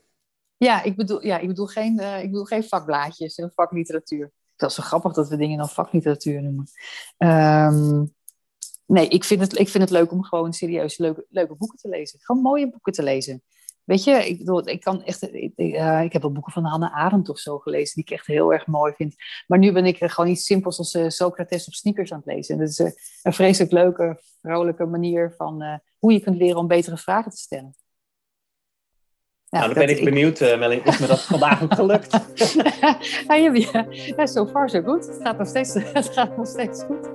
Ja, 0.57 0.83
ik 0.83 0.97
bedoel, 0.97 1.25
ja, 1.25 1.39
ik 1.39 1.49
bedoel, 1.49 1.67
geen, 1.67 2.01
uh, 2.01 2.23
ik 2.23 2.31
bedoel 2.31 2.45
geen 2.45 2.65
vakblaadjes 2.65 3.35
en 3.35 3.53
vakliteratuur. 3.55 4.33
Dat 4.57 4.71
is 4.71 4.77
zo 4.77 4.83
grappig 4.83 5.13
dat 5.13 5.29
we 5.29 5.37
dingen 5.37 5.59
dan 5.59 5.69
vakliteratuur 5.69 6.43
noemen. 6.43 6.67
Um, 7.19 8.15
nee, 8.87 9.09
ik 9.09 9.25
vind, 9.25 9.41
het, 9.41 9.59
ik 9.59 9.69
vind 9.69 9.83
het 9.83 9.93
leuk 9.93 10.13
om 10.13 10.25
gewoon 10.25 10.53
serieus 10.53 10.99
leuke, 10.99 11.27
leuke 11.29 11.55
boeken 11.55 11.79
te 11.79 11.89
lezen. 11.89 12.21
Gewoon 12.21 12.43
mooie 12.43 12.71
boeken 12.71 12.93
te 12.93 13.03
lezen. 13.03 13.43
Weet 13.85 14.05
je, 14.05 14.29
ik, 14.29 14.39
bedoel, 14.39 14.69
ik 14.69 14.81
kan 14.81 15.03
echt. 15.03 15.23
Ik, 15.23 15.53
ik 15.57 16.13
heb 16.13 16.23
wel 16.23 16.33
boeken 16.33 16.53
van 16.53 16.65
Hannah 16.65 16.95
Arendt 16.95 17.29
of 17.29 17.39
zo 17.39 17.59
gelezen, 17.59 17.95
die 17.95 18.05
ik 18.05 18.11
echt 18.11 18.27
heel 18.27 18.53
erg 18.53 18.67
mooi 18.67 18.93
vind. 18.93 19.15
Maar 19.47 19.59
nu 19.59 19.73
ben 19.73 19.87
ik 19.87 19.97
gewoon 19.99 20.31
iets 20.31 20.45
simpels 20.45 20.79
als 20.79 20.95
uh, 20.95 21.09
Socrates 21.09 21.67
op 21.67 21.73
sneakers 21.73 22.13
aan 22.13 22.23
het 22.25 22.35
lezen. 22.35 22.55
En 22.55 22.61
dat 22.61 22.69
is 22.69 22.79
een 23.23 23.33
vreselijk 23.33 23.73
leuke, 23.73 24.21
vrolijke 24.41 24.85
manier 24.85 25.35
van 25.37 25.81
hoe 25.99 26.13
je 26.13 26.21
kunt 26.21 26.37
leren 26.37 26.59
om 26.59 26.67
betere 26.67 26.97
vragen 26.97 27.31
te 27.31 27.37
stellen. 27.37 27.75
Nou, 29.55 29.67
dan 29.67 29.75
ben 29.75 29.89
ik, 29.89 29.99
ik... 29.99 30.05
benieuwd, 30.05 30.41
Melanie, 30.41 30.83
is 30.83 30.99
me 30.99 31.07
dat 31.07 31.23
vandaag 31.35 31.63
ook 31.63 31.75
gelukt? 31.75 32.13
ja, 33.29 33.35
ja, 33.35 33.87
ja, 34.17 34.27
so 34.27 34.47
far 34.47 34.71
so 34.71 34.83
good. 34.83 35.07
Het 35.07 35.19
gaat 35.23 35.39
nog 35.39 35.47
steeds, 35.47 35.75
het 35.93 36.11
gaat 36.13 36.37
nog 36.37 36.47
steeds 36.47 36.83
goed. 36.83 37.11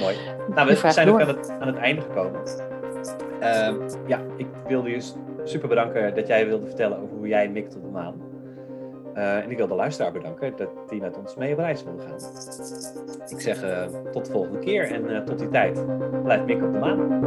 Mooi. 0.00 0.16
Nou, 0.54 0.68
we 0.68 0.90
zijn 0.90 1.06
door. 1.06 1.20
ook 1.20 1.28
aan 1.28 1.36
het, 1.36 1.50
aan 1.60 1.66
het 1.66 1.76
einde 1.76 2.02
gekomen. 2.02 2.40
Ehm, 3.40 3.74
ja, 4.06 4.20
ik 4.36 4.46
wilde 4.66 4.90
je 4.90 5.02
super 5.44 5.68
bedanken 5.68 6.14
dat 6.14 6.26
jij 6.26 6.46
wilde 6.46 6.66
vertellen 6.66 6.98
over 6.98 7.16
hoe 7.16 7.28
jij 7.28 7.48
mikt 7.48 7.76
op 7.76 7.82
de 7.82 7.88
maan. 7.88 8.31
Eh, 9.14 9.36
en 9.36 9.50
ik 9.50 9.56
wil 9.56 9.68
de 9.68 9.74
luisteraar 9.74 10.12
bedanken 10.12 10.52
dat 10.56 10.88
die 10.88 11.00
met 11.00 11.18
ons 11.18 11.36
mee 11.36 11.52
op 11.52 11.58
reis 11.58 11.84
wilde 11.84 12.02
gaan. 12.02 12.18
Ik 13.28 13.40
zeg 13.40 13.62
eh, 13.62 13.82
tot 14.10 14.26
de 14.26 14.32
volgende 14.32 14.58
keer 14.58 14.90
en 14.90 15.08
eh, 15.08 15.22
tot 15.22 15.38
die 15.38 15.48
tijd. 15.48 15.84
Blijf 16.22 16.44
mik 16.44 16.62
op 16.62 16.72
de 16.72 16.78
maan. 16.78 17.20